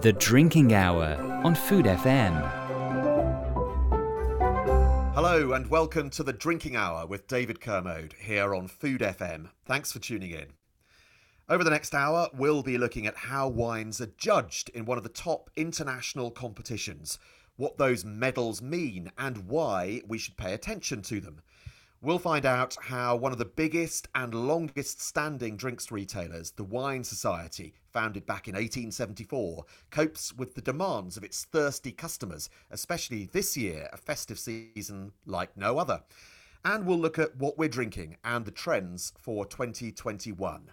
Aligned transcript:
The 0.00 0.14
Drinking 0.18 0.72
Hour 0.72 1.16
on 1.44 1.54
Food 1.54 1.84
FM. 1.84 2.34
Hello 5.14 5.52
and 5.52 5.68
welcome 5.68 6.10
to 6.10 6.22
the 6.22 6.32
Drinking 6.32 6.76
Hour 6.76 7.06
with 7.06 7.26
David 7.26 7.60
Kermode 7.60 8.14
here 8.18 8.54
on 8.54 8.68
Food 8.68 9.00
FM. 9.00 9.50
Thanks 9.66 9.92
for 9.92 9.98
tuning 9.98 10.30
in. 10.30 10.46
Over 11.48 11.64
the 11.64 11.70
next 11.70 11.94
hour, 11.94 12.28
we'll 12.34 12.62
be 12.62 12.78
looking 12.78 13.06
at 13.06 13.16
how 13.16 13.48
wines 13.48 14.00
are 14.00 14.12
judged 14.16 14.68
in 14.70 14.84
one 14.84 14.98
of 14.98 15.04
the 15.04 15.10
top 15.10 15.50
international 15.56 16.30
competitions, 16.30 17.18
what 17.56 17.76
those 17.78 18.04
medals 18.04 18.62
mean, 18.62 19.10
and 19.18 19.46
why 19.48 20.02
we 20.06 20.18
should 20.18 20.36
pay 20.36 20.54
attention 20.54 21.02
to 21.02 21.20
them. 21.20 21.42
We'll 22.04 22.18
find 22.18 22.44
out 22.44 22.76
how 22.82 23.16
one 23.16 23.32
of 23.32 23.38
the 23.38 23.46
biggest 23.46 24.08
and 24.14 24.34
longest 24.34 25.00
standing 25.00 25.56
drinks 25.56 25.90
retailers, 25.90 26.50
the 26.50 26.62
Wine 26.62 27.02
Society, 27.02 27.72
founded 27.94 28.26
back 28.26 28.46
in 28.46 28.52
1874, 28.52 29.64
copes 29.90 30.30
with 30.34 30.54
the 30.54 30.60
demands 30.60 31.16
of 31.16 31.24
its 31.24 31.46
thirsty 31.46 31.92
customers, 31.92 32.50
especially 32.70 33.30
this 33.32 33.56
year, 33.56 33.88
a 33.90 33.96
festive 33.96 34.38
season 34.38 35.12
like 35.24 35.56
no 35.56 35.78
other. 35.78 36.02
And 36.62 36.84
we'll 36.84 36.98
look 36.98 37.18
at 37.18 37.38
what 37.38 37.56
we're 37.56 37.70
drinking 37.70 38.18
and 38.22 38.44
the 38.44 38.50
trends 38.50 39.14
for 39.16 39.46
2021. 39.46 40.72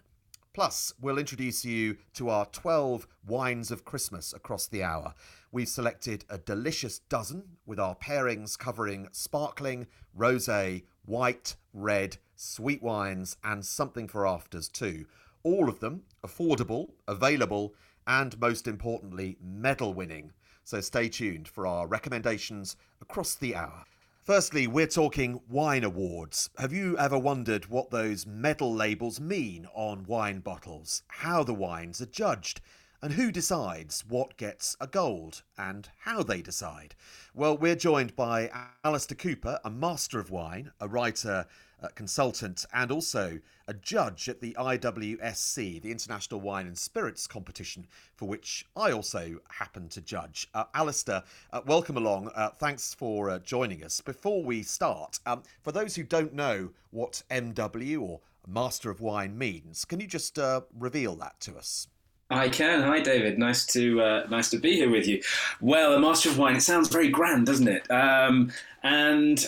Plus, 0.53 0.93
we'll 0.99 1.17
introduce 1.17 1.63
you 1.63 1.95
to 2.13 2.27
our 2.27 2.45
12 2.47 3.07
wines 3.25 3.71
of 3.71 3.85
Christmas 3.85 4.33
across 4.33 4.67
the 4.67 4.83
hour. 4.83 5.13
We've 5.49 5.69
selected 5.69 6.25
a 6.29 6.37
delicious 6.37 6.99
dozen 6.99 7.43
with 7.65 7.79
our 7.79 7.95
pairings 7.95 8.59
covering 8.59 9.07
sparkling, 9.13 9.87
rosé, 10.17 10.83
white, 11.05 11.55
red, 11.73 12.17
sweet 12.35 12.81
wines, 12.81 13.37
and 13.43 13.65
something 13.65 14.07
for 14.07 14.25
afters 14.25 14.67
too. 14.67 15.05
All 15.43 15.69
of 15.69 15.79
them 15.79 16.03
affordable, 16.23 16.91
available, 17.07 17.73
and 18.07 18.39
most 18.39 18.67
importantly, 18.67 19.37
medal 19.41 19.93
winning. 19.93 20.31
So 20.63 20.81
stay 20.81 21.09
tuned 21.09 21.47
for 21.47 21.65
our 21.65 21.87
recommendations 21.87 22.75
across 23.01 23.35
the 23.35 23.55
hour. 23.55 23.85
Firstly, 24.23 24.67
we're 24.67 24.85
talking 24.85 25.41
wine 25.49 25.83
awards. 25.83 26.51
Have 26.59 26.71
you 26.71 26.95
ever 26.97 27.17
wondered 27.17 27.65
what 27.65 27.89
those 27.89 28.27
medal 28.27 28.71
labels 28.71 29.19
mean 29.19 29.67
on 29.73 30.05
wine 30.05 30.41
bottles? 30.41 31.01
How 31.07 31.43
the 31.43 31.55
wines 31.55 32.01
are 32.01 32.05
judged? 32.05 32.61
And 33.03 33.13
who 33.13 33.31
decides 33.31 34.05
what 34.07 34.37
gets 34.37 34.77
a 34.79 34.85
gold 34.85 35.41
and 35.57 35.89
how 36.01 36.21
they 36.21 36.43
decide? 36.43 36.93
Well, 37.33 37.57
we're 37.57 37.75
joined 37.75 38.15
by 38.15 38.51
Alistair 38.83 39.15
Cooper, 39.15 39.59
a 39.65 39.71
master 39.71 40.19
of 40.19 40.29
wine, 40.29 40.71
a 40.79 40.87
writer, 40.87 41.47
a 41.81 41.89
consultant, 41.89 42.63
and 42.71 42.91
also 42.91 43.39
a 43.67 43.73
judge 43.73 44.29
at 44.29 44.39
the 44.39 44.53
IWSC, 44.53 45.81
the 45.81 45.89
International 45.89 46.39
Wine 46.39 46.67
and 46.67 46.77
Spirits 46.77 47.25
Competition, 47.25 47.87
for 48.15 48.27
which 48.27 48.67
I 48.75 48.91
also 48.91 49.39
happen 49.49 49.89
to 49.89 50.01
judge. 50.01 50.47
Uh, 50.53 50.65
Alistair, 50.75 51.23
uh, 51.51 51.61
welcome 51.65 51.97
along. 51.97 52.29
Uh, 52.35 52.49
thanks 52.49 52.93
for 52.93 53.31
uh, 53.31 53.39
joining 53.39 53.83
us. 53.83 53.99
Before 53.99 54.43
we 54.43 54.61
start, 54.61 55.19
um, 55.25 55.41
for 55.63 55.71
those 55.71 55.95
who 55.95 56.03
don't 56.03 56.35
know 56.35 56.69
what 56.91 57.23
MW 57.31 57.99
or 57.99 58.19
Master 58.47 58.91
of 58.91 59.01
Wine 59.01 59.35
means, 59.35 59.85
can 59.85 59.99
you 59.99 60.05
just 60.05 60.37
uh, 60.37 60.61
reveal 60.77 61.15
that 61.15 61.39
to 61.39 61.57
us? 61.57 61.87
I 62.31 62.47
can. 62.47 62.81
Hi, 62.81 63.01
David. 63.01 63.37
Nice 63.37 63.65
to 63.67 64.01
uh, 64.01 64.27
nice 64.29 64.49
to 64.51 64.57
be 64.57 64.75
here 64.75 64.89
with 64.89 65.05
you. 65.05 65.21
Well, 65.59 65.93
a 65.93 65.99
master 65.99 66.29
of 66.29 66.37
wine. 66.37 66.55
It 66.55 66.61
sounds 66.61 66.87
very 66.87 67.09
grand, 67.09 67.45
doesn't 67.45 67.67
it? 67.67 67.91
Um, 67.91 68.51
and 68.83 69.45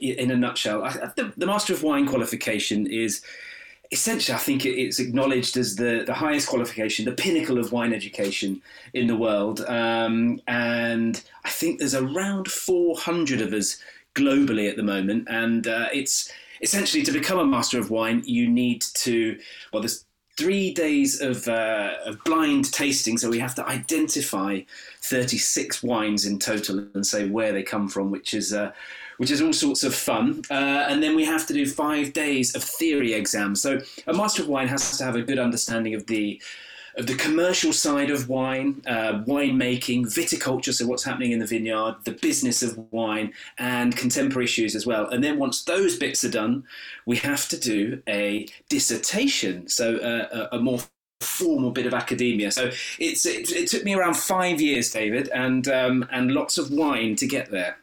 in 0.00 0.30
a 0.30 0.36
nutshell, 0.36 0.84
I, 0.84 0.90
the, 1.16 1.32
the, 1.36 1.46
master 1.46 1.72
of 1.72 1.82
wine 1.82 2.06
qualification 2.06 2.86
is 2.86 3.22
essentially, 3.90 4.36
I 4.36 4.38
think, 4.38 4.66
it's 4.66 4.98
acknowledged 4.98 5.56
as 5.56 5.76
the 5.76 6.04
the 6.06 6.12
highest 6.12 6.48
qualification, 6.48 7.06
the 7.06 7.12
pinnacle 7.12 7.58
of 7.58 7.72
wine 7.72 7.94
education 7.94 8.60
in 8.92 9.06
the 9.06 9.16
world. 9.16 9.62
Um, 9.62 10.42
and 10.46 11.22
I 11.46 11.50
think 11.50 11.78
there's 11.78 11.94
around 11.94 12.48
400 12.48 13.40
of 13.40 13.54
us 13.54 13.78
globally 14.14 14.68
at 14.68 14.76
the 14.76 14.82
moment, 14.82 15.28
and 15.30 15.66
uh, 15.66 15.88
it's 15.94 16.30
essentially 16.60 17.02
to 17.04 17.12
become 17.12 17.38
a 17.38 17.46
master 17.46 17.78
of 17.78 17.90
wine, 17.90 18.22
you 18.26 18.48
need 18.48 18.82
to 18.82 19.38
well, 19.72 19.80
there's 19.80 20.04
three 20.38 20.72
days 20.72 21.20
of, 21.20 21.48
uh, 21.48 21.94
of 22.06 22.22
blind 22.22 22.72
tasting. 22.72 23.18
So 23.18 23.28
we 23.28 23.40
have 23.40 23.56
to 23.56 23.66
identify 23.66 24.60
36 25.02 25.82
wines 25.82 26.24
in 26.24 26.38
total 26.38 26.86
and 26.94 27.04
say 27.04 27.28
where 27.28 27.52
they 27.52 27.64
come 27.64 27.88
from, 27.88 28.12
which 28.12 28.34
is 28.34 28.52
uh, 28.52 28.70
which 29.16 29.32
is 29.32 29.42
all 29.42 29.52
sorts 29.52 29.82
of 29.82 29.92
fun. 29.92 30.42
Uh, 30.48 30.86
and 30.88 31.02
then 31.02 31.16
we 31.16 31.24
have 31.24 31.44
to 31.48 31.52
do 31.52 31.66
five 31.66 32.12
days 32.12 32.54
of 32.54 32.62
theory 32.62 33.14
exams. 33.14 33.60
So 33.60 33.80
a 34.06 34.12
master 34.12 34.42
of 34.42 34.48
wine 34.48 34.68
has 34.68 34.96
to 34.96 35.04
have 35.04 35.16
a 35.16 35.22
good 35.22 35.40
understanding 35.40 35.94
of 35.94 36.06
the 36.06 36.40
of 36.98 37.06
the 37.06 37.14
commercial 37.14 37.72
side 37.72 38.10
of 38.10 38.28
wine, 38.28 38.82
uh, 38.86 39.22
winemaking, 39.24 40.06
viticulture, 40.06 40.74
so 40.74 40.86
what's 40.86 41.04
happening 41.04 41.30
in 41.30 41.38
the 41.38 41.46
vineyard, 41.46 41.96
the 42.04 42.10
business 42.10 42.62
of 42.62 42.76
wine, 42.92 43.32
and 43.56 43.96
contemporary 43.96 44.44
issues 44.44 44.74
as 44.74 44.84
well. 44.84 45.08
And 45.08 45.22
then 45.22 45.38
once 45.38 45.62
those 45.62 45.96
bits 45.96 46.24
are 46.24 46.30
done, 46.30 46.64
we 47.06 47.16
have 47.18 47.48
to 47.48 47.58
do 47.58 48.02
a 48.08 48.48
dissertation, 48.68 49.68
so 49.68 49.96
uh, 49.96 50.48
a, 50.52 50.56
a 50.56 50.60
more 50.60 50.80
formal 51.20 51.70
bit 51.70 51.86
of 51.86 51.94
academia. 51.94 52.50
So 52.50 52.70
it's 52.98 53.24
it, 53.24 53.50
it, 53.52 53.68
took 53.68 53.84
me 53.84 53.94
around 53.94 54.16
five 54.16 54.60
years, 54.60 54.90
David, 54.90 55.28
and 55.28 55.68
um, 55.68 56.06
and 56.10 56.32
lots 56.32 56.58
of 56.58 56.70
wine 56.70 57.14
to 57.16 57.26
get 57.26 57.50
there. 57.50 57.78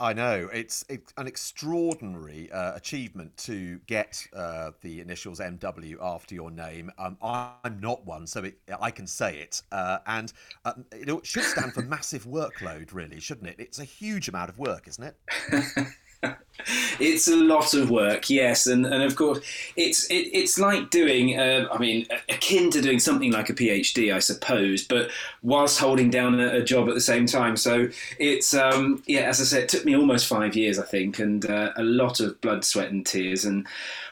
I 0.00 0.14
know 0.14 0.48
it's, 0.50 0.82
it's 0.88 1.12
an 1.18 1.26
extraordinary 1.26 2.50
uh, 2.50 2.74
achievement 2.74 3.36
to 3.38 3.78
get 3.86 4.26
uh, 4.34 4.70
the 4.80 5.00
initials 5.00 5.40
MW 5.40 5.96
after 6.00 6.34
your 6.34 6.50
name. 6.50 6.90
Um, 6.98 7.18
I'm 7.22 7.80
not 7.80 8.06
one, 8.06 8.26
so 8.26 8.44
it, 8.44 8.58
I 8.80 8.90
can 8.90 9.06
say 9.06 9.40
it, 9.40 9.60
uh, 9.70 9.98
and 10.06 10.32
um, 10.64 10.86
it 10.90 11.26
should 11.26 11.44
stand 11.44 11.74
for 11.74 11.82
massive 11.82 12.24
workload, 12.24 12.94
really, 12.94 13.20
shouldn't 13.20 13.48
it? 13.48 13.56
It's 13.58 13.78
a 13.78 13.84
huge 13.84 14.28
amount 14.28 14.48
of 14.48 14.58
work, 14.58 14.88
isn't 14.88 15.04
it? 15.04 15.16
it's 16.98 17.28
a 17.28 17.36
lot 17.36 17.74
of 17.74 17.90
work, 17.90 18.30
yes, 18.30 18.66
and, 18.66 18.86
and 18.86 19.02
of 19.02 19.16
course 19.16 19.40
it's 19.76 20.10
it, 20.10 20.28
it's 20.32 20.58
like 20.58 20.90
doing, 20.90 21.38
uh, 21.38 21.68
I 21.72 21.78
mean, 21.78 22.06
akin 22.28 22.70
to 22.70 22.80
doing 22.80 22.98
something 22.98 23.32
like 23.32 23.50
a 23.50 23.54
PhD, 23.54 24.14
I 24.14 24.18
suppose, 24.18 24.84
but 24.84 25.10
whilst 25.42 25.78
holding 25.78 26.10
down 26.10 26.38
a, 26.38 26.56
a 26.56 26.62
job 26.62 26.88
at 26.88 26.94
the 26.94 27.00
same 27.00 27.26
time. 27.26 27.56
So 27.56 27.88
it's 28.18 28.54
um, 28.54 29.02
yeah, 29.06 29.22
as 29.22 29.40
I 29.40 29.44
said, 29.44 29.62
it 29.64 29.68
took 29.68 29.84
me 29.84 29.96
almost 29.96 30.26
five 30.26 30.54
years, 30.54 30.78
I 30.78 30.84
think, 30.84 31.18
and 31.18 31.44
uh, 31.48 31.72
a 31.76 31.82
lot 31.82 32.20
of 32.20 32.40
blood, 32.40 32.64
sweat, 32.64 32.90
and 32.90 33.04
tears, 33.04 33.44
and 33.44 33.66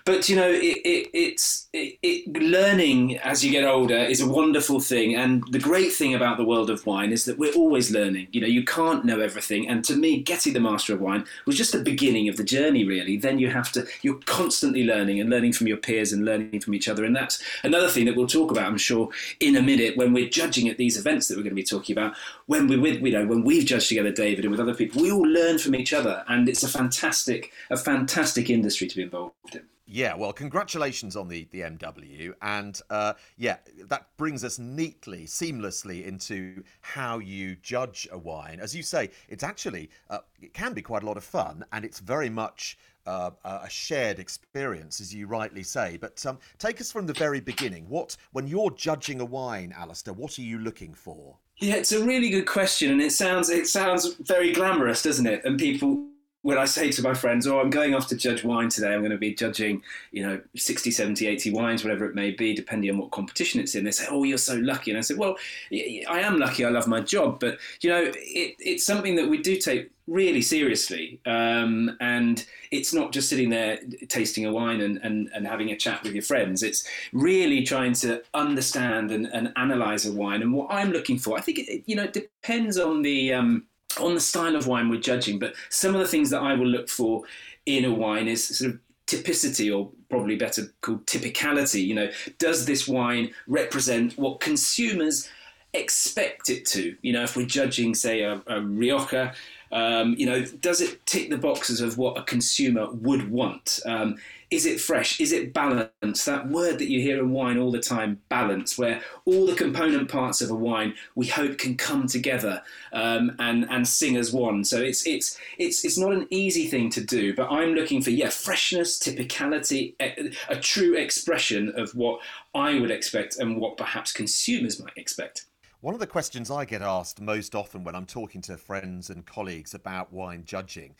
but 0.09 0.27
you 0.27 0.37
know, 0.37 0.49
it, 0.49 0.79
it, 0.87 1.11
it's 1.13 1.69
it, 1.75 2.27
learning 2.43 3.19
as 3.19 3.45
you 3.45 3.53
get 3.53 3.65
older 3.65 3.99
is 3.99 4.23
a 4.23 4.27
wonderful 4.27 4.81
thing, 4.81 5.15
and 5.15 5.45
the 5.51 5.59
great 5.59 5.93
thing 5.93 6.15
about 6.15 6.39
the 6.39 6.47
world 6.47 6.71
of 6.71 6.87
wine 6.87 7.13
is 7.13 7.27
that 7.27 7.39
we're 7.39 7.53
always 7.53 7.91
learning. 7.91 8.29
You 8.31 8.41
know, 8.41 8.47
you 8.47 8.65
can't 8.65 9.05
know 9.05 9.21
everything, 9.21 9.69
and 9.69 9.85
to 9.85 9.95
me, 9.95 10.23
getting 10.23 10.55
the 10.55 10.61
master 10.61 10.95
of 10.95 11.03
wine 11.03 11.27
was 11.45 11.59
just 11.59 11.73
the 11.73 11.83
beginning 11.83 12.27
of 12.31 12.38
the 12.39 12.45
journey. 12.45 12.85
Really, 12.85 13.19
then 13.19 13.39
you 13.39 13.51
have 13.51 13.71
to 13.73 13.87
you're 14.01 14.21
constantly 14.25 14.85
learning 14.85 15.21
and 15.21 15.29
learning 15.29 15.53
from 15.53 15.67
your 15.67 15.77
peers 15.77 16.13
and 16.13 16.25
learning 16.25 16.61
from 16.61 16.75
each 16.75 16.89
other, 16.89 17.05
and 17.05 17.15
that's 17.15 17.43
another 17.63 17.89
thing 17.89 18.07
that 18.07 18.17
we'll 18.17 18.27
talk 18.27 18.51
about, 18.51 18.67
I'm 18.67 18.79
sure, 18.79 19.11
in 19.41 19.57
a 19.57 19.63
minute 19.63 19.97
when 19.97 20.15
we're 20.15 20.29
judging 20.29 20.69
at 20.69 20.79
these 20.79 20.97
events 20.97 21.29
that 21.29 21.37
we're 21.37 21.43
going 21.43 21.51
to 21.51 21.63
be 21.63 21.63
talking 21.63 21.95
about. 21.95 22.15
When 22.47 22.67
we're 22.67 22.81
with, 22.81 23.03
you 23.03 23.13
know, 23.13 23.27
when 23.27 23.45
we've 23.45 23.67
judged 23.67 23.89
together, 23.89 24.11
David, 24.11 24.45
and 24.47 24.51
with 24.51 24.61
other 24.61 24.75
people, 24.75 25.03
we 25.03 25.13
all 25.13 25.23
learn 25.23 25.59
from 25.59 25.75
each 25.75 25.93
other, 25.93 26.25
and 26.29 26.49
it's 26.49 26.63
a 26.63 26.69
fantastic, 26.69 27.53
a 27.71 27.77
fantastic 27.77 28.49
industry 28.49 28.87
to 28.87 28.97
be 28.97 29.03
involved 29.03 29.35
in. 29.53 29.63
Yeah, 29.91 30.15
well, 30.15 30.35
congratulations 30.35 31.17
on 31.17 31.29
the, 31.29 31.49
the 31.51 31.63
MW. 31.63 32.35
And 32.43 32.81
uh, 32.91 33.15
yeah, 33.39 33.57
that 33.87 34.07
brings 34.19 34.45
us 34.45 34.59
neatly, 34.59 35.25
seamlessly 35.25 36.05
into 36.05 36.63
how 36.83 37.19
you 37.19 37.57
judge 37.63 38.07
a 38.13 38.19
wine. 38.19 38.61
As 38.61 38.77
you 38.77 38.83
say, 38.83 39.11
it's 39.31 39.43
actually, 39.43 39.89
uh, 40.11 40.19
it 40.43 40.53
can 40.53 40.75
be 40.75 40.83
quite 40.83 41.03
a 41.03 41.07
lot 41.07 41.17
of 41.17 41.25
fun 41.25 41.65
and 41.73 41.87
it's 41.87 42.01
very 42.01 42.29
much 42.29 42.77
uh, 43.07 43.31
a 43.43 43.71
shared 43.71 44.19
experience, 44.19 45.01
as 45.01 45.15
you 45.15 45.27
rightly 45.27 45.63
say. 45.63 45.97
But 45.99 46.25
um, 46.27 46.39
take 46.59 46.79
us 46.83 46.93
from 46.93 47.07
the 47.07 47.15
very 47.15 47.41
beginning. 47.41 47.89
What, 47.89 48.15
when 48.33 48.47
you're 48.47 48.71
judging 48.73 49.21
a 49.21 49.25
wine, 49.25 49.73
Alistair, 49.75 50.13
what 50.13 50.39
are 50.39 50.43
you 50.43 50.59
looking 50.59 50.93
for? 50.93 51.39
Yeah, 51.57 51.77
it's 51.77 51.93
a 51.93 52.05
really 52.05 52.29
good 52.29 52.47
question, 52.47 52.93
and 52.93 53.01
it 53.01 53.11
sounds 53.11 53.51
it 53.51 53.67
sounds 53.67 54.15
very 54.21 54.53
glamorous, 54.53 55.03
doesn't 55.03 55.27
it? 55.27 55.45
And 55.45 55.59
people 55.59 56.07
when 56.43 56.57
I 56.57 56.67
say 56.67 56.91
to 56.93 57.03
my 57.03 57.15
friends, 57.15 57.47
oh, 57.47 57.61
I'm 57.61 57.71
going 57.71 57.95
off 57.95 58.07
to 58.09 58.17
judge 58.17 58.45
wine 58.45 58.69
today, 58.69 58.95
I'm 58.95 59.01
going 59.01 59.11
to 59.11 59.19
be 59.19 59.35
judging, 59.35 59.83
you 60.13 60.25
know, 60.25 60.41
60, 60.57 60.91
70, 60.91 61.27
80 61.27 61.53
wines, 61.53 61.83
whatever 61.83 62.07
it 62.07 62.15
may 62.15 62.31
be, 62.31 62.55
depending 62.55 62.91
on 62.91 62.99
what 62.99 63.11
competition 63.11 63.61
it's 63.61 63.75
in. 63.75 63.85
They 63.85 63.91
say, 63.91 64.07
oh, 64.09 64.23
you're 64.23 64.39
so 64.39 64.55
lucky. 64.57 64.93
And 64.93 64.99
I 64.99 65.01
said, 65.01 65.19
well, 65.19 65.37
I 65.73 66.21
am 66.21 66.39
lucky. 66.39 66.65
I 66.65 66.69
love 66.69 66.87
my 66.87 67.01
job. 67.01 67.41
But, 67.41 67.59
you 67.81 67.91
know, 67.91 68.13
it, 68.15 68.55
it's 68.61 68.87
something 68.87 69.17
that 69.17 69.29
we 69.29 69.43
do 69.43 69.57
take 69.57 69.91
really 70.07 70.41
seriously. 70.41 71.21
Um, 71.27 71.97
and 72.01 72.47
it's 72.71 72.95
not 72.95 73.13
just 73.13 73.29
sitting 73.29 73.51
there 73.51 73.81
tasting 74.09 74.47
a 74.47 74.53
wine 74.53 74.81
and, 74.81 74.99
and, 75.03 75.29
and 75.35 75.45
having 75.45 75.71
a 75.71 75.77
chat 75.77 76.05
with 76.05 76.13
your 76.13 76.23
friends. 76.23 76.63
It's 76.63 76.87
really 77.13 77.65
trying 77.65 77.95
to 77.95 78.23
understand 78.33 79.11
and, 79.11 79.27
and 79.27 79.53
analyze 79.57 80.07
a 80.07 80.13
wine. 80.13 80.43
And 80.43 80.55
what 80.55 80.69
I'm 80.71 80.93
looking 80.93 81.19
for, 81.19 81.37
I 81.37 81.41
think, 81.41 81.59
it, 81.59 81.83
you 81.87 81.97
know, 81.97 82.05
it 82.05 82.13
depends 82.13 82.79
on 82.79 83.03
the. 83.03 83.35
Um, 83.35 83.65
on 84.01 84.15
the 84.15 84.21
style 84.21 84.57
of 84.57 84.67
wine 84.67 84.89
we're 84.89 85.01
judging, 85.01 85.39
but 85.39 85.55
some 85.69 85.95
of 85.95 86.01
the 86.01 86.07
things 86.07 86.31
that 86.31 86.43
I 86.43 86.55
will 86.55 86.67
look 86.67 86.89
for 86.89 87.23
in 87.67 87.85
a 87.85 87.93
wine 87.93 88.29
is 88.29 88.59
sort 88.59 88.71
of 88.73 88.81
typicity 89.07 89.75
or 89.75 89.91
probably 90.11 90.37
better 90.37 90.71
called 90.83 91.07
typicality 91.07 91.83
you 91.83 91.95
know 91.95 92.11
does 92.39 92.67
this 92.67 92.87
wine 92.87 93.31
represent 93.47 94.13
what 94.19 94.39
consumers 94.39 95.31
expect 95.75 96.51
it 96.51 96.65
to. 96.67 96.97
You 97.03 97.13
know, 97.13 97.23
if 97.25 97.37
we're 97.37 97.47
judging, 97.47 97.95
say, 97.95 98.23
a, 98.23 98.43
a 98.47 98.61
Rioja, 98.61 99.35
um, 99.71 100.15
you 100.19 100.27
know, 100.27 100.45
does 100.45 100.81
it 100.81 101.05
tick 101.07 101.31
the 101.31 101.39
boxes 101.39 101.81
of 101.81 101.99
what 101.99 102.19
a 102.19 102.23
consumer 102.23 102.91
would 102.91 103.31
want? 103.31 103.81
Um, 103.85 104.17
is 104.51 104.65
it 104.65 104.81
fresh? 104.81 105.21
Is 105.21 105.33
it 105.33 105.53
balanced? 105.53 106.25
That 106.25 106.49
word 106.49 106.79
that 106.79 106.89
you 106.89 107.01
hear 107.01 107.19
in 107.19 107.33
wine 107.33 107.59
all 107.59 107.71
the 107.71 107.81
time, 107.81 108.21
balance, 108.29 108.79
where 108.79 109.03
all 109.27 109.47
the 109.47 109.55
component 109.55 110.11
parts 110.11 110.41
of 110.41 110.51
a 110.51 110.55
wine 110.55 110.95
we 111.15 111.27
hope 111.27 111.59
can 111.59 111.77
come 111.77 112.07
together 112.07 112.63
um, 112.93 113.37
and 113.39 113.67
and 113.69 113.87
sing 113.87 114.17
as 114.17 114.33
one. 114.33 114.65
So 114.65 114.81
it's 114.81 115.07
it's 115.07 115.39
it's 115.59 115.85
it's 115.85 115.99
not 115.99 116.13
an 116.13 116.27
easy 116.31 116.67
thing 116.67 116.89
to 116.91 117.03
do, 117.03 117.35
but 117.35 117.51
I'm 117.51 117.75
looking 117.75 118.01
for 118.01 118.11
yeah 118.11 118.31
freshness, 118.31 118.99
typicality, 118.99 119.95
a, 120.01 120.33
a 120.49 120.57
true 120.57 120.95
expression 120.95 121.73
of 121.77 121.95
what 121.95 122.21
I 122.55 122.81
would 122.81 122.91
expect 122.91 123.37
and 123.37 123.61
what 123.61 123.77
perhaps 123.77 124.13
consumers 124.13 124.83
might 124.83 124.97
expect. 124.97 125.45
One 125.81 125.95
of 125.95 126.01
the 126.01 126.09
questions 126.09 126.51
I 126.51 126.65
get 126.65 126.83
asked 126.83 127.21
most 127.21 127.55
often 127.55 127.85
when 127.85 127.95
I'm 127.95 128.05
talking 128.05 128.41
to 128.43 128.57
friends 128.57 129.11
and 129.11 129.25
colleagues 129.25 129.75
about 129.75 130.13
wine 130.13 130.43
judging 130.45 130.97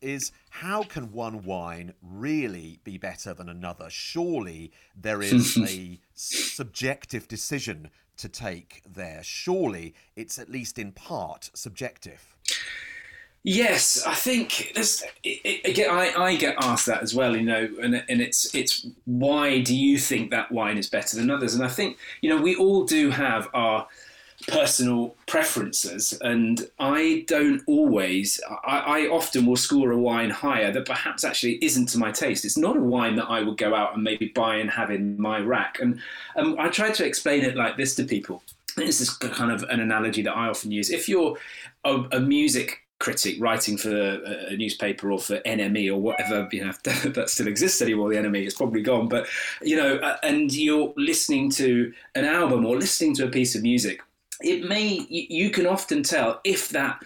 is 0.00 0.32
how 0.50 0.82
can 0.82 1.12
one 1.12 1.44
wine 1.44 1.94
really 2.02 2.80
be 2.84 2.98
better 2.98 3.34
than 3.34 3.48
another? 3.48 3.90
Surely 3.90 4.72
there 4.94 5.22
is 5.22 5.56
a 5.68 5.98
subjective 6.14 7.28
decision 7.28 7.90
to 8.16 8.28
take 8.28 8.82
there. 8.88 9.22
Surely 9.22 9.94
it's 10.14 10.38
at 10.38 10.50
least 10.50 10.78
in 10.78 10.92
part 10.92 11.50
subjective. 11.54 12.36
Yes, 13.48 14.04
I 14.04 14.14
think 14.14 14.72
there's 14.74 15.04
again. 15.24 15.88
I, 15.88 16.12
I 16.20 16.34
get 16.34 16.56
asked 16.60 16.86
that 16.86 17.00
as 17.00 17.14
well, 17.14 17.36
you 17.36 17.44
know, 17.44 17.68
and 17.80 17.94
and 18.08 18.20
it's 18.20 18.52
it's 18.56 18.88
why 19.04 19.60
do 19.60 19.76
you 19.76 19.98
think 19.98 20.32
that 20.32 20.50
wine 20.50 20.78
is 20.78 20.90
better 20.90 21.16
than 21.16 21.30
others? 21.30 21.54
And 21.54 21.64
I 21.64 21.68
think 21.68 21.96
you 22.22 22.28
know 22.28 22.42
we 22.42 22.56
all 22.56 22.84
do 22.84 23.10
have 23.10 23.48
our 23.54 23.86
personal 24.48 25.14
preferences 25.26 26.16
and 26.20 26.68
i 26.78 27.24
don't 27.26 27.62
always 27.66 28.40
I, 28.64 28.78
I, 28.78 29.00
often 29.08 29.44
will 29.44 29.56
score 29.56 29.90
a 29.90 29.98
wine 29.98 30.30
higher 30.30 30.70
that 30.72 30.86
perhaps 30.86 31.24
actually 31.24 31.58
isn't 31.64 31.86
to 31.86 31.98
my 31.98 32.12
taste. 32.12 32.44
It's 32.44 32.56
not 32.56 32.76
a 32.76 32.80
wine 32.80 33.16
that 33.16 33.26
i 33.26 33.42
would 33.42 33.56
go 33.56 33.74
out 33.74 33.94
and 33.94 34.04
maybe 34.04 34.28
buy 34.28 34.56
and 34.56 34.70
have 34.70 34.90
in 34.90 35.20
my 35.20 35.38
rack. 35.40 35.78
And 35.80 36.00
um, 36.36 36.56
i 36.58 36.68
try 36.68 36.90
to 36.92 37.04
explain 37.04 37.44
it 37.44 37.56
like 37.56 37.76
this 37.76 37.94
to 37.96 38.04
people. 38.04 38.42
This 38.76 39.00
is 39.00 39.10
kind 39.10 39.50
of 39.50 39.64
an 39.64 39.80
analogy 39.80 40.22
that 40.22 40.36
i 40.36 40.48
often 40.48 40.70
use. 40.70 40.90
If 40.90 41.08
you're 41.08 41.36
a, 41.84 42.04
a 42.12 42.20
music 42.20 42.82
critic 42.98 43.36
writing 43.38 43.76
for 43.76 43.90
a, 43.90 44.56
newspaper 44.56 45.12
or 45.12 45.18
for 45.18 45.38
NME 45.40 45.92
or 45.92 46.00
whatever 46.00 46.48
you 46.50 46.64
know 46.64 46.72
that 46.84 47.28
still 47.28 47.48
exists 47.48 47.82
anymore. 47.82 48.10
The 48.10 48.16
NME 48.16 48.46
is 48.46 48.54
probably 48.54 48.82
gone, 48.82 49.08
but 49.08 49.26
you 49.60 49.76
know, 49.76 49.96
uh, 49.96 50.16
and 50.22 50.52
you're 50.54 50.94
listening 50.96 51.50
to 51.52 51.92
an 52.14 52.24
album 52.24 52.64
or 52.64 52.76
listening 52.76 53.14
to 53.16 53.24
a 53.26 53.28
piece 53.28 53.54
of 53.54 53.62
music 53.62 54.00
it 54.40 54.68
may 54.68 55.06
you 55.08 55.50
can 55.50 55.66
often 55.66 56.02
tell 56.02 56.40
if 56.44 56.68
that 56.70 57.02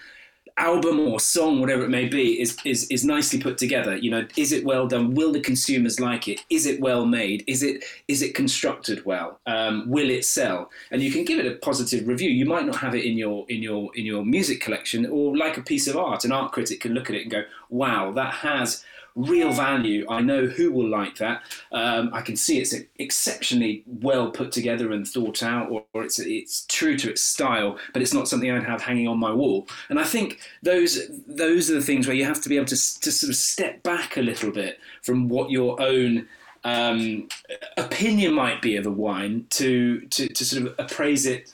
album 0.60 1.00
or 1.00 1.18
song, 1.18 1.58
whatever 1.58 1.84
it 1.84 1.88
may 1.88 2.06
be, 2.06 2.40
is, 2.40 2.56
is 2.64 2.86
is 2.88 3.04
nicely 3.04 3.40
put 3.40 3.58
together. 3.58 3.96
You 3.96 4.10
know, 4.10 4.26
is 4.36 4.52
it 4.52 4.64
well 4.64 4.86
done? 4.86 5.14
Will 5.14 5.32
the 5.32 5.40
consumers 5.40 5.98
like 5.98 6.28
it? 6.28 6.44
Is 6.50 6.66
it 6.66 6.80
well 6.80 7.06
made? 7.06 7.42
Is 7.46 7.62
it 7.62 7.84
is 8.08 8.22
it 8.22 8.34
constructed 8.34 9.04
well? 9.04 9.40
Um, 9.46 9.88
will 9.88 10.10
it 10.10 10.24
sell? 10.24 10.70
And 10.90 11.02
you 11.02 11.10
can 11.10 11.24
give 11.24 11.38
it 11.38 11.50
a 11.50 11.56
positive 11.56 12.06
review. 12.06 12.30
You 12.30 12.46
might 12.46 12.66
not 12.66 12.76
have 12.76 12.94
it 12.94 13.04
in 13.04 13.16
your 13.16 13.46
in 13.48 13.62
your 13.62 13.90
in 13.96 14.04
your 14.04 14.24
music 14.24 14.60
collection, 14.60 15.06
or 15.06 15.36
like 15.36 15.56
a 15.56 15.62
piece 15.62 15.86
of 15.88 15.96
art. 15.96 16.24
An 16.24 16.32
art 16.32 16.52
critic 16.52 16.80
can 16.80 16.92
look 16.92 17.08
at 17.08 17.16
it 17.16 17.22
and 17.22 17.30
go, 17.30 17.42
"Wow, 17.68 18.12
that 18.12 18.34
has." 18.34 18.84
Real 19.14 19.52
value. 19.52 20.06
I 20.08 20.20
know 20.20 20.46
who 20.46 20.72
will 20.72 20.88
like 20.88 21.16
that. 21.16 21.42
Um, 21.72 22.10
I 22.12 22.22
can 22.22 22.36
see 22.36 22.58
it's 22.58 22.74
exceptionally 22.98 23.84
well 23.86 24.30
put 24.30 24.52
together 24.52 24.92
and 24.92 25.06
thought 25.06 25.42
out, 25.42 25.70
or, 25.70 25.84
or, 25.92 26.04
it's 26.04 26.18
it's 26.18 26.66
true 26.68 26.96
to 26.98 27.10
its 27.10 27.22
style, 27.22 27.78
but 27.92 28.02
it's 28.02 28.14
not 28.14 28.28
something 28.28 28.50
I'd 28.50 28.64
have 28.64 28.82
hanging 28.82 29.08
on 29.08 29.18
my 29.18 29.32
wall. 29.32 29.68
And 29.88 29.98
I 29.98 30.04
think 30.04 30.40
those 30.62 31.00
those 31.26 31.70
are 31.70 31.74
the 31.74 31.82
things 31.82 32.06
where 32.06 32.16
you 32.16 32.24
have 32.24 32.40
to 32.42 32.48
be 32.48 32.56
able 32.56 32.66
to 32.66 32.76
to 32.76 33.12
sort 33.12 33.30
of 33.30 33.36
step 33.36 33.82
back 33.82 34.16
a 34.16 34.22
little 34.22 34.50
bit 34.50 34.78
from 35.02 35.28
what 35.28 35.50
your 35.50 35.80
own 35.80 36.28
um, 36.64 37.28
opinion 37.76 38.34
might 38.34 38.60
be 38.60 38.76
of 38.76 38.86
a 38.86 38.90
wine 38.90 39.46
to, 39.50 40.00
to 40.08 40.28
to 40.28 40.44
sort 40.44 40.66
of 40.66 40.74
appraise 40.78 41.26
it 41.26 41.52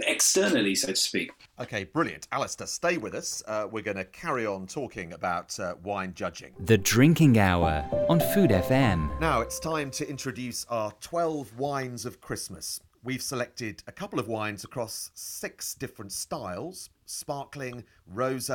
externally, 0.00 0.74
so 0.74 0.88
to 0.88 0.96
speak. 0.96 1.30
Okay, 1.60 1.84
brilliant. 1.84 2.28
Alistair, 2.32 2.66
stay 2.66 2.98
with 2.98 3.14
us. 3.14 3.42
Uh, 3.46 3.66
we're 3.70 3.82
going 3.82 3.96
to 3.96 4.04
carry 4.04 4.46
on 4.46 4.66
talking 4.66 5.12
about 5.12 5.58
uh, 5.60 5.74
wine 5.82 6.12
judging. 6.14 6.52
The 6.60 6.78
Drinking 6.78 7.38
Hour 7.38 7.84
on 8.08 8.20
Food 8.20 8.50
FM. 8.50 9.20
Now 9.20 9.40
it's 9.40 9.58
time 9.58 9.90
to 9.92 10.08
introduce 10.08 10.64
our 10.66 10.92
12 11.00 11.58
wines 11.58 12.04
of 12.04 12.20
Christmas. 12.20 12.80
We've 13.04 13.22
selected 13.22 13.82
a 13.86 13.92
couple 13.92 14.18
of 14.18 14.28
wines 14.28 14.64
across 14.64 15.10
six 15.14 15.74
different 15.74 16.12
styles 16.12 16.90
sparkling, 17.06 17.82
rose, 18.06 18.50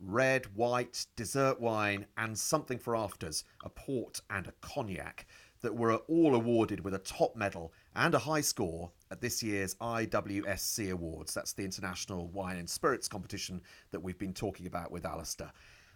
red, 0.00 0.46
white, 0.54 1.06
dessert 1.16 1.60
wine, 1.60 2.06
and 2.16 2.38
something 2.38 2.78
for 2.78 2.94
afters 2.94 3.44
a 3.64 3.68
port 3.68 4.20
and 4.30 4.46
a 4.46 4.52
cognac 4.60 5.26
that 5.62 5.74
were 5.74 5.94
all 5.94 6.34
awarded 6.34 6.84
with 6.84 6.94
a 6.94 6.98
top 6.98 7.34
medal 7.34 7.72
and 7.98 8.14
a 8.14 8.18
high 8.18 8.40
score 8.40 8.92
at 9.10 9.20
this 9.20 9.42
year's 9.42 9.74
IWSC 9.74 10.92
Awards. 10.92 11.34
That's 11.34 11.52
the 11.52 11.64
International 11.64 12.28
Wine 12.28 12.56
and 12.56 12.70
Spirits 12.70 13.08
competition 13.08 13.60
that 13.90 13.98
we've 13.98 14.18
been 14.18 14.32
talking 14.32 14.66
about 14.66 14.92
with 14.92 15.04
Alistair. 15.04 15.50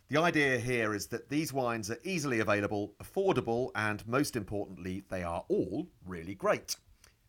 The 0.08 0.20
idea 0.20 0.58
here 0.58 0.94
is 0.94 1.06
that 1.06 1.28
these 1.28 1.52
wines 1.52 1.92
are 1.92 1.98
easily 2.02 2.40
available, 2.40 2.92
affordable, 3.00 3.70
and 3.76 4.06
most 4.08 4.34
importantly, 4.34 5.04
they 5.10 5.22
are 5.22 5.44
all 5.48 5.86
really 6.04 6.34
great. 6.34 6.74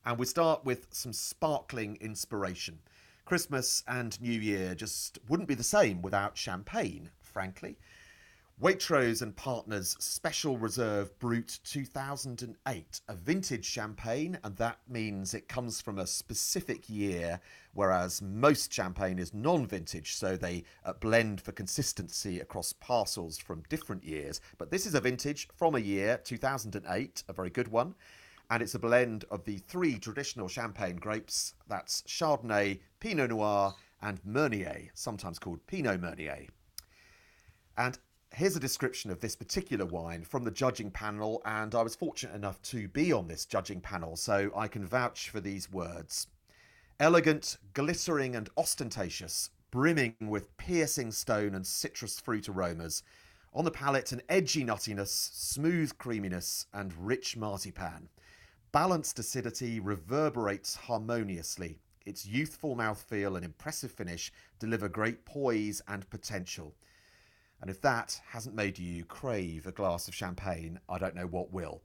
And 0.08 0.18
we 0.18 0.26
start 0.26 0.66
with 0.66 0.88
some 0.90 1.14
sparkling 1.14 1.98
inspiration. 2.02 2.80
Christmas 3.26 3.84
and 3.88 4.20
New 4.20 4.40
Year 4.40 4.74
just 4.74 5.20
wouldn't 5.30 5.48
be 5.48 5.56
the 5.56 5.64
same 5.64 6.02
without 6.02 6.36
champagne, 6.36 7.12
frankly. 7.22 7.78
Waitrose 8.64 9.22
and 9.22 9.36
Partners 9.36 9.98
Special 10.00 10.58
Reserve 10.58 11.20
Brut 11.20 11.60
2008, 11.66 13.02
a 13.10 13.14
vintage 13.14 13.66
champagne, 13.66 14.40
and 14.42 14.56
that 14.56 14.80
means 14.88 15.34
it 15.34 15.50
comes 15.50 15.82
from 15.82 16.00
a 16.00 16.08
specific 16.08 16.90
year, 16.90 17.42
whereas 17.74 18.22
most 18.22 18.72
champagne 18.72 19.20
is 19.20 19.34
non 19.34 19.68
vintage, 19.68 20.16
so 20.16 20.38
they 20.38 20.64
uh, 20.86 20.94
blend 20.94 21.42
for 21.42 21.52
consistency 21.52 22.40
across 22.40 22.72
parcels 22.72 23.38
from 23.38 23.64
different 23.68 24.02
years. 24.02 24.40
But 24.58 24.72
this 24.72 24.86
is 24.86 24.96
a 24.96 25.02
vintage 25.02 25.50
from 25.54 25.76
a 25.76 25.80
year, 25.80 26.22
2008, 26.24 27.24
a 27.28 27.34
very 27.34 27.50
good 27.50 27.68
one. 27.68 27.94
And 28.50 28.64
it's 28.64 28.76
a 28.76 28.80
blend 28.80 29.26
of 29.30 29.44
the 29.44 29.58
three 29.58 30.00
traditional 30.00 30.48
champagne 30.48 30.96
grapes 30.96 31.54
that's 31.68 32.02
Chardonnay, 32.04 32.80
Pinot 33.02 33.32
Noir, 33.32 33.76
and 34.02 34.22
Meunier, 34.24 34.90
sometimes 34.94 35.38
called 35.38 35.68
Pinot 35.68 36.00
Meunier. 36.00 36.48
And 37.76 37.98
here's 38.34 38.56
a 38.56 38.60
description 38.60 39.12
of 39.12 39.20
this 39.20 39.36
particular 39.36 39.86
wine 39.86 40.24
from 40.24 40.44
the 40.44 40.52
judging 40.52 40.90
panel, 40.90 41.42
and 41.46 41.76
I 41.76 41.84
was 41.84 41.96
fortunate 41.96 42.36
enough 42.36 42.62
to 42.64 42.88
be 42.88 43.14
on 43.14 43.28
this 43.28 43.46
judging 43.46 43.80
panel, 43.80 44.16
so 44.16 44.52
I 44.56 44.68
can 44.68 44.86
vouch 44.86 45.30
for 45.30 45.40
these 45.40 45.72
words. 45.72 46.28
Elegant, 47.00 47.58
glittering, 47.74 48.36
and 48.36 48.50
ostentatious, 48.58 49.52
brimming 49.72 50.16
with 50.20 50.56
piercing 50.58 51.12
stone 51.12 51.54
and 51.54 51.66
citrus 51.66 52.20
fruit 52.20 52.50
aromas. 52.50 53.04
On 53.54 53.66
the 53.66 53.72
palate, 53.72 54.12
an 54.12 54.22
edgy 54.30 54.64
nuttiness, 54.64 55.10
smooth 55.34 55.98
creaminess, 56.00 56.66
and 56.74 56.94
rich 57.06 57.38
marzipan. 57.38 58.10
Balanced 58.72 59.20
acidity 59.20 59.80
reverberates 59.80 60.76
harmoniously. 60.76 61.78
Its 62.06 62.26
youthful 62.26 62.76
mouthfeel 62.76 63.36
and 63.36 63.46
impressive 63.46 63.92
finish 63.92 64.32
deliver 64.58 64.90
great 64.90 65.24
poise 65.24 65.82
and 65.88 66.10
potential. 66.10 66.76
And 67.64 67.70
if 67.70 67.80
that 67.80 68.20
hasn't 68.28 68.58
made 68.58 68.78
you 68.78 69.06
crave 69.06 69.68
a 69.68 69.72
glass 69.72 70.10
of 70.10 70.14
champagne, 70.14 70.82
I 70.90 70.98
don't 70.98 71.16
know 71.16 71.28
what 71.28 71.54
will. 71.54 71.82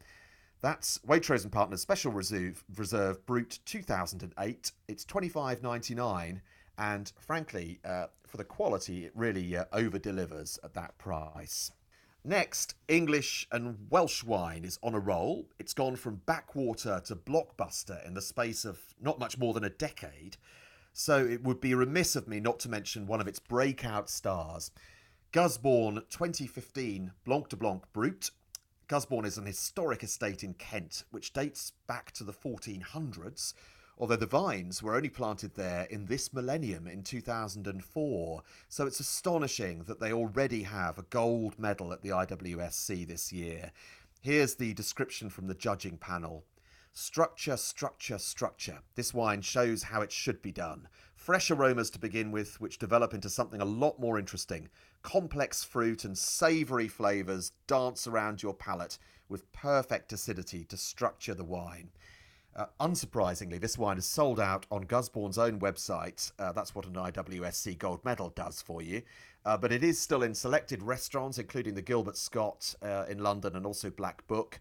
That's 0.60 0.98
Waitrose 1.06 1.44
and 1.44 1.52
Partners 1.52 1.80
Special 1.80 2.10
Reserve, 2.10 2.64
Reserve 2.74 3.24
Brut 3.26 3.60
2008. 3.64 4.72
It's 4.88 5.04
25.99, 5.04 6.40
and 6.78 7.12
frankly, 7.20 7.78
uh, 7.84 8.06
for 8.26 8.38
the 8.38 8.44
quality, 8.44 9.04
it 9.04 9.12
really 9.14 9.56
uh, 9.56 9.66
over 9.72 10.00
delivers 10.00 10.58
at 10.64 10.74
that 10.74 10.98
price. 10.98 11.70
Next, 12.24 12.74
English 12.88 13.46
and 13.52 13.86
Welsh 13.88 14.24
wine 14.24 14.64
is 14.64 14.80
on 14.82 14.94
a 14.94 14.98
roll. 14.98 15.46
It's 15.60 15.74
gone 15.74 15.94
from 15.94 16.22
backwater 16.26 17.00
to 17.04 17.14
blockbuster 17.14 18.04
in 18.04 18.14
the 18.14 18.20
space 18.20 18.64
of 18.64 18.80
not 19.00 19.20
much 19.20 19.38
more 19.38 19.54
than 19.54 19.62
a 19.62 19.70
decade. 19.70 20.38
So 20.92 21.24
it 21.24 21.44
would 21.44 21.60
be 21.60 21.72
remiss 21.74 22.16
of 22.16 22.26
me 22.26 22.40
not 22.40 22.58
to 22.58 22.68
mention 22.68 23.06
one 23.06 23.20
of 23.20 23.28
its 23.28 23.38
breakout 23.38 24.10
stars. 24.10 24.72
Gusbourne 25.30 25.96
2015 26.08 27.12
Blanc 27.26 27.50
de 27.50 27.56
Blanc 27.56 27.82
Brut. 27.92 28.30
Gusbourne 28.86 29.26
is 29.26 29.36
an 29.36 29.44
historic 29.44 30.02
estate 30.02 30.42
in 30.42 30.54
Kent 30.54 31.04
which 31.10 31.34
dates 31.34 31.72
back 31.86 32.12
to 32.12 32.24
the 32.24 32.32
1400s, 32.32 33.52
although 33.98 34.16
the 34.16 34.24
vines 34.24 34.82
were 34.82 34.96
only 34.96 35.10
planted 35.10 35.54
there 35.54 35.84
in 35.90 36.06
this 36.06 36.32
millennium 36.32 36.86
in 36.86 37.02
2004. 37.02 38.42
So 38.70 38.86
it's 38.86 39.00
astonishing 39.00 39.80
that 39.80 40.00
they 40.00 40.14
already 40.14 40.62
have 40.62 40.98
a 40.98 41.02
gold 41.10 41.58
medal 41.58 41.92
at 41.92 42.00
the 42.00 42.08
IWSC 42.08 43.06
this 43.06 43.30
year. 43.30 43.72
Here's 44.22 44.54
the 44.54 44.72
description 44.72 45.28
from 45.28 45.46
the 45.46 45.54
judging 45.54 45.98
panel. 45.98 46.46
Structure, 46.94 47.58
structure, 47.58 48.18
structure. 48.18 48.78
This 48.94 49.12
wine 49.12 49.42
shows 49.42 49.84
how 49.84 50.00
it 50.00 50.10
should 50.10 50.40
be 50.40 50.52
done. 50.52 50.88
Fresh 51.14 51.50
aromas 51.50 51.90
to 51.90 51.98
begin 51.98 52.32
with, 52.32 52.60
which 52.60 52.78
develop 52.78 53.12
into 53.12 53.28
something 53.28 53.60
a 53.60 53.66
lot 53.66 54.00
more 54.00 54.18
interesting. 54.18 54.68
Complex 55.02 55.64
fruit 55.64 56.04
and 56.04 56.16
savoury 56.16 56.88
flavours 56.88 57.52
dance 57.66 58.06
around 58.06 58.42
your 58.42 58.54
palate 58.54 58.98
with 59.28 59.50
perfect 59.52 60.12
acidity 60.12 60.64
to 60.64 60.76
structure 60.76 61.34
the 61.34 61.44
wine. 61.44 61.90
Uh, 62.56 62.66
unsurprisingly, 62.80 63.60
this 63.60 63.78
wine 63.78 63.98
is 63.98 64.06
sold 64.06 64.40
out 64.40 64.66
on 64.70 64.82
Gusbourne's 64.82 65.38
own 65.38 65.60
website. 65.60 66.32
Uh, 66.38 66.52
that's 66.52 66.74
what 66.74 66.86
an 66.86 66.94
IWSC 66.94 67.78
gold 67.78 68.04
medal 68.04 68.30
does 68.30 68.60
for 68.60 68.82
you. 68.82 69.02
Uh, 69.44 69.56
but 69.56 69.72
it 69.72 69.84
is 69.84 69.98
still 69.98 70.22
in 70.22 70.34
selected 70.34 70.82
restaurants, 70.82 71.38
including 71.38 71.74
the 71.74 71.82
Gilbert 71.82 72.16
Scott 72.16 72.74
uh, 72.82 73.04
in 73.08 73.18
London 73.18 73.54
and 73.54 73.64
also 73.64 73.90
Black 73.90 74.26
Book 74.26 74.60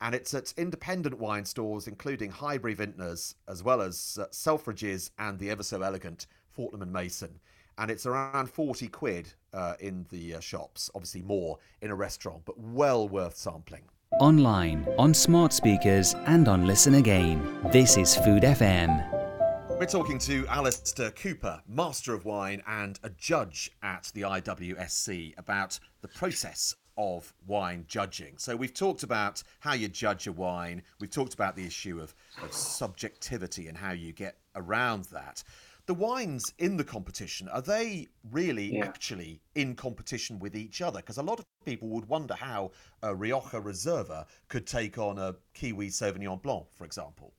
and 0.00 0.14
it's 0.14 0.34
at 0.34 0.54
independent 0.56 1.18
wine 1.18 1.44
stores, 1.44 1.88
including 1.88 2.30
Highbury 2.30 2.74
Vintners, 2.74 3.34
as 3.48 3.62
well 3.62 3.80
as 3.80 4.18
uh, 4.20 4.26
Selfridges 4.26 5.10
and 5.18 5.38
the 5.38 5.50
ever 5.50 5.62
so 5.62 5.82
elegant 5.82 6.26
Fortnum 6.52 6.82
and 6.82 6.92
Mason. 6.92 7.40
And 7.78 7.92
it's 7.92 8.06
around 8.06 8.50
40 8.50 8.88
quid 8.88 9.32
uh, 9.54 9.74
in 9.78 10.04
the 10.10 10.34
uh, 10.34 10.40
shops, 10.40 10.90
obviously 10.94 11.22
more 11.22 11.58
in 11.80 11.90
a 11.90 11.94
restaurant, 11.94 12.42
but 12.44 12.58
well 12.58 13.08
worth 13.08 13.36
sampling. 13.36 13.82
Online, 14.20 14.86
on 14.98 15.14
smart 15.14 15.52
speakers, 15.52 16.14
and 16.26 16.48
on 16.48 16.66
Listen 16.66 16.94
Again. 16.94 17.60
This 17.70 17.96
is 17.96 18.16
Food 18.16 18.42
FM. 18.42 19.78
We're 19.78 19.86
talking 19.86 20.18
to 20.20 20.44
Alistair 20.48 21.12
Cooper, 21.12 21.62
Master 21.68 22.14
of 22.14 22.24
Wine 22.24 22.64
and 22.66 22.98
a 23.04 23.10
judge 23.10 23.70
at 23.84 24.10
the 24.12 24.22
IWSC, 24.22 25.38
about 25.38 25.78
the 26.00 26.08
process 26.08 26.74
of 26.96 27.32
wine 27.46 27.84
judging. 27.86 28.36
So 28.38 28.56
we've 28.56 28.74
talked 28.74 29.04
about 29.04 29.44
how 29.60 29.74
you 29.74 29.86
judge 29.86 30.26
a 30.26 30.32
wine. 30.32 30.82
We've 30.98 31.10
talked 31.10 31.34
about 31.34 31.54
the 31.54 31.64
issue 31.64 32.00
of, 32.00 32.12
of 32.42 32.52
subjectivity 32.52 33.68
and 33.68 33.78
how 33.78 33.92
you 33.92 34.12
get 34.12 34.36
around 34.56 35.04
that. 35.12 35.44
The 35.88 35.94
wines 35.94 36.44
in 36.58 36.76
the 36.76 36.84
competition 36.84 37.48
are 37.48 37.62
they 37.62 38.08
really 38.30 38.76
yeah. 38.76 38.84
actually 38.84 39.40
in 39.54 39.74
competition 39.74 40.38
with 40.38 40.54
each 40.54 40.82
other? 40.82 40.98
Because 40.98 41.16
a 41.16 41.22
lot 41.22 41.38
of 41.38 41.46
people 41.64 41.88
would 41.88 42.06
wonder 42.06 42.34
how 42.34 42.72
a 43.02 43.14
Rioja 43.14 43.58
Reserva 43.58 44.26
could 44.48 44.66
take 44.66 44.98
on 44.98 45.18
a 45.18 45.34
Kiwi 45.54 45.88
Sauvignon 45.88 46.42
Blanc, 46.42 46.66
for 46.76 46.84
example. 46.84 47.32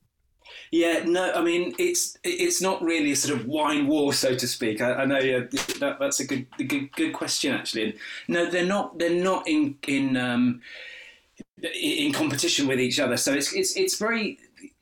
Yeah, 0.72 1.04
no, 1.06 1.32
I 1.32 1.44
mean 1.44 1.76
it's 1.78 2.18
it's 2.24 2.60
not 2.60 2.82
really 2.82 3.12
a 3.12 3.16
sort 3.16 3.40
of 3.40 3.46
wine 3.46 3.86
war, 3.86 4.14
so 4.14 4.34
to 4.34 4.48
speak. 4.48 4.82
I, 4.82 4.94
I 4.94 5.06
know 5.06 5.20
yeah, 5.20 5.42
that, 5.80 5.98
that's 6.00 6.20
a 6.20 6.26
good, 6.26 6.48
a 6.58 6.64
good 6.64 6.92
good 6.94 7.14
question 7.14 7.54
actually. 7.54 7.98
No, 8.28 8.50
they're 8.50 8.66
not. 8.66 8.98
They're 8.98 9.24
not 9.24 9.48
in 9.48 9.78
in 9.88 10.18
um, 10.18 10.62
in 11.62 12.14
competition 12.14 12.68
with 12.68 12.80
each 12.80 13.00
other. 13.00 13.16
So 13.16 13.32
it's 13.32 13.54
it's 13.54 13.76
it's 13.76 14.00
very 14.00 14.40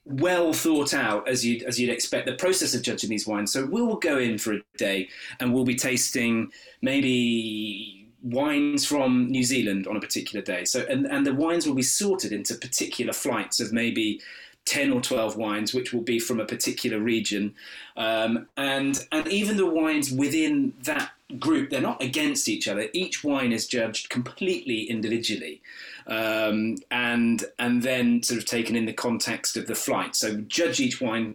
well 0.09 0.53
thought 0.53 0.93
out 0.93 1.27
as 1.27 1.45
you 1.45 1.63
as 1.67 1.79
you'd 1.79 1.89
expect 1.89 2.25
the 2.25 2.35
process 2.35 2.73
of 2.73 2.81
judging 2.81 3.09
these 3.09 3.27
wines. 3.27 3.51
So 3.51 3.65
we'll 3.65 3.95
go 3.95 4.17
in 4.17 4.37
for 4.37 4.53
a 4.53 4.61
day 4.77 5.09
and 5.39 5.53
we'll 5.53 5.65
be 5.65 5.75
tasting 5.75 6.51
maybe 6.81 8.07
wines 8.23 8.85
from 8.85 9.29
New 9.29 9.43
Zealand 9.43 9.87
on 9.87 9.97
a 9.97 10.01
particular 10.01 10.43
day. 10.43 10.65
So 10.65 10.85
and 10.89 11.05
and 11.05 11.25
the 11.25 11.33
wines 11.33 11.67
will 11.67 11.75
be 11.75 11.83
sorted 11.83 12.31
into 12.31 12.55
particular 12.55 13.13
flights 13.13 13.59
of 13.59 13.73
maybe 13.73 14.21
10 14.67 14.91
or 14.91 15.01
12 15.01 15.37
wines, 15.37 15.73
which 15.73 15.93
will 15.93 16.01
be 16.01 16.19
from 16.19 16.39
a 16.39 16.45
particular 16.45 16.99
region. 16.99 17.55
Um, 17.95 18.47
and, 18.57 18.99
and 19.13 19.25
even 19.27 19.55
the 19.55 19.65
wines 19.65 20.11
within 20.11 20.73
that 20.83 21.11
group, 21.39 21.69
they're 21.69 21.81
not 21.81 22.01
against 22.01 22.47
each 22.47 22.67
other. 22.67 22.87
Each 22.93 23.23
wine 23.23 23.51
is 23.51 23.67
judged 23.67 24.09
completely 24.09 24.83
individually 24.83 25.61
um, 26.07 26.77
and 26.89 27.43
and 27.59 27.83
then 27.83 28.23
sort 28.23 28.39
of 28.39 28.45
taken 28.45 28.75
in 28.75 28.85
the 28.85 28.93
context 28.93 29.57
of 29.57 29.67
the 29.67 29.75
flight. 29.75 30.15
So 30.15 30.37
judge 30.41 30.79
each 30.79 31.01
wine 31.01 31.33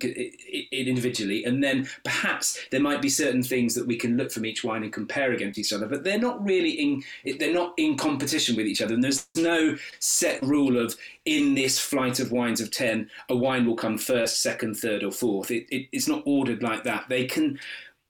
individually, 0.73 1.45
and 1.45 1.63
then 1.63 1.89
perhaps 2.05 2.59
there 2.71 2.81
might 2.81 3.03
be 3.03 3.09
certain 3.09 3.43
things 3.43 3.75
that 3.75 3.87
we 3.87 3.97
can 3.97 4.17
look 4.17 4.33
from 4.33 4.47
each 4.47 4.65
wine 4.65 4.83
and 4.83 4.93
compare 4.93 5.33
against 5.33 5.59
each 5.59 5.73
other. 5.73 5.87
But 5.87 6.05
they're 6.05 6.19
not 6.19 6.43
really 6.45 6.71
in 6.71 7.03
they're 7.39 7.53
not 7.53 7.75
in 7.77 7.97
competition 7.97 8.57
with 8.57 8.67
each 8.67 8.81
other, 8.81 8.95
and 8.95 9.05
there's 9.05 9.29
no 9.37 9.77
set 9.99 10.43
rule 10.43 10.79
of 10.79 10.97
in 11.25 11.55
this 11.55 11.79
flight 11.79 12.19
of 12.19 12.33
wines 12.33 12.61
of 12.61 12.71
ten, 12.71 13.11
a 13.29 13.37
wine 13.37 13.67
will 13.67 13.77
come 13.77 13.99
first, 13.99 14.43
second, 14.43 14.75
third, 14.75 15.05
or 15.05 15.13
fourth. 15.13 15.51
It, 15.51 15.67
it, 15.71 15.89
it's 15.93 16.09
not 16.09 16.23
ordered 16.25 16.63
like 16.63 16.83
that. 16.85 17.09
They 17.09 17.27
can 17.27 17.61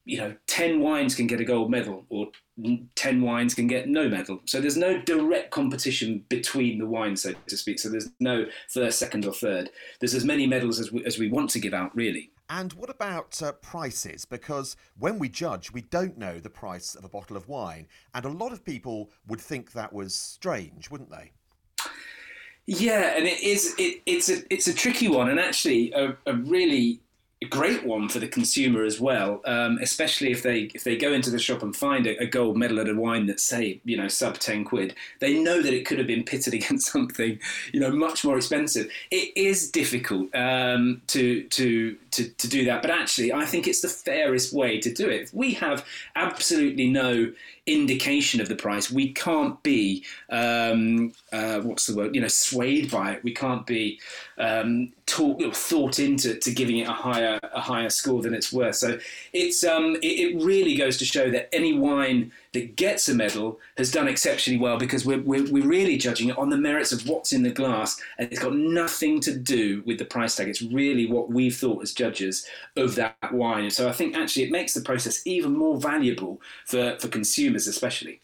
you 0.05 0.19
know, 0.19 0.35
10 0.49 0.81
wines 0.81 1.15
can 1.15 1.27
get 1.27 1.41
a 1.41 1.45
gold 1.45 1.71
medal 1.71 2.05
or 2.09 2.29
10 2.97 3.23
wines 3.23 3.55
can 3.55 3.67
get 3.67 3.89
no 3.89 4.09
medal. 4.09 4.41
So 4.47 4.61
there's 4.61 4.77
no 4.77 5.01
direct 5.01 5.51
competition 5.51 6.25
between 6.29 6.79
the 6.79 6.87
wines, 6.87 7.23
so 7.23 7.35
to 7.47 7.57
speak. 7.57 7.79
So 7.79 7.89
there's 7.89 8.11
no 8.19 8.47
first, 8.69 8.99
second, 8.99 9.25
or 9.25 9.33
third. 9.33 9.71
There's 10.01 10.15
as 10.15 10.25
many 10.25 10.47
medals 10.47 10.81
as 10.81 10.91
we, 10.91 11.05
as 11.05 11.19
we 11.19 11.31
want 11.31 11.51
to 11.51 11.61
give 11.61 11.73
out, 11.73 11.95
really. 11.95 12.31
And 12.51 12.73
what 12.75 12.91
about 12.91 13.41
uh, 13.41 13.53
prices? 13.53 14.25
Because 14.25 14.77
when 14.99 15.19
we 15.19 15.29
judge, 15.29 15.73
we 15.73 15.83
don't 15.83 16.19
know 16.19 16.39
the 16.39 16.51
price 16.51 16.95
of 16.95 17.05
a 17.05 17.09
bottle 17.09 17.37
of 17.37 17.49
wine. 17.49 17.87
And 18.13 18.25
a 18.25 18.29
lot 18.29 18.53
of 18.53 18.65
people 18.65 19.11
would 19.29 19.41
think 19.41 19.73
that 19.73 19.93
was 19.93 20.15
strange, 20.15 20.91
wouldn't 20.91 21.11
they? 21.11 21.33
Yeah, 22.67 23.17
and 23.17 23.27
it 23.27 23.43
is. 23.43 23.75
It, 23.79 24.03
it's 24.07 24.29
a 24.29 24.43
it's 24.53 24.69
a 24.69 24.75
tricky 24.75 25.09
one, 25.09 25.31
and 25.31 25.41
actually 25.41 25.93
a, 25.93 26.17
a 26.27 26.35
really 26.35 27.01
a 27.43 27.49
great 27.49 27.85
one 27.85 28.09
for 28.09 28.21
the 28.21 28.29
consumer 28.29 28.85
as 28.85 29.01
well, 29.01 29.41
um, 29.45 29.79
especially 29.83 30.31
if 30.31 30.43
they 30.43 30.71
if 30.75 30.85
they 30.85 30.97
go 30.97 31.13
into 31.13 31.31
the 31.31 31.39
shop 31.39 31.63
and 31.63 31.75
find 31.75 32.07
a, 32.07 32.17
a, 32.23 32.27
gold 32.27 32.57
medal 32.57 32.79
at 32.79 32.89
a 32.89 32.95
wine 32.95 33.27
that's 33.27 33.43
say 33.43 33.81
you 33.85 33.97
know 33.97 34.09
sub 34.09 34.39
ten 34.39 34.65
quid. 34.65 34.95
They 35.19 35.39
know 35.39 35.61
that 35.61 35.75
it 35.75 35.85
could 35.85 35.99
have 35.99 36.07
been 36.07 36.25
pitted 36.25 36.55
against 36.61 36.93
something 36.93 37.39
you 37.73 37.81
know 37.81 37.91
much 37.91 38.25
more 38.25 38.37
expensive. 38.37 38.91
It 39.11 39.37
is 39.37 39.71
difficult 39.71 40.35
um, 40.35 41.03
to 41.09 41.43
to 41.45 41.97
to, 42.13 42.29
to 42.29 42.49
do 42.49 42.65
that. 42.67 42.83
But 42.83 42.91
actually, 42.91 43.33
I 43.33 43.45
think 43.45 43.67
it's 43.67 43.81
the 43.81 43.89
fairest 43.89 44.53
way 44.53 44.79
to 44.81 44.93
do 44.93 45.09
it. 45.09 45.31
We 45.33 45.55
have 45.55 45.85
absolutely 46.15 46.91
no 46.91 47.33
indication 47.67 48.41
of 48.41 48.49
the 48.49 48.57
price, 48.57 48.91
we 48.91 49.13
can't 49.13 49.63
be 49.63 50.05
um, 50.31 51.13
uh, 51.33 51.61
what's 51.61 51.87
the 51.87 51.97
word? 51.97 52.15
You 52.15 52.21
know, 52.21 52.29
swayed 52.29 52.91
by 52.91 53.13
it. 53.13 53.25
We 53.25 53.33
can't 53.33 53.67
be 53.67 54.01
talk, 55.07 55.41
thought 55.55 55.99
into 55.99 56.35
to 56.37 56.51
giving 56.53 56.79
it 56.79 56.89
a 56.89 56.93
higher 56.93 57.39
a 57.43 57.61
higher 57.61 57.91
score 57.91 58.23
than 58.23 58.35
it's 58.35 58.53
worth. 58.53 58.77
So 58.77 58.99
it's 59.33 59.65
um, 59.65 59.97
it, 59.97 60.07
it 60.07 60.45
really 60.45 60.77
goes 60.77 60.97
to 60.99 61.05
show 61.05 61.31
that 61.31 61.55
any 61.55 61.73
wine 61.73 62.33
that 62.53 62.77
gets 62.77 63.09
a 63.09 63.15
medal 63.15 63.59
has 63.77 63.91
done 63.91 64.09
exceptionally 64.09 64.59
well 64.59 64.79
because 64.79 65.07
we're, 65.07 65.23
we're, 65.23 65.51
we're, 65.51 65.67
really 65.67 65.97
judging 65.97 66.29
it 66.29 66.39
on 66.39 66.51
the 66.51 66.57
merits 66.57 66.93
of 66.93 67.09
what's 67.09 67.33
in 67.33 67.43
the 67.43 67.51
glass 67.51 67.99
and 68.19 68.31
it's 68.31 68.43
got 68.43 68.55
nothing 68.55 69.21
to 69.21 69.35
do 69.37 69.83
with 69.87 69.99
the 69.99 70.05
price 70.05 70.37
tag. 70.37 70.49
It's 70.49 70.61
really 70.61 71.07
what 71.07 71.31
we've 71.31 71.57
thought 71.57 71.83
as 71.83 71.93
judges 71.93 72.47
of 72.77 72.95
that 72.97 73.17
wine. 73.33 73.65
And 73.65 73.73
so 73.73 73.89
I 73.89 73.93
think 73.93 74.17
actually 74.17 74.45
it 74.45 74.51
makes 74.51 74.75
the 74.75 74.83
process 74.83 75.27
even 75.27 75.57
more 75.57 75.81
valuable 75.81 76.41
for, 76.67 76.97
for 77.01 77.09
consumers, 77.09 77.67
especially. 77.67 78.22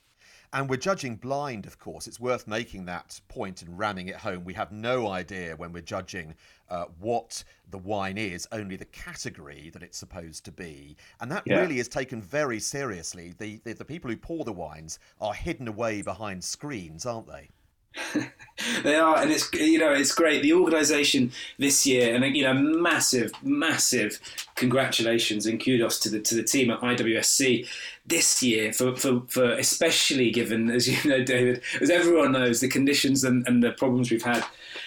And 0.52 0.69
we're 0.71 0.76
judging 0.76 1.17
blind, 1.17 1.67
of 1.67 1.78
course. 1.78 2.07
It's 2.07 2.19
worth 2.19 2.47
making 2.47 2.87
that 2.87 3.21
point 3.28 3.62
and 3.62 3.78
ramming 3.78 4.09
it 4.09 4.17
home. 4.17 4.45
We 4.45 4.55
have 4.55 4.73
no 4.73 5.09
idea 5.09 5.55
when 5.57 5.73
we're 5.73 5.83
judging 5.83 6.35
uh, 6.71 6.87
what 7.00 7.45
the 7.71 7.78
wine 7.78 8.17
is, 8.17 8.49
only 8.50 8.76
the 8.76 8.87
category 8.87 9.71
that 9.75 9.83
it's 9.83 9.99
supposed 9.99 10.45
to 10.47 10.52
be. 10.52 10.97
And 11.21 11.31
that 11.31 11.43
yeah. 11.47 11.61
really 11.61 11.78
is 11.81 11.88
taken 11.88 12.23
very 12.23 12.61
seriously. 12.61 13.35
The, 13.38 13.61
the, 13.64 13.75
the 13.75 13.85
people 13.85 14.11
who 14.11 14.17
pour 14.17 14.45
the 14.45 14.52
wines 14.52 14.99
are 15.21 15.35
hidden 15.35 15.69
away 15.69 16.00
behind 16.00 16.43
screens, 16.43 17.05
aren't 17.05 17.26
they? 17.26 17.50
they 18.83 18.97
are, 18.97 19.18
and 19.18 19.30
it's 19.30 19.52
you 19.54 19.78
know 19.78 19.92
it's 19.92 20.14
great. 20.14 20.42
The 20.42 20.52
organisation 20.52 21.33
this 21.59 21.87
year, 21.87 22.14
and 22.14 22.37
you 22.37 22.42
know, 22.42 22.54
massive, 22.54 23.33
massive 23.42 24.18
congratulations 24.54 25.47
and 25.47 25.62
kudos 25.62 25.99
to 26.00 26.11
the 26.11 26.21
to 26.21 26.35
the 26.35 26.42
team 26.42 26.71
at 26.71 26.80
IWSC 26.80 27.66
this 28.07 28.42
year 28.42 28.73
for, 28.73 28.97
for, 28.97 29.23
for 29.28 29.52
especially 29.52 30.30
given 30.30 30.71
as 30.71 30.88
you 30.88 31.11
know, 31.11 31.23
David, 31.23 31.62
as 31.80 31.90
everyone 31.90 32.33
knows, 32.33 32.61
the 32.61 32.68
conditions 32.68 33.23
and, 33.25 33.47
and 33.47 33.62
the 33.62 33.73
problems 33.73 34.11
we've 34.11 34.23
had 34.23 34.45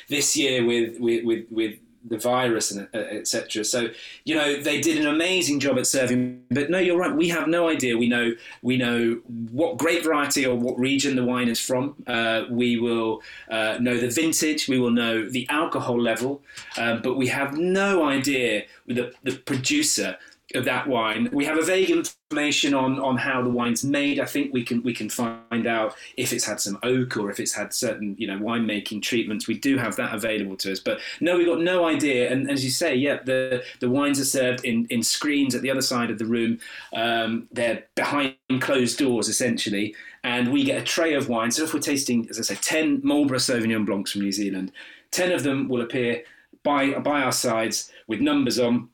this 0.09 0.35
year 0.35 0.65
with 0.65 0.99
with 0.99 1.23
with, 1.23 1.45
with 1.49 1.79
the 2.07 2.17
virus 2.17 2.71
and 2.71 2.87
uh, 2.93 2.97
etc. 2.97 3.63
So 3.63 3.89
you 4.23 4.35
know 4.35 4.61
they 4.61 4.81
did 4.81 4.97
an 4.97 5.07
amazing 5.07 5.59
job 5.59 5.77
at 5.77 5.87
serving. 5.87 6.43
But 6.49 6.69
no, 6.69 6.79
you're 6.79 6.97
right. 6.97 7.15
We 7.15 7.29
have 7.29 7.47
no 7.47 7.69
idea. 7.69 7.97
We 7.97 8.07
know 8.07 8.33
we 8.61 8.77
know 8.77 9.21
what 9.51 9.77
grape 9.77 10.03
variety 10.03 10.45
or 10.45 10.55
what 10.55 10.79
region 10.79 11.15
the 11.15 11.23
wine 11.23 11.47
is 11.47 11.59
from. 11.59 11.95
Uh, 12.07 12.43
we 12.49 12.79
will 12.79 13.21
uh, 13.49 13.77
know 13.79 13.97
the 13.97 14.09
vintage. 14.09 14.67
We 14.67 14.79
will 14.79 14.91
know 14.91 15.29
the 15.29 15.47
alcohol 15.49 15.99
level, 15.99 16.41
um, 16.77 17.01
but 17.01 17.17
we 17.17 17.27
have 17.27 17.57
no 17.57 18.03
idea 18.03 18.63
the 18.87 19.13
the 19.23 19.37
producer 19.37 20.17
of 20.55 20.65
that 20.65 20.87
wine. 20.87 21.29
We 21.31 21.45
have 21.45 21.57
a 21.57 21.63
vague 21.63 21.89
information 21.89 22.73
on 22.73 22.99
on 22.99 23.17
how 23.17 23.41
the 23.41 23.49
wine's 23.49 23.83
made. 23.83 24.19
I 24.19 24.25
think 24.25 24.53
we 24.53 24.63
can 24.63 24.81
we 24.83 24.93
can 24.93 25.09
find 25.09 25.67
out 25.67 25.95
if 26.17 26.33
it's 26.33 26.45
had 26.45 26.59
some 26.59 26.79
oak 26.83 27.17
or 27.17 27.29
if 27.29 27.39
it's 27.39 27.53
had 27.53 27.73
certain 27.73 28.15
you 28.17 28.27
know 28.27 28.37
winemaking 28.37 29.01
treatments. 29.01 29.47
We 29.47 29.57
do 29.57 29.77
have 29.77 29.95
that 29.97 30.13
available 30.13 30.55
to 30.57 30.71
us, 30.71 30.79
but 30.79 30.99
no, 31.19 31.37
we've 31.37 31.47
got 31.47 31.61
no 31.61 31.85
idea. 31.85 32.31
And 32.31 32.49
as 32.49 32.63
you 32.63 32.71
say, 32.71 32.95
yeah, 32.95 33.19
the 33.23 33.63
the 33.79 33.89
wines 33.89 34.19
are 34.19 34.25
served 34.25 34.65
in 34.65 34.87
in 34.89 35.03
screens 35.03 35.55
at 35.55 35.61
the 35.61 35.71
other 35.71 35.81
side 35.81 36.11
of 36.11 36.17
the 36.17 36.25
room. 36.25 36.59
Um, 36.93 37.47
they're 37.51 37.83
behind 37.95 38.35
closed 38.59 38.97
doors 38.97 39.27
essentially, 39.27 39.95
and 40.23 40.51
we 40.51 40.63
get 40.63 40.81
a 40.81 40.85
tray 40.85 41.13
of 41.13 41.29
wine. 41.29 41.51
So 41.51 41.63
if 41.63 41.73
we're 41.73 41.79
tasting, 41.79 42.27
as 42.29 42.39
I 42.39 42.43
say, 42.43 42.55
ten 42.55 43.01
Marlborough 43.03 43.39
Sauvignon 43.39 43.85
Blancs 43.85 44.11
from 44.11 44.21
New 44.21 44.31
Zealand, 44.31 44.71
ten 45.11 45.31
of 45.31 45.43
them 45.43 45.67
will 45.67 45.81
appear 45.81 46.23
by 46.63 46.91
by 46.99 47.21
our 47.21 47.31
sides 47.31 47.91
with 48.07 48.19
numbers 48.19 48.59
on 48.59 48.89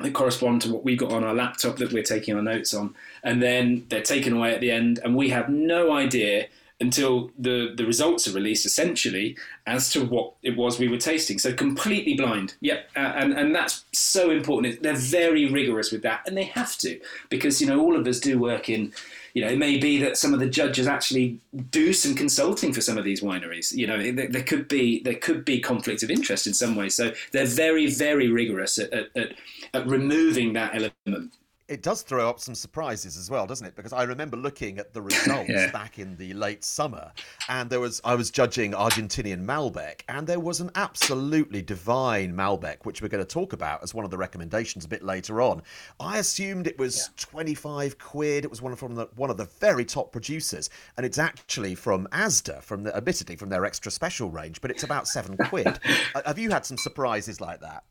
that 0.00 0.14
correspond 0.14 0.62
to 0.62 0.72
what 0.72 0.84
we 0.84 0.96
got 0.96 1.12
on 1.12 1.24
our 1.24 1.34
laptop 1.34 1.76
that 1.78 1.92
we're 1.92 2.02
taking 2.02 2.34
our 2.36 2.42
notes 2.42 2.72
on, 2.72 2.94
and 3.22 3.42
then 3.42 3.84
they're 3.88 4.02
taken 4.02 4.32
away 4.34 4.54
at 4.54 4.60
the 4.60 4.70
end, 4.70 5.00
and 5.02 5.16
we 5.16 5.30
have 5.30 5.48
no 5.48 5.92
idea 5.92 6.46
until 6.80 7.30
the, 7.36 7.72
the 7.76 7.84
results 7.84 8.28
are 8.28 8.32
released 8.32 8.64
essentially 8.64 9.36
as 9.66 9.90
to 9.90 10.04
what 10.04 10.34
it 10.42 10.56
was 10.56 10.78
we 10.78 10.88
were 10.88 10.96
tasting. 10.96 11.38
So 11.38 11.52
completely 11.52 12.14
blind. 12.14 12.54
Yep. 12.60 12.90
Uh, 12.94 13.00
and, 13.00 13.32
and 13.32 13.54
that's 13.54 13.84
so 13.92 14.30
important. 14.30 14.82
They're 14.82 14.94
very 14.94 15.50
rigorous 15.50 15.90
with 15.90 16.02
that 16.02 16.22
and 16.26 16.36
they 16.36 16.44
have 16.44 16.78
to 16.78 17.00
because, 17.30 17.60
you 17.60 17.66
know, 17.66 17.80
all 17.80 17.96
of 17.96 18.06
us 18.06 18.20
do 18.20 18.38
work 18.38 18.68
in, 18.68 18.92
you 19.38 19.44
know, 19.44 19.52
it 19.52 19.58
may 19.58 19.78
be 19.78 19.98
that 19.98 20.16
some 20.16 20.34
of 20.34 20.40
the 20.40 20.48
judges 20.48 20.88
actually 20.88 21.38
do 21.70 21.92
some 21.92 22.16
consulting 22.16 22.72
for 22.72 22.80
some 22.80 22.98
of 22.98 23.04
these 23.04 23.20
wineries. 23.20 23.72
You 23.72 23.86
know, 23.86 24.10
there, 24.10 24.26
there 24.26 24.42
could 24.42 24.66
be 24.66 25.00
there 25.04 25.14
could 25.14 25.44
be 25.44 25.60
conflict 25.60 26.02
of 26.02 26.10
interest 26.10 26.48
in 26.48 26.54
some 26.54 26.74
way. 26.74 26.88
So 26.88 27.12
they're 27.30 27.46
very, 27.46 27.86
very 27.86 28.30
rigorous 28.30 28.78
at, 28.78 28.92
at, 28.92 29.16
at, 29.16 29.34
at 29.74 29.86
removing 29.86 30.54
that 30.54 30.74
element 30.74 31.32
it 31.68 31.82
does 31.82 32.02
throw 32.02 32.28
up 32.28 32.40
some 32.40 32.54
surprises 32.54 33.16
as 33.16 33.30
well, 33.30 33.46
doesn't 33.46 33.66
it? 33.66 33.76
Because 33.76 33.92
I 33.92 34.04
remember 34.04 34.36
looking 34.36 34.78
at 34.78 34.94
the 34.94 35.02
results 35.10 35.50
yeah. 35.50 35.70
back 35.70 35.98
in 35.98 36.16
the 36.16 36.32
late 36.32 36.64
summer, 36.64 37.12
and 37.48 37.68
there 37.68 37.80
was 37.80 38.00
I 38.04 38.14
was 38.14 38.30
judging 38.30 38.72
Argentinian 38.72 39.44
Malbec, 39.44 40.00
and 40.08 40.26
there 40.26 40.40
was 40.40 40.60
an 40.60 40.70
absolutely 40.74 41.62
divine 41.62 42.34
Malbec, 42.34 42.84
which 42.84 43.02
we're 43.02 43.08
going 43.08 43.24
to 43.24 43.28
talk 43.28 43.52
about 43.52 43.82
as 43.82 43.94
one 43.94 44.04
of 44.04 44.10
the 44.10 44.16
recommendations 44.16 44.84
a 44.84 44.88
bit 44.88 45.02
later 45.02 45.42
on. 45.42 45.62
I 46.00 46.18
assumed 46.18 46.66
it 46.66 46.78
was 46.78 46.98
yeah. 46.98 47.24
twenty 47.24 47.54
five 47.54 47.98
quid. 47.98 48.44
It 48.44 48.50
was 48.50 48.62
one 48.62 48.74
from 48.74 48.94
the 48.94 49.08
one 49.16 49.30
of 49.30 49.36
the 49.36 49.48
very 49.60 49.84
top 49.84 50.10
producers, 50.10 50.70
and 50.96 51.04
it's 51.04 51.18
actually 51.18 51.74
from 51.74 52.08
Asda, 52.12 52.62
from 52.62 52.82
the 52.82 52.96
admittedly 52.96 53.36
from 53.36 53.50
their 53.50 53.64
extra 53.64 53.92
special 53.92 54.30
range, 54.30 54.60
but 54.60 54.70
it's 54.70 54.84
about 54.84 55.06
seven 55.06 55.36
quid. 55.36 55.78
Uh, 56.14 56.22
have 56.24 56.38
you 56.38 56.50
had 56.50 56.64
some 56.64 56.76
surprises 56.76 57.40
like 57.40 57.60
that? 57.60 57.82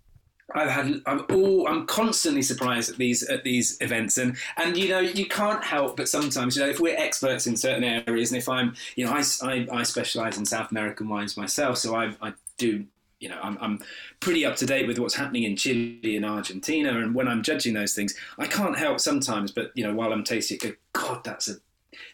I've 0.53 0.69
had 0.69 1.01
I'm 1.05 1.25
all 1.29 1.67
I'm 1.67 1.85
constantly 1.85 2.41
surprised 2.41 2.89
at 2.89 2.97
these 2.97 3.23
at 3.23 3.43
these 3.43 3.77
events. 3.81 4.17
And 4.17 4.37
and 4.55 4.77
you 4.77 4.89
know 4.89 4.99
you 4.99 5.25
can't 5.25 5.63
help 5.63 5.97
but 5.97 6.07
sometimes 6.07 6.55
you 6.55 6.63
know 6.63 6.69
if 6.69 6.79
we're 6.79 6.97
experts 6.97 7.47
in 7.47 7.57
certain 7.57 7.83
areas 7.83 8.31
and 8.31 8.37
if 8.37 8.47
I'm 8.47 8.75
you 8.95 9.05
know 9.05 9.11
I, 9.11 9.23
I, 9.43 9.67
I 9.71 9.83
specialize 9.83 10.37
in 10.37 10.45
South 10.45 10.71
American 10.71 11.09
wines 11.09 11.35
myself 11.35 11.77
so 11.77 11.95
I, 11.95 12.15
I 12.21 12.33
do 12.57 12.85
you 13.19 13.27
know 13.27 13.39
I'm, 13.41 13.57
I'm 13.59 13.79
pretty 14.21 14.45
up 14.45 14.55
to 14.57 14.65
date 14.65 14.87
with 14.87 14.99
what's 14.99 15.15
happening 15.15 15.43
in 15.43 15.57
Chile 15.57 16.15
and 16.15 16.25
Argentina. 16.25 16.97
And 16.97 17.13
when 17.13 17.27
I'm 17.27 17.43
judging 17.43 17.73
those 17.73 17.93
things 17.93 18.15
I 18.37 18.47
can't 18.47 18.77
help 18.77 19.01
sometimes 19.01 19.51
but 19.51 19.71
you 19.75 19.85
know 19.85 19.93
while 19.93 20.13
I'm 20.13 20.23
tasting 20.23 20.57
it 20.57 20.63
go 20.63 20.73
God 20.93 21.23
that's 21.25 21.49
a 21.49 21.55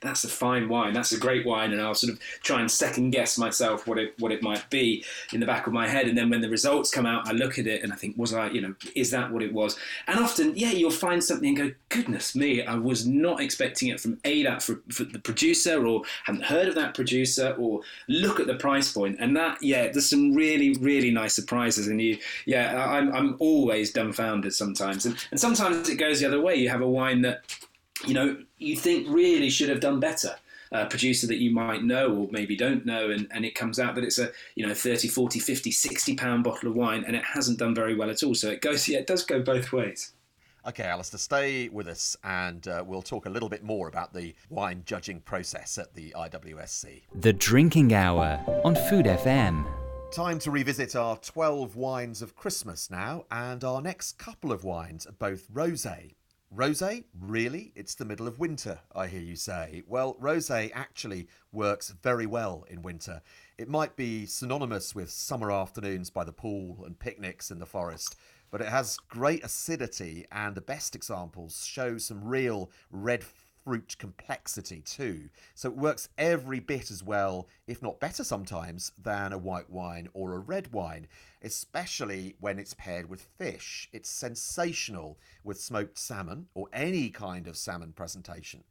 that's 0.02 0.24
a 0.24 0.28
fine 0.28 0.70
wine. 0.70 0.94
That's 0.94 1.12
a 1.12 1.20
great 1.20 1.46
wine, 1.46 1.72
and 1.72 1.82
I'll 1.82 1.96
sort 1.96 2.14
of 2.14 2.20
try 2.42 2.60
and 2.60 2.70
second 2.70 3.12
guess 3.12 3.38
myself 3.38 3.88
what 3.88 3.98
it 3.98 4.14
what 4.20 4.32
it 4.32 4.42
might 4.42 4.70
be 4.70 5.04
in 5.32 5.40
the 5.40 5.46
back 5.46 5.68
of 5.68 5.74
my 5.74 5.88
head. 5.88 6.08
And 6.08 6.18
then 6.18 6.30
when 6.30 6.42
the 6.42 6.50
results 6.50 6.92
come 6.92 7.06
out, 7.06 7.28
I 7.28 7.32
look 7.32 7.58
at 7.58 7.68
it 7.68 7.84
and 7.84 7.92
I 7.92 7.96
think, 7.96 8.18
was 8.18 8.34
I, 8.34 8.50
you 8.50 8.62
know, 8.62 8.76
is 8.96 9.12
that 9.12 9.32
what 9.32 9.44
it 9.44 9.54
was? 9.54 9.78
And 10.08 10.20
often, 10.20 10.54
yeah, 10.56 10.72
you'll 10.72 10.92
find 10.92 11.24
something 11.24 11.50
and 11.50 11.58
go, 11.58 11.76
goodness 11.90 12.36
me, 12.36 12.64
I 12.64 12.76
was 12.76 13.06
not 13.08 13.42
expecting 13.42 13.90
it 13.90 14.00
from 14.00 14.20
a 14.24 14.44
that 14.44 14.62
for, 14.62 14.82
for 14.90 15.06
the 15.06 15.20
producer, 15.20 15.86
or 15.86 16.04
haven't 16.26 16.46
heard 16.46 16.68
of 16.68 16.76
that 16.76 16.94
producer, 16.94 17.56
or 17.58 17.82
look 18.08 18.40
at 18.40 18.48
the 18.48 18.56
price 18.56 18.92
point. 18.92 19.18
And 19.20 19.36
that, 19.38 19.62
yeah, 19.62 19.92
there's 19.92 20.10
some 20.10 20.34
really 20.34 20.74
really 20.80 21.12
nice 21.12 21.34
surprises. 21.34 21.88
And 21.88 22.02
you, 22.02 22.18
yeah, 22.46 22.86
I'm 22.90 23.14
I'm 23.14 23.36
always 23.40 23.92
dumbfounded 23.92 24.54
sometimes, 24.54 25.06
and 25.06 25.18
and 25.32 25.40
sometimes 25.40 25.90
it 25.90 25.96
goes 25.96 26.20
the 26.20 26.28
other 26.28 26.42
way. 26.42 26.56
You 26.56 26.70
have 26.70 26.82
a 26.82 26.90
wine 26.90 27.22
that 27.24 27.44
you 28.06 28.14
know, 28.14 28.38
you 28.58 28.76
think 28.76 29.08
really 29.10 29.50
should 29.50 29.70
have 29.70 29.80
done 29.80 30.00
better. 30.00 30.36
A 30.72 30.88
producer 30.88 31.28
that 31.28 31.38
you 31.38 31.52
might 31.52 31.84
know 31.84 32.12
or 32.16 32.28
maybe 32.32 32.56
don't 32.56 32.84
know 32.84 33.12
and, 33.12 33.28
and 33.30 33.46
it 33.46 33.54
comes 33.54 33.78
out 33.78 33.94
that 33.94 34.04
it's 34.04 34.18
a 34.18 34.32
you 34.56 34.66
know 34.66 34.74
30 34.74 35.08
40 35.08 35.38
50 35.38 35.70
60 35.70 36.16
pound 36.16 36.44
bottle 36.44 36.68
of 36.68 36.76
wine 36.76 37.04
and 37.06 37.16
it 37.16 37.24
hasn't 37.24 37.60
done 37.60 37.76
very 37.76 37.94
well 37.94 38.10
at 38.10 38.24
all 38.24 38.34
so 38.34 38.50
it 38.50 38.60
goes 38.60 38.90
yeah 38.90 38.98
it 38.98 39.06
does 39.06 39.24
go 39.24 39.40
both 39.40 39.72
ways 39.72 40.14
Okay, 40.66 40.84
Alistair, 40.84 41.20
stay 41.20 41.68
with 41.68 41.88
us 41.90 42.16
and 42.24 42.66
uh, 42.70 42.84
we'll 42.88 43.02
talk 43.02 43.26
a 43.26 43.30
little 43.30 43.50
bit 43.50 43.64
more 43.64 43.90
about 43.90 44.14
the 44.14 44.34
wine 44.50 44.82
judging 44.86 45.20
process 45.20 45.78
at 45.78 45.94
the 45.94 46.12
IWSC. 46.18 47.02
The 47.16 47.34
Drinking 47.34 47.94
Hour 47.94 48.40
on 48.64 48.76
Food 48.90 49.06
FM. 49.06 49.66
Time 50.14 50.40
to 50.40 50.52
revisit 50.52 50.96
our 50.96 51.18
12 51.18 51.76
wines 51.76 52.22
of 52.22 52.38
Christmas 52.38 52.90
now, 52.90 53.26
and 53.30 53.64
our 53.66 53.82
next 53.82 54.18
couple 54.18 54.54
of 54.54 54.64
wines 54.64 55.06
are 55.06 55.12
both 55.12 55.52
rosé 55.52 56.14
Rosé? 56.56 57.06
Really? 57.20 57.72
It's 57.76 57.96
the 57.96 58.06
middle 58.06 58.28
of 58.28 58.38
winter, 58.38 58.80
I 58.96 59.08
hear 59.08 59.22
you 59.22 59.36
say. 59.36 59.82
Well, 59.88 60.14
rosé 60.22 60.70
actually 60.76 61.28
works 61.52 61.90
very 61.90 62.28
well 62.28 62.64
in 62.70 62.84
winter. 62.84 63.24
It 63.58 63.68
might 63.68 63.96
be 63.96 64.28
synonymous 64.28 64.94
with 64.94 65.10
summer 65.10 65.52
afternoons 65.52 66.12
by 66.12 66.24
the 66.24 66.32
pool 66.32 66.84
and 66.86 67.00
picnics 67.00 67.50
in 67.50 67.58
the 67.58 67.66
forest, 67.66 68.16
but 68.52 68.62
it 68.62 68.68
has 68.68 69.00
great 69.10 69.44
acidity, 69.44 70.28
and 70.32 70.54
the 70.54 70.62
best 70.62 70.96
examples 70.96 71.66
show 71.66 71.98
some 71.98 72.24
real 72.24 72.70
red 72.92 73.24
fruit 73.64 73.98
complexity 73.98 74.82
too. 74.82 75.30
So 75.56 75.70
it 75.70 75.78
works 75.78 76.10
every 76.18 76.60
bit 76.60 76.92
as 76.92 77.04
well, 77.04 77.48
if 77.68 77.82
not 77.82 78.00
better 78.00 78.24
sometimes, 78.24 78.92
than 79.02 79.34
a 79.34 79.38
white 79.38 79.70
wine 79.70 80.10
or 80.14 80.34
a 80.34 80.40
red 80.40 80.72
wine, 80.74 81.08
especially 81.42 82.36
when 82.40 82.60
it's 82.60 82.74
paired 82.74 83.10
with 83.10 83.28
fish. 83.38 83.90
It's 83.94 84.10
sensational 84.10 85.18
with 85.44 85.60
smoked 85.60 85.98
salmon 85.98 86.48
or 86.54 86.68
any 86.74 87.10
kind 87.10 87.48
of 87.48 87.58
salmon 87.58 87.94
presentation. 87.94 88.64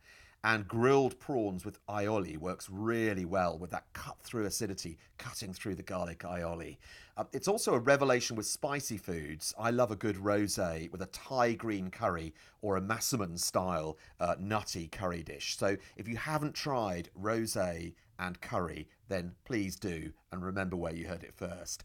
And 0.44 0.66
grilled 0.66 1.20
prawns 1.20 1.64
with 1.64 1.84
aioli 1.86 2.36
works 2.36 2.68
really 2.68 3.24
well 3.24 3.56
with 3.58 3.70
that 3.70 3.84
cut 3.92 4.16
through 4.22 4.46
acidity 4.46 4.98
cutting 5.16 5.52
through 5.52 5.76
the 5.76 5.84
garlic 5.84 6.20
aioli. 6.20 6.78
Uh, 7.16 7.24
it's 7.32 7.46
also 7.46 7.74
a 7.74 7.78
revelation 7.78 8.34
with 8.34 8.46
spicy 8.46 8.96
foods. 8.96 9.54
I 9.56 9.70
love 9.70 9.92
a 9.92 9.96
good 9.96 10.16
rosé 10.16 10.90
with 10.90 11.02
a 11.02 11.06
Thai 11.06 11.52
green 11.52 11.90
curry 11.90 12.34
or 12.60 12.76
a 12.76 12.80
Massaman 12.80 13.38
style 13.38 13.98
uh, 14.18 14.34
nutty 14.40 14.88
curry 14.88 15.22
dish. 15.22 15.56
So 15.56 15.76
if 15.96 16.08
you 16.08 16.16
haven't 16.16 16.54
tried 16.54 17.10
rosé 17.20 17.94
and 18.18 18.40
curry, 18.40 18.88
then 19.08 19.34
please 19.44 19.76
do 19.76 20.12
and 20.32 20.44
remember 20.44 20.74
where 20.74 20.94
you 20.94 21.06
heard 21.06 21.22
it 21.22 21.34
first. 21.36 21.84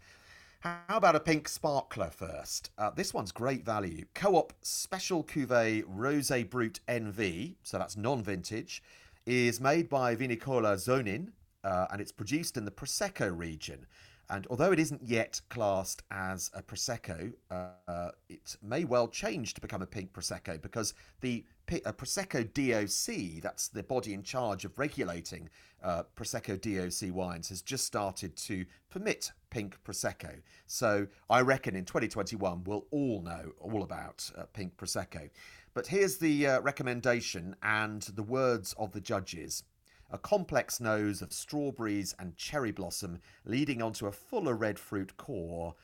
How 0.59 0.81
about 0.89 1.15
a 1.15 1.19
pink 1.19 1.47
sparkler 1.47 2.09
first? 2.09 2.71
Uh, 2.79 2.89
this 2.89 3.13
one's 3.13 3.31
great 3.31 3.63
value. 3.63 4.05
Co-op 4.15 4.53
Special 4.63 5.23
Cuvée 5.23 5.83
Rosé 5.83 6.49
Brut 6.49 6.79
NV, 6.87 7.55
so 7.61 7.77
that's 7.77 7.95
non-vintage, 7.95 8.81
is 9.27 9.61
made 9.61 9.87
by 9.87 10.15
Vinicola 10.15 10.73
Zonin, 10.73 11.27
uh, 11.63 11.85
and 11.91 12.01
it's 12.01 12.11
produced 12.11 12.57
in 12.57 12.65
the 12.65 12.71
Prosecco 12.71 13.37
region. 13.37 13.85
And 14.29 14.45
although 14.49 14.71
it 14.71 14.79
isn't 14.79 15.01
yet 15.03 15.39
classed 15.49 16.03
as 16.11 16.51
a 16.53 16.61
Prosecco, 16.61 17.31
uh, 17.49 18.09
it 18.27 18.57
may 18.61 18.83
well 18.83 19.07
change 19.07 19.53
to 19.53 19.61
become 19.61 19.81
a 19.81 19.85
pink 19.85 20.11
Prosecco 20.11 20.61
because 20.61 20.93
the 21.21 21.45
a 21.85 21.93
Prosecco 21.93 22.43
DOC, 22.53 23.41
that's 23.41 23.67
the 23.67 23.83
body 23.83 24.13
in 24.13 24.23
charge 24.23 24.63
of 24.63 24.77
regulating 24.79 25.49
uh, 25.83 26.03
Prosecco 26.15 26.59
DOC 26.59 27.13
wines, 27.13 27.49
has 27.49 27.61
just 27.61 27.85
started 27.85 28.35
to 28.37 28.65
permit 28.89 29.31
pink 29.49 29.77
Prosecco. 29.83 30.41
So 30.65 31.07
I 31.29 31.41
reckon 31.41 31.75
in 31.75 31.85
2021 31.85 32.63
we'll 32.65 32.85
all 32.91 33.21
know 33.21 33.51
all 33.59 33.83
about 33.83 34.29
uh, 34.37 34.43
pink 34.53 34.77
Prosecco. 34.77 35.29
But 35.73 35.87
here's 35.87 36.17
the 36.17 36.47
uh, 36.47 36.61
recommendation 36.61 37.55
and 37.61 38.01
the 38.01 38.23
words 38.23 38.73
of 38.77 38.93
the 38.93 39.01
judges 39.01 39.63
a 40.11 40.17
complex 40.17 40.79
nose 40.79 41.21
of 41.21 41.33
strawberries 41.33 42.15
and 42.17 42.37
cherry 42.37 42.71
blossom 42.71 43.19
leading 43.45 43.81
onto 43.81 44.07
a 44.07 44.11
fuller 44.11 44.55
red 44.55 44.79
fruit 44.79 45.17
core. 45.17 45.75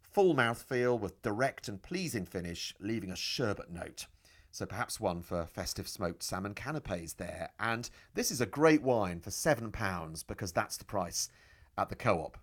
Full 0.00 0.34
mouthfeel 0.34 0.98
with 0.98 1.20
direct 1.22 1.68
and 1.68 1.82
pleasing 1.82 2.24
finish, 2.24 2.74
leaving 2.80 3.10
a 3.10 3.16
sherbet 3.16 3.70
note. 3.70 4.06
So 4.50 4.64
perhaps 4.66 4.98
one 4.98 5.22
for 5.22 5.46
festive 5.46 5.86
smoked 5.86 6.22
salmon 6.22 6.54
canapes 6.54 7.12
there. 7.12 7.50
And 7.60 7.88
this 8.14 8.30
is 8.30 8.40
a 8.40 8.46
great 8.46 8.82
wine 8.82 9.20
for 9.20 9.30
£7 9.30 10.26
because 10.26 10.52
that's 10.52 10.78
the 10.78 10.84
price 10.84 11.28
at 11.76 11.90
the 11.90 11.94
co 11.94 12.20
op. 12.20 12.38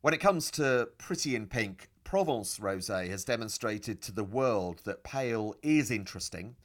When 0.00 0.14
it 0.14 0.20
comes 0.20 0.50
to 0.52 0.88
pretty 0.98 1.36
in 1.36 1.46
pink, 1.46 1.88
Provence 2.04 2.58
Rosé 2.58 3.08
has 3.10 3.24
demonstrated 3.24 4.00
to 4.02 4.12
the 4.12 4.24
world 4.24 4.80
that 4.84 5.02
pale 5.02 5.54
is 5.62 5.90
interesting 5.90 6.56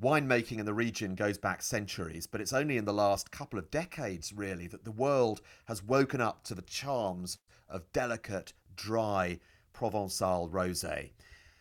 Winemaking 0.00 0.60
in 0.60 0.66
the 0.66 0.74
region 0.74 1.16
goes 1.16 1.38
back 1.38 1.60
centuries, 1.60 2.26
but 2.26 2.40
it's 2.40 2.52
only 2.52 2.76
in 2.76 2.84
the 2.84 2.92
last 2.92 3.32
couple 3.32 3.58
of 3.58 3.70
decades, 3.70 4.32
really, 4.32 4.68
that 4.68 4.84
the 4.84 4.92
world 4.92 5.40
has 5.64 5.82
woken 5.82 6.20
up 6.20 6.44
to 6.44 6.54
the 6.54 6.62
charms 6.62 7.38
of 7.68 7.92
delicate, 7.92 8.52
dry 8.76 9.40
Provençal 9.74 10.50
rosé. 10.50 11.10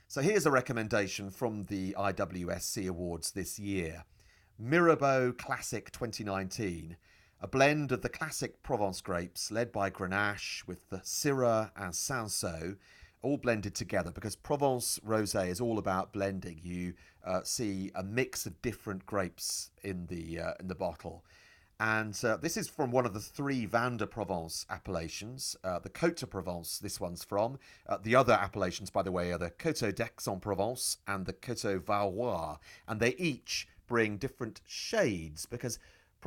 So 0.07 0.21
here's 0.21 0.45
a 0.45 0.51
recommendation 0.51 1.31
from 1.31 1.63
the 1.63 1.95
IWSC 1.97 2.87
Awards 2.87 3.31
this 3.31 3.57
year 3.57 4.05
Mirabeau 4.59 5.31
Classic 5.31 5.91
2019, 5.91 6.95
a 7.41 7.47
blend 7.47 7.91
of 7.91 8.03
the 8.03 8.09
classic 8.09 8.61
Provence 8.61 9.01
grapes 9.01 9.51
led 9.51 9.71
by 9.71 9.89
Grenache 9.89 10.65
with 10.67 10.89
the 10.89 10.97
Syrah 10.97 11.71
and 11.75 11.93
Cinsault 11.93 12.77
all 13.21 13.37
blended 13.37 13.75
together 13.75 14.11
because 14.11 14.35
Provence 14.35 14.99
rosé 15.05 15.49
is 15.49 15.59
all 15.59 15.79
about 15.79 16.13
blending. 16.13 16.59
You 16.63 16.93
uh, 17.25 17.41
see 17.43 17.91
a 17.95 18.03
mix 18.03 18.45
of 18.45 18.61
different 18.61 19.05
grapes 19.05 19.71
in 19.83 20.07
the 20.07 20.39
uh, 20.39 20.53
in 20.59 20.67
the 20.67 20.75
bottle, 20.75 21.23
And 21.79 22.17
uh, 22.23 22.37
this 22.37 22.57
is 22.57 22.67
from 22.67 22.91
one 22.91 23.05
of 23.05 23.13
the 23.13 23.19
three 23.19 23.65
Vin 23.65 23.97
de 23.97 24.07
Provence 24.07 24.65
appellations. 24.69 25.55
Uh, 25.63 25.79
the 25.79 25.89
Cote 25.89 26.17
de 26.17 26.27
Provence, 26.27 26.79
this 26.79 26.99
one's 26.99 27.23
from. 27.23 27.59
Uh, 27.87 27.97
the 28.01 28.15
other 28.15 28.33
appellations, 28.33 28.89
by 28.89 29.03
the 29.03 29.11
way, 29.11 29.31
are 29.31 29.37
the 29.37 29.51
Coteaux 29.51 29.91
d'Aix-en-Provence 29.91 30.97
and 31.07 31.25
the 31.25 31.33
Coteaux 31.33 31.79
Varois. 31.79 32.57
And 32.87 32.99
they 32.99 33.15
each 33.17 33.67
bring 33.87 34.17
different 34.17 34.61
shades 34.65 35.45
because 35.45 35.77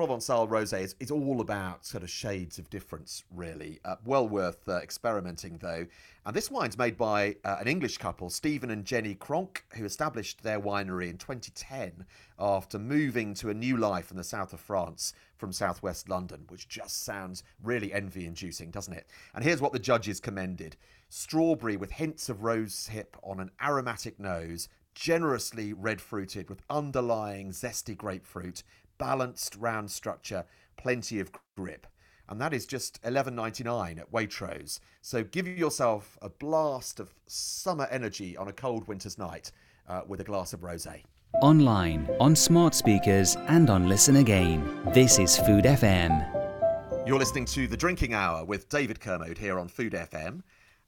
Provençal 0.01 0.49
rosé 0.49 0.81
is, 0.81 0.97
is 0.99 1.11
all 1.11 1.43
about 1.43 1.85
sort 1.85 2.03
of 2.03 2.09
shades 2.09 2.59
of 2.59 2.71
difference, 2.71 3.23
really. 3.31 3.81
Uh, 3.85 3.97
well 4.07 4.27
worth 4.27 4.67
uh, 4.67 4.77
experimenting, 4.77 5.59
though. 5.59 5.87
And 6.25 6.35
this 6.35 6.51
wine's 6.51 6.79
made 6.79 6.97
by 6.97 7.37
uh, 7.45 7.59
an 7.61 7.69
English 7.69 7.99
couple, 7.99 8.31
Stephen 8.31 8.71
and 8.71 8.87
Jeany 8.87 9.19
Cronk, 9.19 9.63
who 9.75 9.85
established 9.85 10.43
their 10.43 10.59
winery 10.59 11.11
in 11.11 11.19
2010 11.19 12.07
after 12.39 12.79
moving 12.79 13.35
to 13.35 13.51
a 13.51 13.55
new 13.55 13.77
life 13.77 14.11
in 14.11 14.17
the 14.17 14.25
south 14.25 14.55
of 14.55 14.61
France 14.61 15.13
from 15.37 15.53
southwest 15.53 16.09
London, 16.09 16.47
which 16.49 16.67
just 16.67 17.05
sounds 17.05 17.43
really 17.63 17.93
envy 17.93 18.25
inducing, 18.25 18.71
doesn't 18.71 18.95
it? 18.95 19.07
And 19.35 19.45
here's 19.45 19.61
what 19.61 19.73
the 19.75 19.79
judges 19.79 20.19
commended 20.19 20.77
strawberry 21.11 21.77
with 21.77 21.91
hints 21.91 22.31
of 22.31 22.43
rose 22.43 22.87
hip 22.87 23.19
on 23.23 23.39
an 23.39 23.51
aromatic 23.61 24.19
nose, 24.19 24.67
generously 24.95 25.75
red 25.75 26.01
fruited 26.01 26.49
with 26.49 26.63
underlying 26.71 27.51
zesty 27.51 27.97
grapefruit 27.97 28.63
balanced 29.01 29.57
round 29.57 29.91
structure, 29.91 30.45
plenty 30.77 31.19
of 31.19 31.33
grip. 31.57 31.89
And 32.29 32.41
that 32.41 32.55
is 32.55 32.67
just 32.67 33.01
eleven 33.03 33.35
ninety 33.35 33.65
nine 33.65 33.99
at 33.99 34.13
Waitrose. 34.13 34.79
So 35.01 35.25
give 35.25 35.49
yourself 35.49 36.17
a 36.23 36.29
blast 36.29 37.01
of 37.01 37.13
summer 37.27 37.89
energy 37.91 38.37
on 38.37 38.47
a 38.47 38.53
cold 38.53 38.87
winter's 38.87 39.19
night 39.19 39.51
uh, 39.89 40.03
with 40.07 40.21
a 40.21 40.25
glass 40.25 40.53
of 40.53 40.61
rosé. 40.61 41.03
Online, 41.43 42.09
on 42.21 42.37
smart 42.37 42.75
speakers, 42.75 43.37
and 43.49 43.71
on 43.71 43.89
Listen 43.89 44.17
Again. 44.17 44.81
This 44.93 45.19
is 45.19 45.37
Food 45.39 45.65
FM. 45.65 47.07
You're 47.07 47.19
listening 47.19 47.47
to 47.47 47.67
The 47.67 47.77
Drinking 47.77 48.15
Hour 48.15 48.45
with 48.45 48.69
David 48.69 49.01
Kermode 49.01 49.39
here 49.39 49.59
on 49.59 49.67
Food 49.67 49.95
FM. 49.95 50.43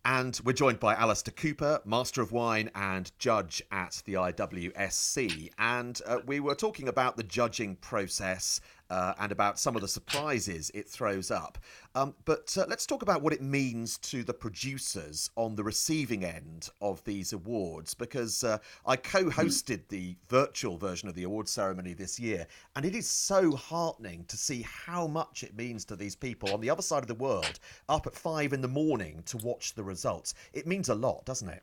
And 0.04 0.40
we're 0.44 0.52
joined 0.52 0.80
by 0.80 0.94
Alistair 0.94 1.32
Cooper, 1.36 1.80
Master 1.84 2.22
of 2.22 2.32
Wine 2.32 2.70
and 2.74 3.12
Judge 3.20 3.62
at 3.70 4.02
the 4.04 4.14
IWSC. 4.14 5.50
And 5.58 6.00
uh, 6.04 6.18
we 6.26 6.40
were 6.40 6.56
talking 6.56 6.88
about 6.88 7.16
the 7.16 7.22
judging 7.22 7.76
process 7.76 8.60
uh, 8.92 9.14
and 9.20 9.32
about 9.32 9.58
some 9.58 9.74
of 9.74 9.80
the 9.80 9.88
surprises 9.88 10.70
it 10.74 10.86
throws 10.86 11.30
up. 11.30 11.56
Um, 11.94 12.14
but 12.26 12.54
uh, 12.58 12.66
let's 12.68 12.84
talk 12.84 13.00
about 13.00 13.22
what 13.22 13.32
it 13.32 13.40
means 13.40 13.96
to 13.98 14.22
the 14.22 14.34
producers 14.34 15.30
on 15.34 15.54
the 15.54 15.64
receiving 15.64 16.26
end 16.26 16.68
of 16.82 17.02
these 17.04 17.32
awards, 17.32 17.94
because 17.94 18.44
uh, 18.44 18.58
I 18.84 18.96
co 18.96 19.24
hosted 19.24 19.88
the 19.88 20.14
virtual 20.28 20.76
version 20.76 21.08
of 21.08 21.14
the 21.14 21.22
award 21.22 21.48
ceremony 21.48 21.94
this 21.94 22.20
year, 22.20 22.46
and 22.76 22.84
it 22.84 22.94
is 22.94 23.08
so 23.08 23.56
heartening 23.56 24.26
to 24.26 24.36
see 24.36 24.60
how 24.68 25.06
much 25.06 25.42
it 25.42 25.56
means 25.56 25.86
to 25.86 25.96
these 25.96 26.14
people 26.14 26.52
on 26.52 26.60
the 26.60 26.68
other 26.68 26.82
side 26.82 27.02
of 27.02 27.08
the 27.08 27.14
world 27.14 27.60
up 27.88 28.06
at 28.06 28.14
five 28.14 28.52
in 28.52 28.60
the 28.60 28.68
morning 28.68 29.22
to 29.24 29.38
watch 29.38 29.72
the 29.72 29.82
results. 29.82 30.34
It 30.52 30.66
means 30.66 30.90
a 30.90 30.94
lot, 30.94 31.24
doesn't 31.24 31.48
it? 31.48 31.62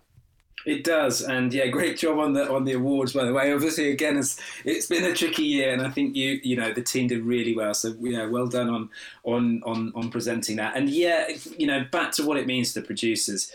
It 0.65 0.83
does, 0.83 1.21
and 1.21 1.53
yeah, 1.53 1.67
great 1.67 1.97
job 1.97 2.19
on 2.19 2.33
the 2.33 2.51
on 2.51 2.65
the 2.65 2.73
awards. 2.73 3.13
By 3.13 3.23
the 3.23 3.33
way, 3.33 3.53
obviously, 3.53 3.91
again, 3.91 4.17
it's 4.17 4.39
it's 4.65 4.87
been 4.87 5.05
a 5.05 5.13
tricky 5.13 5.43
year, 5.43 5.71
and 5.71 5.81
I 5.81 5.89
think 5.89 6.15
you 6.15 6.39
you 6.43 6.55
know 6.55 6.73
the 6.73 6.81
team 6.81 7.07
did 7.07 7.23
really 7.23 7.55
well. 7.55 7.73
So 7.73 7.95
yeah, 7.99 8.25
well 8.25 8.47
done 8.47 8.69
on 8.69 8.89
on 9.23 9.61
on 9.65 9.91
on 9.95 10.09
presenting 10.09 10.57
that. 10.57 10.75
And 10.75 10.89
yeah, 10.89 11.29
you 11.57 11.65
know, 11.65 11.85
back 11.91 12.11
to 12.13 12.25
what 12.25 12.37
it 12.37 12.45
means 12.45 12.73
to 12.73 12.81
the 12.81 12.85
producers. 12.85 13.51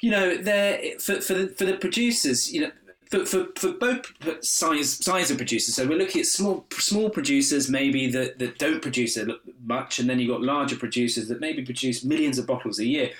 You 0.00 0.10
know, 0.10 0.36
there 0.36 0.98
for 0.98 1.20
for 1.20 1.34
the, 1.34 1.48
for 1.48 1.64
the 1.64 1.76
producers, 1.76 2.52
you 2.52 2.62
know. 2.62 2.70
For, 3.10 3.26
for, 3.26 3.48
for 3.56 3.72
both 3.72 4.10
size 4.42 4.94
size 5.04 5.30
of 5.30 5.36
producers, 5.36 5.74
so 5.74 5.86
we're 5.86 5.98
looking 5.98 6.22
at 6.22 6.26
small 6.26 6.64
small 6.72 7.10
producers 7.10 7.68
maybe 7.68 8.10
that, 8.10 8.38
that 8.38 8.56
don't 8.58 8.80
produce 8.80 9.18
much, 9.62 9.98
and 9.98 10.08
then 10.08 10.18
you've 10.18 10.30
got 10.30 10.40
larger 10.40 10.76
producers 10.76 11.28
that 11.28 11.38
maybe 11.38 11.62
produce 11.62 12.04
millions 12.04 12.38
of 12.38 12.46
bottles 12.46 12.78
a 12.78 12.86
year. 12.86 13.10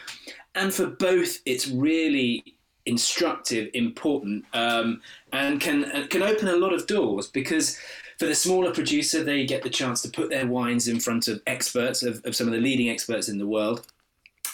And 0.55 0.73
for 0.73 0.87
both, 0.87 1.41
it's 1.45 1.69
really 1.69 2.57
instructive, 2.87 3.71
important, 3.75 4.45
um, 4.55 5.01
and 5.33 5.61
can 5.61 5.85
uh, 5.85 6.07
can 6.11 6.23
open 6.23 6.49
a 6.49 6.57
lot 6.57 6.73
of 6.73 6.87
doors 6.87 7.29
because 7.29 7.79
for 8.19 8.27
the 8.27 8.35
smaller 8.35 8.73
producer, 8.73 9.25
they 9.25 9.45
get 9.45 9.63
the 9.63 9.71
chance 9.71 10.01
to 10.03 10.09
put 10.09 10.31
their 10.31 10.47
wines 10.47 10.87
in 10.87 11.01
front 11.01 11.27
of 11.29 11.43
experts, 11.47 12.03
of, 12.05 12.25
of 12.25 12.37
some 12.37 12.47
of 12.47 12.53
the 12.53 12.61
leading 12.61 12.89
experts 12.89 13.29
in 13.29 13.39
the 13.39 13.47
world. 13.47 13.85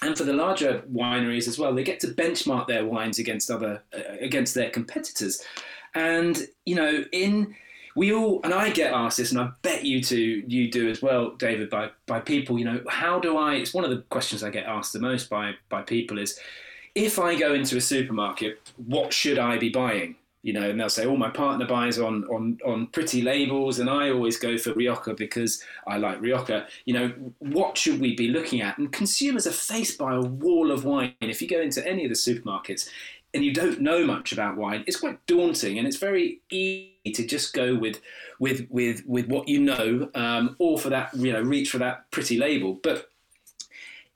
And 0.01 0.17
for 0.17 0.25
the 0.25 0.33
larger 0.33 0.83
wineries 0.91 1.49
as 1.49 1.59
well, 1.59 1.75
they 1.75 1.83
get 1.83 2.01
to 2.01 2.09
benchmark 2.09 2.67
their 2.67 2.87
wines 2.87 3.19
against 3.19 3.51
other 3.51 3.83
uh, 3.95 4.15
against 4.21 4.55
their 4.55 4.71
competitors. 4.71 5.43
And 5.95 6.47
you 6.65 6.77
know, 6.77 7.05
in 7.13 7.55
we 7.97 8.13
all 8.13 8.41
and 8.45 8.55
I 8.55 8.71
get 8.71 8.93
asked 8.93 9.19
this, 9.19 9.33
and 9.33 9.41
I 9.41 9.51
bet 9.63 9.85
you 9.85 10.03
two 10.03 10.45
you 10.47 10.71
do 10.71 10.89
as 10.89 11.03
well, 11.03 11.35
David, 11.35 11.69
by 11.69 11.91
by 12.07 12.21
people. 12.21 12.59
You 12.59 12.65
know, 12.65 12.81
how 12.89 13.19
do 13.19 13.37
I? 13.37 13.57
It's 13.57 13.75
one 13.75 13.85
of 13.85 13.91
the 13.91 14.03
questions 14.09 14.45
I 14.45 14.51
get 14.51 14.67
asked 14.67 14.93
the 14.93 15.01
most 15.01 15.29
by 15.29 15.55
by 15.69 15.83
people 15.83 16.19
is 16.19 16.39
if 16.99 17.19
I 17.19 17.37
go 17.37 17.55
into 17.55 17.77
a 17.77 17.81
supermarket, 17.81 18.73
what 18.77 19.13
should 19.13 19.39
I 19.39 19.57
be 19.57 19.69
buying? 19.69 20.17
You 20.43 20.53
know, 20.53 20.71
and 20.71 20.81
they'll 20.81 20.89
say, 20.89 21.05
"Oh, 21.07 21.17
my 21.17 21.31
partner 21.31 21.67
buys 21.67 21.99
on 21.99 22.25
on 22.25 22.59
on 22.65 22.87
pretty 22.89 23.23
labels, 23.23 23.79
and 23.79 23.89
I 23.89 24.11
always 24.11 24.37
go 24.37 24.57
for 24.59 24.73
Rioja 24.73 25.15
because 25.15 25.63
I 25.87 25.99
like 25.99 26.21
Rioja." 26.21 26.67
You 26.87 26.95
know, 26.95 27.13
what 27.39 27.77
should 27.79 28.01
we 28.01 28.17
be 28.17 28.29
looking 28.29 28.61
at? 28.61 28.79
And 28.79 28.91
consumers 28.93 29.47
are 29.47 29.53
faced 29.53 29.99
by 29.99 30.15
a 30.15 30.21
wall 30.21 30.71
of 30.71 30.85
wine. 30.85 31.15
If 31.21 31.41
you 31.43 31.49
go 31.49 31.61
into 31.61 31.87
any 31.87 32.05
of 32.05 32.09
the 32.09 32.17
supermarkets 32.17 32.89
and 33.35 33.45
you 33.45 33.53
don't 33.53 33.81
know 33.81 34.05
much 34.07 34.33
about 34.33 34.57
wine, 34.57 34.85
it's 34.87 34.99
quite 34.99 35.25
daunting, 35.27 35.79
and 35.79 35.87
it's 35.87 35.99
very 35.99 36.41
easy 36.51 37.13
to 37.15 37.27
just 37.27 37.53
go 37.53 37.77
with 37.77 38.01
with 38.41 38.67
with 38.71 39.05
with 39.07 39.27
what 39.29 39.49
you 39.49 39.61
know, 39.61 40.09
um, 40.15 40.57
or 40.59 40.79
for 40.79 40.89
that 40.91 41.15
you 41.15 41.33
know 41.33 41.43
reach 41.43 41.71
for 41.71 41.79
that 41.79 42.11
pretty 42.11 42.39
label. 42.39 42.79
But 42.83 43.11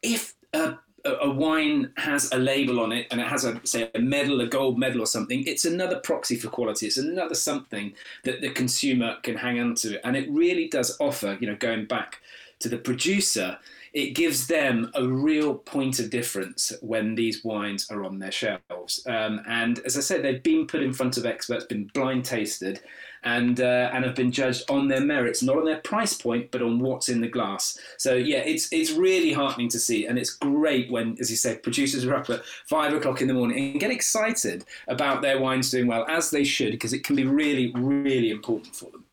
if 0.03 0.35
a 0.53 0.79
a 1.05 1.31
wine 1.31 1.93
has 1.97 2.31
a 2.33 2.39
label 2.39 2.81
on 2.81 2.93
it 2.93 3.07
and 3.11 3.21
it 3.21 3.27
has 3.27 3.45
a 3.45 3.61
say 3.65 3.91
a 3.95 3.99
medal, 3.99 4.41
a 4.41 4.47
gold 4.47 4.79
medal 4.79 5.03
or 5.03 5.07
something, 5.07 5.45
it's 5.47 5.65
another 5.65 5.99
proxy 6.01 6.37
for 6.37 6.49
quality. 6.49 6.87
It's 6.87 6.99
another 6.99 7.35
something 7.35 7.95
that 8.25 8.41
the 8.41 8.51
consumer 8.51 9.17
can 9.23 9.37
hang 9.37 9.59
on 9.61 9.75
to, 9.77 10.05
and 10.07 10.17
it 10.17 10.31
really 10.31 10.69
does 10.69 10.97
offer. 11.01 11.37
You 11.41 11.49
know, 11.49 11.57
going 11.57 11.87
back 11.87 12.21
to 12.61 12.69
the 12.69 12.79
producer, 12.79 13.59
it 13.93 14.15
gives 14.15 14.47
them 14.47 14.91
a 14.95 15.07
real 15.07 15.55
point 15.55 15.99
of 15.99 16.09
difference 16.09 16.73
when 16.81 17.15
these 17.15 17.45
wines 17.45 17.91
are 17.91 18.05
on 18.05 18.19
their 18.19 18.33
shelves. 18.33 19.05
Um, 19.07 19.43
and 19.47 19.81
as 19.81 19.97
I 19.97 20.01
said, 20.01 20.23
they've 20.23 20.43
been 20.43 20.67
put 20.67 20.83
in 20.83 20.93
front 20.93 21.19
of 21.19 21.27
experts, 21.27 21.65
been 21.65 21.91
blind 21.93 22.25
tasted, 22.25 22.81
and 23.25 23.61
uh, 23.61 23.91
and 23.93 24.05
have 24.05 24.15
been 24.15 24.33
judged 24.33 24.71
on 24.71 24.89
their 24.89 25.01
merits, 25.01 25.43
not 25.43 25.57
on 25.57 25.65
their 25.65 25.79
price 25.81 26.15
point, 26.15 26.51
but 26.51 26.63
on 26.63 26.79
what's 26.79 27.09
in 27.09 27.21
the 27.21 27.29
glass. 27.29 27.79
So 27.99 28.15
yeah, 28.15 28.39
it's 28.39 28.73
it's 28.73 28.91
really 28.93 29.33
heartening 29.33 29.69
to 29.71 29.79
see, 29.79 30.07
and 30.07 30.19
it's 30.19 30.31
great 30.31 30.91
when, 30.91 31.17
as 31.21 31.31
you 31.31 31.37
said, 31.37 31.63
producers 31.63 32.05
are 32.05 32.15
up 32.15 32.31
at 32.31 32.45
five 32.69 32.93
o'clock 32.93 33.23
in 33.23 33.29
the 33.29 33.35
morning 33.35 33.73
and 33.73 33.81
get 33.81 33.91
excited 33.91 34.65
about 34.89 35.23
their 35.23 35.41
wines 35.41 35.71
doing 35.71 35.87
well, 35.87 36.05
as 36.09 36.31
they 36.31 36.45
should, 36.45 36.73
because 36.73 36.93
it 36.93 37.05
can 37.05 37.17
be 37.17 37.25
really 37.25 37.73
really 37.75 38.31
important 38.31 38.75
for 38.75 38.91
them. 38.91 39.05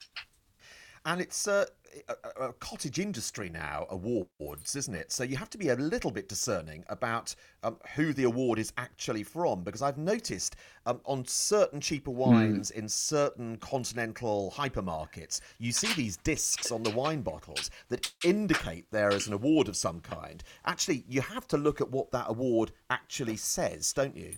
And 1.05 1.21
it's 1.21 1.47
uh, 1.47 1.65
a, 2.07 2.43
a, 2.47 2.53
cottage 2.53 2.99
industry 2.99 3.49
now 3.49 3.87
awards, 3.89 4.75
isn't 4.75 4.95
it? 4.95 5.11
So 5.11 5.23
you 5.23 5.37
have 5.37 5.49
to 5.51 5.57
be 5.57 5.69
a 5.69 5.75
little 5.75 6.11
bit 6.11 6.29
discerning 6.29 6.83
about 6.89 7.35
um, 7.63 7.77
who 7.95 8.13
the 8.13 8.23
award 8.23 8.59
is 8.59 8.73
actually 8.77 9.23
from, 9.23 9.63
because 9.63 9.81
I've 9.81 9.97
noticed 9.97 10.55
um, 10.85 11.01
on 11.05 11.25
certain 11.25 11.79
cheaper 11.81 12.11
hmm. 12.11 12.17
wines 12.17 12.71
mm. 12.71 12.75
in 12.75 12.89
certain 12.89 13.57
continental 13.57 14.53
hypermarkets, 14.55 15.41
you 15.59 15.71
see 15.71 15.93
these 15.93 16.17
discs 16.17 16.71
on 16.71 16.83
the 16.83 16.91
wine 16.91 17.21
bottles 17.21 17.69
that 17.89 18.11
indicate 18.23 18.85
there 18.91 19.09
is 19.09 19.27
an 19.27 19.33
award 19.33 19.67
of 19.67 19.75
some 19.75 19.99
kind. 20.01 20.43
Actually, 20.65 21.03
you 21.07 21.21
have 21.21 21.47
to 21.47 21.57
look 21.57 21.81
at 21.81 21.91
what 21.91 22.11
that 22.11 22.29
award 22.29 22.71
actually 22.89 23.37
says, 23.37 23.93
don't 23.93 24.15
you? 24.15 24.35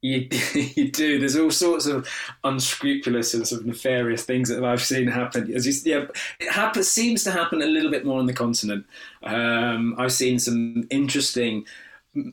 You, 0.00 0.28
you 0.54 0.90
do. 0.90 1.18
There's 1.18 1.36
all 1.36 1.50
sorts 1.50 1.86
of 1.86 2.08
unscrupulous 2.44 3.34
and 3.34 3.46
sort 3.46 3.62
of 3.62 3.66
nefarious 3.66 4.24
things 4.24 4.48
that 4.48 4.64
I've 4.64 4.82
seen 4.82 5.08
happen. 5.08 5.52
As 5.52 5.66
you, 5.66 5.92
yeah, 5.92 6.06
it 6.40 6.50
happens, 6.50 6.88
seems 6.88 7.24
to 7.24 7.30
happen 7.30 7.62
a 7.62 7.66
little 7.66 7.90
bit 7.90 8.04
more 8.04 8.18
on 8.18 8.26
the 8.26 8.32
continent. 8.32 8.86
Um, 9.22 9.94
I've 9.98 10.12
seen 10.12 10.38
some 10.38 10.86
interesting 10.90 11.66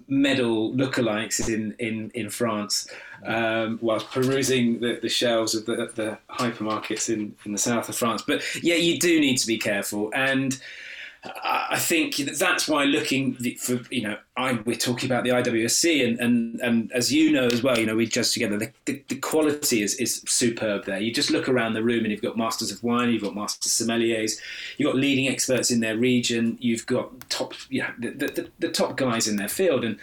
medal 0.08 0.74
lookalikes 0.74 1.48
in, 1.54 1.76
in, 1.80 2.12
in 2.16 2.30
France 2.30 2.88
um, 3.26 3.78
whilst 3.82 4.10
perusing 4.10 4.80
the, 4.80 5.00
the 5.02 5.10
shelves 5.10 5.54
of 5.54 5.66
the, 5.66 5.92
the 5.96 6.18
hypermarkets 6.30 7.14
in, 7.14 7.36
in 7.46 7.52
the 7.52 7.58
south 7.58 7.90
of 7.90 7.96
France. 7.96 8.24
But 8.26 8.44
yeah, 8.64 8.76
you 8.76 9.00
do 9.00 9.20
need 9.20 9.38
to 9.38 9.48
be 9.48 9.58
careful. 9.58 10.12
And 10.14 10.60
I 11.44 11.80
think 11.80 12.16
that's 12.16 12.68
why 12.68 12.84
looking 12.84 13.36
for 13.58 13.82
you 13.90 14.04
know 14.04 14.18
I, 14.38 14.54
we're 14.66 14.76
talking 14.76 15.10
about 15.10 15.24
the 15.24 15.32
IWSC 15.32 16.08
and, 16.08 16.20
and, 16.20 16.60
and 16.62 16.92
as 16.92 17.12
you 17.12 17.32
know 17.32 17.48
as 17.48 17.64
well 17.64 17.78
you 17.78 17.86
know 17.86 17.96
we 17.96 18.06
judge 18.06 18.34
together 18.34 18.58
the, 18.58 18.72
the, 18.86 19.04
the, 19.08 19.16
quality 19.16 19.82
is, 19.82 19.96
is 19.96 20.24
superb 20.28 20.86
there. 20.86 21.00
You 21.00 21.14
just 21.14 21.32
look 21.32 21.50
around 21.50 21.74
the 21.74 21.84
room 21.84 22.04
and 22.04 22.12
you've 22.12 22.22
got 22.22 22.38
masters 22.38 22.72
of 22.72 22.84
wine 22.84 23.10
you've 23.10 23.24
got 23.24 23.36
master 23.36 23.70
sommeliers 23.70 24.40
you've 24.78 24.88
got 24.88 24.96
leading 24.96 25.28
experts 25.28 25.72
in 25.72 25.80
their 25.80 25.98
region 25.98 26.58
you've 26.60 26.86
got 26.86 27.30
top 27.30 27.54
you 27.70 27.82
know, 27.82 27.90
the, 28.00 28.12
the, 28.12 28.50
the 28.60 28.70
top 28.70 28.98
guys 28.98 29.28
in 29.28 29.36
their 29.36 29.50
field 29.50 29.84
and 29.84 29.98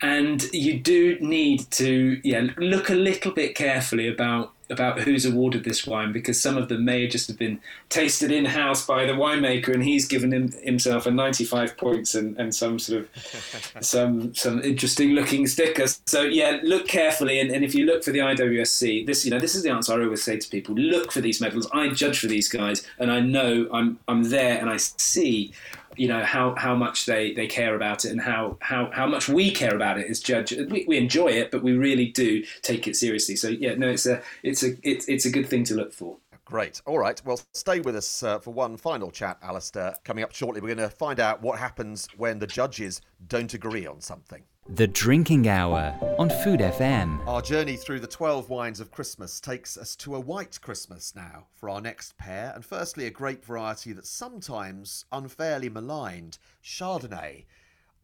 and 0.00 0.44
you 0.52 0.78
do 0.78 1.18
need 1.20 1.70
to 1.72 2.20
yeah 2.24 2.48
look 2.56 2.90
a 2.90 2.94
little 2.94 3.32
bit 3.32 3.54
carefully 3.54 4.08
about 4.08 4.52
about 4.70 5.00
who's 5.00 5.24
awarded 5.24 5.64
this 5.64 5.86
wine 5.86 6.12
because 6.12 6.40
some 6.40 6.56
of 6.56 6.68
them 6.68 6.84
may 6.84 7.02
have 7.02 7.10
just 7.10 7.28
have 7.28 7.38
been 7.38 7.60
tasted 7.88 8.30
in 8.30 8.44
house 8.44 8.86
by 8.86 9.04
the 9.04 9.12
winemaker, 9.12 9.72
and 9.72 9.82
he's 9.82 10.06
given 10.06 10.32
him, 10.32 10.52
himself 10.62 11.06
a 11.06 11.10
95 11.10 11.76
points 11.76 12.14
and, 12.14 12.36
and 12.38 12.54
some 12.54 12.78
sort 12.78 13.00
of 13.00 13.80
some 13.80 14.34
some 14.34 14.62
interesting 14.62 15.10
looking 15.10 15.46
stickers. 15.46 16.00
So 16.06 16.22
yeah, 16.22 16.60
look 16.62 16.88
carefully, 16.88 17.40
and, 17.40 17.50
and 17.50 17.64
if 17.64 17.74
you 17.74 17.86
look 17.86 18.04
for 18.04 18.10
the 18.10 18.20
IWSC, 18.20 19.06
this 19.06 19.24
you 19.24 19.30
know 19.30 19.38
this 19.38 19.54
is 19.54 19.62
the 19.62 19.70
answer 19.70 19.92
I 19.92 20.04
always 20.04 20.22
say 20.22 20.38
to 20.38 20.48
people: 20.48 20.74
look 20.74 21.12
for 21.12 21.20
these 21.20 21.40
medals. 21.40 21.68
I 21.72 21.88
judge 21.88 22.18
for 22.18 22.26
these 22.26 22.48
guys, 22.48 22.86
and 22.98 23.10
I 23.10 23.20
know 23.20 23.68
I'm 23.72 23.98
I'm 24.08 24.24
there, 24.24 24.58
and 24.58 24.68
I 24.68 24.76
see 24.76 25.52
you 25.98 26.08
know 26.08 26.22
how, 26.22 26.54
how 26.56 26.74
much 26.74 27.06
they, 27.06 27.32
they 27.34 27.46
care 27.46 27.74
about 27.74 28.04
it 28.04 28.10
and 28.10 28.20
how, 28.20 28.56
how, 28.60 28.90
how 28.92 29.06
much 29.06 29.28
we 29.28 29.50
care 29.50 29.74
about 29.74 29.98
it 29.98 30.08
as 30.10 30.20
judge. 30.20 30.52
We, 30.52 30.84
we 30.86 30.96
enjoy 30.96 31.28
it, 31.28 31.50
but 31.50 31.62
we 31.62 31.72
really 31.72 32.06
do 32.06 32.44
take 32.62 32.86
it 32.86 32.96
seriously. 32.96 33.36
So 33.36 33.48
yeah, 33.48 33.74
no, 33.74 33.88
it's 33.88 34.06
a 34.06 34.22
it's 34.42 34.62
a 34.62 34.76
it's, 34.82 35.08
it's 35.08 35.26
a 35.26 35.30
good 35.30 35.48
thing 35.48 35.64
to 35.64 35.74
look 35.74 35.92
for. 35.92 36.16
Great. 36.44 36.80
All 36.86 36.98
right. 36.98 37.20
Well, 37.26 37.38
stay 37.52 37.80
with 37.80 37.94
us 37.94 38.22
uh, 38.22 38.38
for 38.38 38.54
one 38.54 38.78
final 38.78 39.10
chat, 39.10 39.36
Alistair. 39.42 39.96
Coming 40.02 40.24
up 40.24 40.34
shortly, 40.34 40.62
we're 40.62 40.74
going 40.74 40.88
to 40.88 40.96
find 40.96 41.20
out 41.20 41.42
what 41.42 41.58
happens 41.58 42.08
when 42.16 42.38
the 42.38 42.46
judges 42.46 43.02
don't 43.26 43.52
agree 43.52 43.86
on 43.86 44.00
something. 44.00 44.42
The 44.70 44.86
Drinking 44.86 45.48
Hour 45.48 45.98
on 46.18 46.28
Food 46.28 46.60
FM. 46.60 47.26
Our 47.26 47.40
journey 47.40 47.76
through 47.76 48.00
the 48.00 48.06
12 48.06 48.50
wines 48.50 48.80
of 48.80 48.90
Christmas 48.90 49.40
takes 49.40 49.78
us 49.78 49.96
to 49.96 50.14
a 50.14 50.20
white 50.20 50.60
Christmas 50.60 51.14
now 51.16 51.46
for 51.54 51.70
our 51.70 51.80
next 51.80 52.18
pair. 52.18 52.52
And 52.54 52.62
firstly, 52.62 53.06
a 53.06 53.10
grape 53.10 53.42
variety 53.42 53.94
that's 53.94 54.10
sometimes 54.10 55.06
unfairly 55.10 55.70
maligned 55.70 56.36
Chardonnay. 56.62 57.46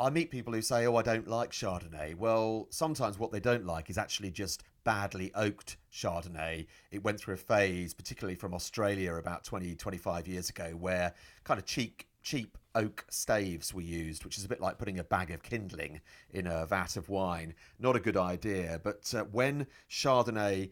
I 0.01 0.09
meet 0.11 0.31
people 0.31 0.55
who 0.55 0.63
say, 0.63 0.87
Oh, 0.87 0.97
I 0.97 1.03
don't 1.03 1.29
like 1.29 1.51
Chardonnay. 1.51 2.17
Well, 2.17 2.67
sometimes 2.71 3.19
what 3.19 3.31
they 3.31 3.41
don't 3.41 3.67
like 3.67 3.91
is 3.91 3.99
actually 3.99 4.31
just 4.31 4.65
badly 4.85 5.33
oaked 5.35 5.77
Chardonnay. 5.93 6.67
It 6.91 7.05
went 7.05 7.21
through 7.21 7.35
a 7.35 7.37
phase, 7.37 7.93
particularly 7.93 8.37
from 8.37 8.55
Australia 8.55 9.17
about 9.17 9.45
20, 9.45 9.75
25 9.75 10.27
years 10.27 10.49
ago, 10.49 10.71
where 10.71 11.13
kind 11.45 11.61
of 11.61 11.67
cheap, 11.67 12.05
cheap 12.23 12.57
oak 12.75 13.05
staves 13.09 13.73
were 13.73 13.81
used, 13.81 14.25
which 14.25 14.39
is 14.39 14.45
a 14.45 14.49
bit 14.49 14.61
like 14.61 14.79
putting 14.79 14.99
a 14.99 15.05
bag 15.05 15.31
of 15.31 15.43
kindling 15.43 16.01
in 16.31 16.47
a 16.47 16.67
vat 16.67 16.97
of 16.97 17.09
wine. 17.09 17.55
Not 17.79 17.97
a 17.97 18.01
good 18.01 18.17
idea. 18.17 18.81
But 18.83 19.13
uh, 19.15 19.25
when 19.25 19.67
Chardonnay 19.89 20.71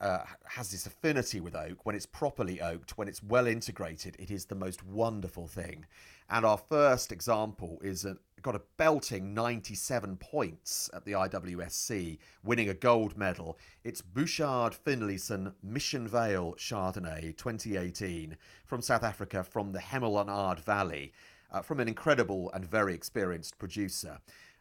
uh, 0.00 0.24
has 0.44 0.70
this 0.70 0.86
affinity 0.86 1.40
with 1.40 1.54
oak, 1.54 1.84
when 1.84 1.94
it's 1.94 2.06
properly 2.06 2.60
oaked, 2.60 2.96
when 2.96 3.08
it's 3.08 3.22
well 3.22 3.46
integrated, 3.46 4.16
it 4.18 4.30
is 4.30 4.46
the 4.46 4.54
most 4.54 4.84
wonderful 4.84 5.46
thing. 5.46 5.86
And 6.28 6.46
our 6.46 6.58
first 6.58 7.12
example 7.12 7.80
is 7.82 8.04
a, 8.04 8.16
got 8.42 8.54
a 8.54 8.62
belting 8.76 9.34
97 9.34 10.16
points 10.16 10.88
at 10.94 11.04
the 11.04 11.12
IWSC, 11.12 12.18
winning 12.42 12.68
a 12.68 12.74
gold 12.74 13.16
medal. 13.16 13.58
It's 13.84 14.00
Bouchard 14.00 14.74
Finlayson 14.74 15.52
Mission 15.62 16.08
Vale 16.08 16.54
Chardonnay 16.56 17.36
2018 17.36 18.36
from 18.64 18.80
South 18.80 19.02
Africa, 19.02 19.44
from 19.44 19.72
the 19.72 19.78
Hemel-en-Aarde 19.78 20.60
Valley, 20.60 21.12
uh, 21.50 21.60
from 21.60 21.80
an 21.80 21.88
incredible 21.88 22.50
and 22.54 22.64
very 22.64 22.94
experienced 22.94 23.58
producer. 23.58 24.18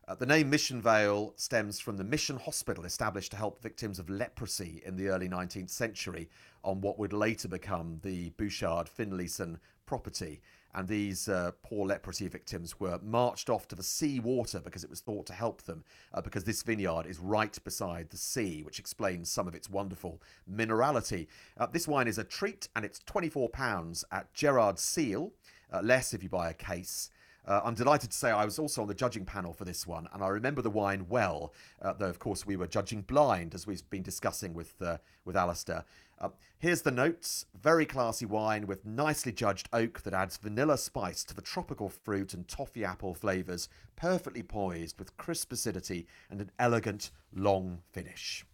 Uh, 0.08 0.16
the 0.16 0.26
name 0.26 0.50
Mission 0.50 0.82
Vale 0.82 1.34
stems 1.36 1.80
from 1.80 1.96
the 1.96 2.04
mission 2.04 2.38
hospital 2.38 2.84
established 2.84 3.32
to 3.32 3.38
help 3.38 3.62
victims 3.62 4.00
of 4.00 4.10
leprosy 4.10 4.82
in 4.84 4.96
the 4.96 5.08
early 5.08 5.30
19th 5.30 5.70
century 5.70 6.30
on 6.64 6.82
what 6.82 6.98
would 6.98 7.14
later 7.14 7.48
become 7.48 8.00
the 8.02 8.32
Bouchard 8.32 8.90
Finlayson 8.90 9.60
property. 9.86 10.42
And 10.74 10.88
these 10.88 11.28
uh, 11.28 11.52
poor 11.64 11.88
leprosy 11.88 12.28
victims 12.28 12.80
were 12.80 13.00
marched 13.04 13.50
off 13.50 13.68
to 13.70 13.76
the 13.76 13.84
sea 13.84 14.20
water 14.20 14.60
because 14.60 14.84
it 14.84 14.90
was 14.90 15.00
thought 15.00 15.26
to 15.28 15.34
help 15.34 15.64
them, 15.64 15.84
uh, 16.14 16.22
because 16.22 16.44
this 16.44 16.62
vineyard 16.62 17.06
is 17.08 17.20
right 17.20 17.58
beside 17.64 18.10
the 18.10 18.18
sea, 18.18 18.62
which 18.64 18.80
explains 18.80 19.32
some 19.32 19.48
of 19.48 19.56
its 19.56 19.70
wonderful 19.70 20.22
minerality. 20.52 21.28
Uh, 21.58 21.66
this 21.66 21.88
wine 21.88 22.08
is 22.08 22.18
a 22.20 22.24
treat, 22.24 22.70
and 22.76 22.86
it's 22.86 23.00
£24 23.00 24.04
at 24.12 24.34
Gerrard 24.34 24.78
Seel, 24.78 25.32
uh, 25.74 25.82
less 25.82 26.14
if 26.14 26.22
you 26.22 26.30
buy 26.30 26.50
a 26.50 26.54
case. 26.54 27.10
Uh, 27.48 27.62
I'm 27.64 27.74
delighted 27.74 28.12
to 28.12 28.18
say 28.18 28.30
I 28.30 28.46
was 28.46 28.60
also 28.60 28.84
on 28.84 28.88
the 28.88 28.94
judging 28.94 29.26
panel 29.26 29.54
for 29.54 29.66
this 29.66 29.88
one, 29.88 30.08
and 30.14 30.24
I 30.24 30.28
remember 30.28 30.62
the 30.62 30.70
wine 30.70 31.08
well, 31.10 31.52
uh, 31.82 31.94
though 31.94 32.10
of 32.10 32.20
course 32.20 32.46
we 32.46 32.56
were 32.56 32.68
judging 32.68 33.02
blind, 33.02 33.56
as 33.56 33.66
we've 33.66 33.90
been 33.90 34.04
discussing 34.04 34.54
with 34.54 34.80
uh, 34.82 34.98
with 35.26 35.36
Alistair. 35.36 35.84
Uh, 36.20 36.30
here's 36.58 36.82
the 36.82 36.92
notes: 36.92 37.46
very 37.60 37.86
classy 37.86 38.26
wine 38.26 38.68
with 38.68 38.86
nicely 38.86 39.32
judged 39.32 39.70
oak 39.72 40.02
that 40.02 40.14
adds 40.14 40.38
vanilla 40.38 40.78
spice 40.78 41.24
to 41.24 41.34
the 41.34 41.42
tropical 41.42 41.90
fruit 41.90 42.34
and 42.34 42.48
toffee 42.48 42.84
apple 42.84 43.14
flavours, 43.14 43.70
perfectly 43.96 44.44
poised 44.44 45.00
with 45.00 45.16
crisp 45.18 45.52
acidity 45.52 46.06
and 46.30 46.42
an 46.42 46.52
elegant 46.60 47.12
long 47.34 47.82
finish. 47.92 48.46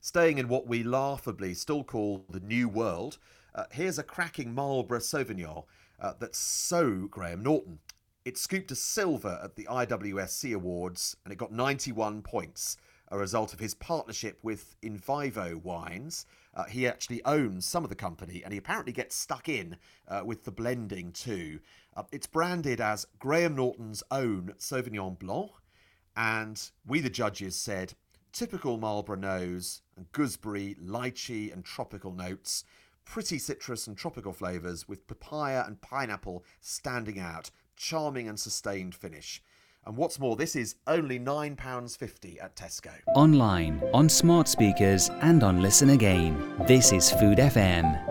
Staying 0.00 0.38
in 0.38 0.48
what 0.48 0.66
we 0.66 0.82
laughably 0.82 1.52
still 1.52 1.84
call 1.84 2.24
the 2.30 2.40
New 2.40 2.68
World, 2.68 3.18
uh, 3.54 3.64
here's 3.70 3.98
a 3.98 4.02
cracking 4.02 4.54
Marlborough 4.54 5.00
Sauvignon 5.00 5.64
uh, 6.00 6.14
that's 6.18 6.38
so 6.38 7.06
Graham 7.10 7.42
Norton. 7.42 7.80
It 8.24 8.38
scooped 8.38 8.70
a 8.70 8.76
silver 8.76 9.38
at 9.42 9.56
the 9.56 9.64
IWSC 9.64 10.54
Awards 10.54 11.16
and 11.24 11.32
it 11.32 11.36
got 11.36 11.52
91 11.52 12.22
points, 12.22 12.78
a 13.10 13.18
result 13.18 13.52
of 13.52 13.60
his 13.60 13.74
partnership 13.74 14.38
with 14.42 14.76
Invivo 14.82 15.62
Wines. 15.62 16.26
Uh, 16.54 16.64
he 16.64 16.86
actually 16.86 17.24
owns 17.24 17.66
some 17.66 17.84
of 17.84 17.90
the 17.90 17.96
company 17.96 18.42
and 18.44 18.52
he 18.52 18.58
apparently 18.58 18.92
gets 18.92 19.16
stuck 19.16 19.48
in 19.48 19.76
uh, 20.08 20.22
with 20.24 20.44
the 20.44 20.50
blending 20.50 21.12
too. 21.12 21.60
Uh, 21.96 22.04
it's 22.12 22.26
branded 22.26 22.80
as 22.80 23.06
Graham 23.18 23.56
Norton's 23.56 24.02
own 24.10 24.54
Sauvignon 24.58 25.18
Blanc, 25.18 25.50
and 26.16 26.70
we, 26.86 27.00
the 27.00 27.10
judges, 27.10 27.56
said 27.56 27.94
typical 28.32 28.78
Marlborough 28.78 29.16
nose 29.16 29.82
and 29.96 30.10
gooseberry, 30.12 30.76
lychee, 30.80 31.52
and 31.52 31.64
tropical 31.64 32.12
notes 32.12 32.64
pretty 33.10 33.38
citrus 33.38 33.88
and 33.88 33.96
tropical 33.96 34.32
flavours 34.32 34.86
with 34.86 35.08
papaya 35.08 35.64
and 35.66 35.80
pineapple 35.80 36.44
standing 36.60 37.18
out. 37.18 37.50
Charming 37.76 38.28
and 38.28 38.38
sustained 38.38 38.94
finish. 38.94 39.42
And 39.86 39.96
what's 39.96 40.18
more, 40.18 40.36
this 40.36 40.56
is 40.56 40.76
only 40.86 41.18
£9.50 41.18 42.42
at 42.42 42.54
Tesco. 42.54 42.92
Online, 43.14 43.82
on 43.94 44.10
smart 44.10 44.46
speakers, 44.46 45.08
and 45.22 45.42
on 45.42 45.62
Listen 45.62 45.90
Again. 45.90 46.54
This 46.66 46.92
is 46.92 47.10
Food 47.10 47.38
FM. 47.38 48.06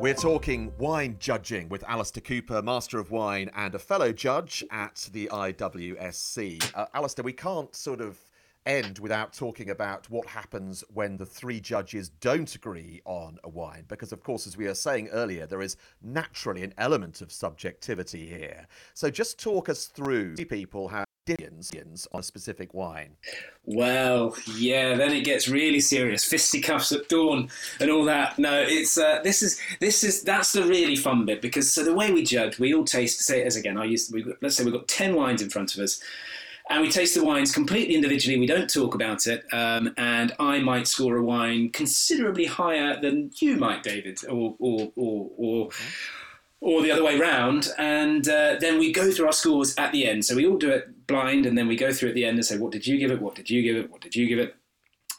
We're 0.00 0.14
talking 0.14 0.72
wine 0.78 1.16
judging 1.18 1.68
with 1.68 1.82
Alistair 1.88 2.22
Cooper, 2.22 2.62
Master 2.62 2.98
of 2.98 3.10
Wine, 3.10 3.50
and 3.56 3.74
a 3.74 3.78
fellow 3.80 4.12
judge 4.12 4.64
at 4.70 5.08
the 5.12 5.28
IWSC. 5.32 6.72
Uh, 6.74 6.86
Alistair, 6.94 7.24
we 7.24 7.32
can't 7.32 7.74
sort 7.74 8.00
of 8.00 8.18
end 8.66 8.98
without 8.98 9.32
talking 9.32 9.70
about 9.70 10.08
what 10.10 10.26
happens 10.26 10.84
when 10.92 11.16
the 11.16 11.26
three 11.26 11.60
judges 11.60 12.08
don't 12.20 12.54
agree 12.54 13.00
on 13.04 13.38
a 13.44 13.48
wine. 13.48 13.84
Because, 13.88 14.12
of 14.12 14.22
course, 14.22 14.46
as 14.46 14.56
we 14.56 14.66
were 14.66 14.74
saying 14.74 15.08
earlier, 15.08 15.46
there 15.46 15.62
is 15.62 15.76
naturally 16.02 16.62
an 16.62 16.74
element 16.78 17.20
of 17.20 17.32
subjectivity 17.32 18.26
here. 18.26 18.66
So 18.94 19.10
just 19.10 19.38
talk 19.38 19.68
us 19.68 19.86
through 19.86 20.36
people 20.36 20.88
have 20.88 21.06
opinions 21.26 21.72
on 22.12 22.20
a 22.20 22.22
specific 22.22 22.74
wine. 22.74 23.16
Well, 23.64 24.36
yeah, 24.56 24.96
then 24.96 25.12
it 25.12 25.24
gets 25.24 25.48
really 25.48 25.80
serious. 25.80 26.24
Fisticuffs 26.24 26.90
at 26.92 27.08
dawn 27.08 27.48
and 27.80 27.90
all 27.90 28.04
that. 28.04 28.38
No, 28.38 28.60
it's 28.66 28.98
uh, 28.98 29.20
this 29.22 29.42
is 29.42 29.60
this 29.80 30.02
is 30.02 30.22
that's 30.22 30.52
the 30.52 30.64
really 30.64 30.96
fun 30.96 31.24
bit 31.24 31.40
because 31.40 31.72
so 31.72 31.84
the 31.84 31.94
way 31.94 32.12
we 32.12 32.24
judge, 32.24 32.58
we 32.58 32.74
all 32.74 32.84
taste. 32.84 33.20
Say 33.20 33.42
it 33.42 33.46
as 33.46 33.56
again. 33.56 33.78
I 33.78 33.84
used 33.84 34.12
we 34.12 34.24
let's 34.40 34.56
say 34.56 34.64
we've 34.64 34.72
got 34.72 34.88
ten 34.88 35.14
wines 35.14 35.42
in 35.42 35.50
front 35.50 35.74
of 35.74 35.80
us 35.80 36.02
and 36.70 36.82
we 36.82 36.90
taste 36.90 37.14
the 37.14 37.24
wines 37.24 37.52
completely 37.52 37.94
individually. 37.94 38.38
We 38.38 38.46
don't 38.46 38.72
talk 38.72 38.94
about 38.94 39.26
it, 39.26 39.44
um, 39.52 39.94
and 39.96 40.32
I 40.38 40.60
might 40.60 40.86
score 40.86 41.16
a 41.16 41.22
wine 41.22 41.70
considerably 41.70 42.46
higher 42.46 43.00
than 43.00 43.30
you 43.36 43.56
might, 43.56 43.82
David, 43.82 44.18
or 44.28 44.56
or 44.58 44.92
or. 44.96 45.30
or 45.36 45.68
or 46.64 46.80
the 46.80 46.92
other 46.92 47.02
way 47.02 47.18
round, 47.18 47.70
and 47.76 48.28
uh, 48.28 48.54
then 48.60 48.78
we 48.78 48.92
go 48.92 49.10
through 49.10 49.26
our 49.26 49.32
scores 49.32 49.74
at 49.78 49.90
the 49.90 50.06
end. 50.06 50.24
So 50.24 50.36
we 50.36 50.46
all 50.46 50.56
do 50.56 50.70
it 50.70 51.08
blind, 51.08 51.44
and 51.44 51.58
then 51.58 51.66
we 51.66 51.74
go 51.74 51.92
through 51.92 52.10
at 52.10 52.14
the 52.14 52.24
end 52.24 52.36
and 52.36 52.46
say, 52.46 52.56
"What 52.56 52.70
did 52.70 52.86
you 52.86 52.98
give 52.98 53.10
it? 53.10 53.20
What 53.20 53.34
did 53.34 53.50
you 53.50 53.62
give 53.62 53.76
it? 53.76 53.90
What 53.90 54.00
did 54.00 54.14
you 54.14 54.28
give 54.28 54.38
it?" 54.38 54.54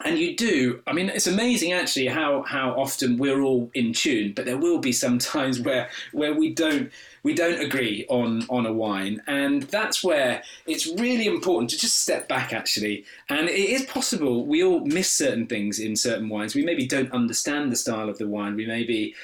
and 0.04 0.18
you 0.18 0.36
do 0.36 0.82
i 0.86 0.92
mean 0.92 1.08
it's 1.08 1.26
amazing 1.26 1.72
actually 1.72 2.06
how 2.06 2.42
how 2.42 2.70
often 2.70 3.16
we're 3.16 3.42
all 3.42 3.70
in 3.74 3.92
tune 3.92 4.32
but 4.34 4.44
there 4.44 4.58
will 4.58 4.78
be 4.78 4.92
some 4.92 5.18
times 5.34 5.60
where 5.60 5.88
where 6.12 6.34
we 6.34 6.52
don't 6.52 6.90
we 7.24 7.34
don't 7.34 7.60
agree 7.60 8.06
on 8.08 8.46
on 8.48 8.66
a 8.66 8.72
wine. 8.72 9.20
And 9.26 9.64
that's 9.64 10.04
where 10.04 10.42
it's 10.66 10.86
really 10.86 11.26
important 11.26 11.70
to 11.70 11.78
just 11.78 12.00
step 12.00 12.28
back 12.28 12.52
actually. 12.52 13.04
And 13.28 13.48
it 13.48 13.70
is 13.70 13.84
possible 13.86 14.46
we 14.46 14.62
all 14.62 14.80
miss 14.80 15.10
certain 15.10 15.48
things 15.48 15.80
in 15.80 15.96
certain 15.96 16.28
wines. 16.28 16.54
We 16.54 16.64
maybe 16.64 16.86
don't 16.86 17.10
understand 17.12 17.72
the 17.72 17.76
style 17.76 18.08
of 18.08 18.18
the 18.18 18.28
wine. 18.28 18.54
We 18.54 18.66
maybe 18.66 19.14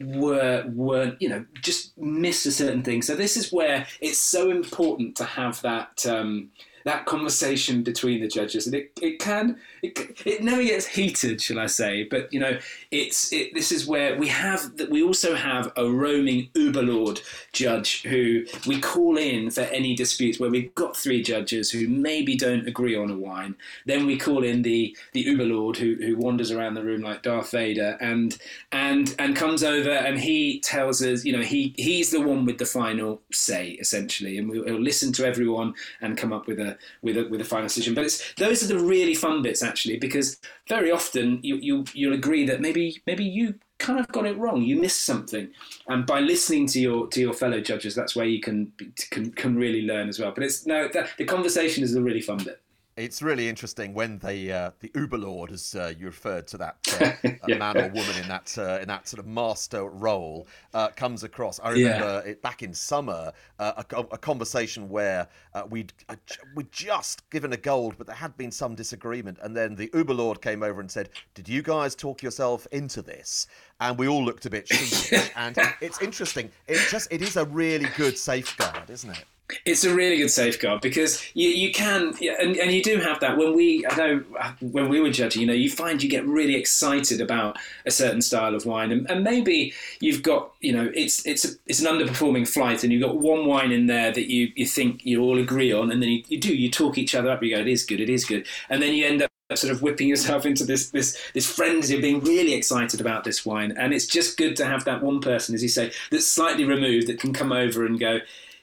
were 0.00 0.64
weren't 0.68 1.20
you 1.20 1.28
know 1.28 1.44
just 1.62 1.96
miss 1.98 2.46
a 2.46 2.52
certain 2.52 2.82
thing. 2.82 3.02
So 3.02 3.16
this 3.16 3.36
is 3.36 3.50
where 3.50 3.86
it's 4.00 4.20
so 4.20 4.50
important 4.50 5.16
to 5.16 5.24
have 5.24 5.60
that 5.62 6.06
um, 6.06 6.50
that 6.84 7.06
conversation 7.06 7.82
between 7.82 8.20
the 8.20 8.28
judges, 8.28 8.66
and 8.66 8.74
it, 8.74 8.92
it 9.02 9.18
can 9.18 9.58
it, 9.82 10.22
it 10.24 10.42
never 10.42 10.62
gets 10.62 10.86
heated, 10.86 11.40
shall 11.40 11.58
I 11.58 11.66
say? 11.66 12.04
But 12.04 12.32
you 12.32 12.40
know, 12.40 12.58
it's 12.90 13.32
it, 13.32 13.52
this 13.54 13.70
is 13.70 13.86
where 13.86 14.16
we 14.16 14.28
have 14.28 14.76
that 14.78 14.90
we 14.90 15.02
also 15.02 15.34
have 15.34 15.70
a 15.76 15.88
roaming 15.88 16.48
Uberlord 16.54 17.20
judge 17.52 18.02
who 18.04 18.44
we 18.66 18.80
call 18.80 19.18
in 19.18 19.50
for 19.50 19.62
any 19.62 19.94
disputes 19.94 20.40
where 20.40 20.50
we've 20.50 20.74
got 20.74 20.96
three 20.96 21.22
judges 21.22 21.70
who 21.70 21.86
maybe 21.86 22.34
don't 22.34 22.66
agree 22.66 22.96
on 22.96 23.10
a 23.10 23.16
wine. 23.16 23.56
Then 23.84 24.06
we 24.06 24.16
call 24.16 24.42
in 24.42 24.62
the 24.62 24.96
the 25.12 25.24
Uberlord 25.24 25.76
who 25.76 25.96
who 25.96 26.16
wanders 26.16 26.50
around 26.50 26.74
the 26.74 26.82
room 26.82 27.02
like 27.02 27.22
Darth 27.22 27.50
Vader 27.50 27.98
and 28.00 28.38
and 28.72 29.14
and 29.18 29.36
comes 29.36 29.62
over 29.62 29.90
and 29.90 30.18
he 30.18 30.60
tells 30.60 31.02
us, 31.02 31.26
you 31.26 31.36
know, 31.36 31.42
he 31.42 31.74
he's 31.76 32.10
the 32.10 32.22
one 32.22 32.46
with 32.46 32.56
the 32.56 32.66
final 32.66 33.20
say 33.32 33.72
essentially, 33.72 34.38
and 34.38 34.48
we'll, 34.48 34.64
we'll 34.64 34.80
listen 34.80 35.12
to 35.12 35.26
everyone 35.26 35.74
and 36.00 36.16
come 36.16 36.32
up 36.32 36.46
with 36.46 36.58
a 36.58 36.78
with 37.02 37.18
a 37.18 37.28
with 37.28 37.42
a 37.42 37.44
final 37.44 37.66
decision. 37.66 37.94
But 37.94 38.04
it's 38.04 38.32
those 38.34 38.62
are 38.62 38.74
the 38.74 38.82
really 38.82 39.14
fun 39.14 39.42
bits 39.42 39.62
actually, 39.62 39.98
because 39.98 40.40
very 40.68 40.90
often 40.90 41.40
you 41.42 41.56
you 41.56 41.84
you'll 41.92 42.14
agree 42.14 42.46
that 42.46 42.62
maybe 42.62 42.77
maybe 43.06 43.24
you 43.24 43.54
kind 43.78 44.00
of 44.00 44.08
got 44.08 44.26
it 44.26 44.36
wrong. 44.36 44.62
You 44.62 44.80
missed 44.80 45.04
something, 45.04 45.48
and 45.88 46.06
by 46.06 46.20
listening 46.20 46.66
to 46.68 46.80
your 46.80 47.06
to 47.08 47.20
your 47.20 47.32
fellow 47.32 47.60
judges, 47.60 47.94
that's 47.94 48.14
where 48.16 48.26
you 48.26 48.40
can 48.40 48.72
can, 49.10 49.30
can 49.32 49.56
really 49.56 49.82
learn 49.82 50.08
as 50.08 50.18
well. 50.18 50.32
But 50.34 50.44
it's 50.44 50.66
no, 50.66 50.88
the 51.18 51.24
conversation 51.24 51.84
is 51.84 51.92
the 51.92 52.02
really 52.02 52.20
fun 52.20 52.38
bit. 52.38 52.60
It's 52.98 53.22
really 53.22 53.48
interesting 53.48 53.94
when 53.94 54.18
the 54.18 54.52
uh, 54.52 54.70
the 54.80 54.88
Uberlord, 54.88 55.52
as 55.52 55.76
uh, 55.76 55.92
you 55.96 56.06
referred 56.06 56.48
to 56.48 56.58
that 56.58 56.76
uh, 57.00 57.28
yeah. 57.46 57.56
man 57.56 57.78
or 57.78 57.88
woman 57.90 58.16
in 58.20 58.26
that 58.26 58.58
uh, 58.58 58.80
in 58.82 58.88
that 58.88 59.06
sort 59.06 59.20
of 59.20 59.26
master 59.26 59.84
role, 59.84 60.48
uh, 60.74 60.88
comes 60.88 61.22
across. 61.22 61.60
I 61.60 61.70
remember 61.70 62.22
yeah. 62.24 62.30
it 62.32 62.42
back 62.42 62.64
in 62.64 62.74
summer, 62.74 63.32
uh, 63.60 63.84
a, 63.92 63.98
a, 64.00 64.18
conversation 64.18 64.88
where 64.88 65.28
we'd 65.68 65.92
we'd 66.56 66.72
just 66.72 67.28
given 67.30 67.52
a 67.52 67.56
gold, 67.56 67.94
but 67.98 68.08
there 68.08 68.16
had 68.16 68.36
been 68.36 68.50
some 68.50 68.74
disagreement, 68.74 69.38
and 69.42 69.56
then 69.56 69.76
the 69.76 69.86
Uberlord 69.90 70.42
came 70.42 70.64
over 70.64 70.80
and 70.80 70.90
said, 70.90 71.10
"Did 71.34 71.48
you 71.48 71.62
guys 71.62 71.94
talk 71.94 72.20
yourself 72.20 72.66
into 72.72 73.00
this?" 73.00 73.46
And 73.78 73.96
we 73.96 74.08
all 74.08 74.24
looked 74.24 74.44
a 74.46 74.50
bit 74.50 74.66
sheepish. 74.72 75.30
and 75.36 75.56
it's 75.80 76.02
interesting. 76.02 76.50
It 76.66 76.84
just 76.90 77.12
it 77.12 77.22
is 77.22 77.36
a 77.36 77.44
really 77.44 77.88
good 77.96 78.18
safeguard, 78.18 78.90
isn't 78.90 79.10
it? 79.10 79.24
It's 79.64 79.84
a 79.84 79.94
really 79.94 80.18
good 80.18 80.30
safeguard 80.30 80.80
because 80.80 81.24
you, 81.34 81.48
you 81.48 81.72
can 81.72 82.14
and, 82.40 82.56
and 82.56 82.72
you 82.72 82.82
do 82.82 82.98
have 82.98 83.20
that 83.20 83.36
when 83.38 83.54
we 83.54 83.86
I 83.86 83.96
know 83.96 84.18
when 84.60 84.88
we 84.88 85.00
were 85.00 85.10
judging 85.10 85.40
you 85.40 85.46
know 85.46 85.54
you 85.54 85.70
find 85.70 86.02
you 86.02 86.08
get 86.10 86.26
really 86.26 86.54
excited 86.54 87.20
about 87.20 87.56
a 87.86 87.90
certain 87.90 88.20
style 88.20 88.54
of 88.54 88.66
wine 88.66 88.92
and, 88.92 89.10
and 89.10 89.24
maybe 89.24 89.72
you've 90.00 90.22
got 90.22 90.52
you 90.60 90.72
know 90.72 90.90
it's 90.94 91.24
it's 91.26 91.44
a, 91.46 91.48
it's 91.66 91.80
an 91.80 91.86
underperforming 91.86 92.46
flight 92.46 92.84
and 92.84 92.92
you've 92.92 93.02
got 93.02 93.16
one 93.16 93.46
wine 93.46 93.72
in 93.72 93.86
there 93.86 94.12
that 94.12 94.30
you, 94.30 94.52
you 94.54 94.66
think 94.66 95.04
you 95.06 95.22
all 95.22 95.38
agree 95.38 95.72
on 95.72 95.90
and 95.90 96.02
then 96.02 96.10
you, 96.10 96.22
you 96.28 96.38
do 96.38 96.54
you 96.54 96.70
talk 96.70 96.98
each 96.98 97.14
other 97.14 97.30
up 97.30 97.42
you 97.42 97.54
go 97.54 97.60
it 97.60 97.68
is 97.68 97.84
good 97.84 98.00
it 98.00 98.10
is 98.10 98.24
good. 98.24 98.46
And 98.68 98.82
then 98.82 98.94
you 98.94 99.06
end 99.06 99.22
up 99.22 99.30
sort 99.54 99.72
of 99.72 99.80
whipping 99.80 100.08
yourself 100.08 100.44
into 100.44 100.64
this 100.64 100.90
this 100.90 101.18
this 101.34 101.50
frenzy 101.50 101.96
of 101.96 102.02
being 102.02 102.20
really 102.20 102.54
excited 102.54 103.00
about 103.00 103.24
this 103.24 103.46
wine. 103.46 103.74
And 103.76 103.92
it's 103.94 104.06
just 104.06 104.36
good 104.36 104.56
to 104.56 104.66
have 104.66 104.84
that 104.84 105.02
one 105.02 105.20
person 105.20 105.54
as 105.54 105.62
you 105.62 105.68
say 105.68 105.92
that's 106.10 106.26
slightly 106.26 106.64
removed 106.64 107.06
that 107.06 107.20
can 107.20 107.32
come 107.32 107.52
over 107.52 107.86
and 107.86 107.98
go 107.98 108.20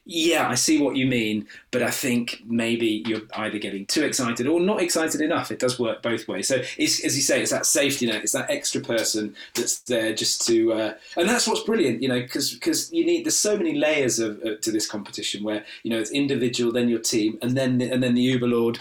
yeah, 0.08 0.48
I 0.48 0.54
see 0.54 0.80
what 0.80 0.96
you 0.96 1.08
mean, 1.08 1.48
but 1.72 1.82
I 1.82 1.90
think 1.90 2.44
maybe 2.46 3.04
you're 3.08 3.24
either 3.34 3.58
getting 3.58 3.88
too 3.88 4.04
excited 4.04 4.46
or 4.46 4.60
not 4.60 4.80
excited 4.80 5.20
enough. 5.20 5.52
It 5.52 5.58
does 5.58 5.80
work 5.80 6.04
both 6.04 6.28
ways. 6.28 6.48
So, 6.48 6.58
as 6.58 6.78
you 6.80 7.22
say, 7.24 7.42
it's 7.42 7.50
that 7.50 7.66
safety 7.66 8.06
net. 8.06 8.22
It's 8.22 8.34
that 8.34 8.50
extra 8.52 8.82
person 8.82 9.36
that's 9.56 9.80
there 9.80 10.14
just 10.14 10.46
to, 10.46 10.74
uh, 10.74 10.94
and 11.18 11.28
that's 11.28 11.48
what's 11.48 11.62
brilliant, 11.62 12.04
you 12.04 12.08
know, 12.08 12.22
because 12.22 12.54
because 12.54 12.94
you 12.94 13.04
need. 13.04 13.26
There's 13.26 13.38
so 13.38 13.58
many 13.58 13.74
layers 13.74 14.20
of, 14.20 14.40
to 14.62 14.72
this 14.72 14.86
competition 14.86 15.44
where 15.44 15.66
you 15.82 15.90
know 15.90 16.00
it's 16.00 16.12
individual, 16.12 16.72
then 16.72 16.88
your 16.88 17.00
team, 17.00 17.40
and 17.42 17.58
then 17.58 17.82
and 17.82 18.04
then 18.04 18.14
the 18.14 18.22
Uber 18.22 18.48
Lord 18.48 18.80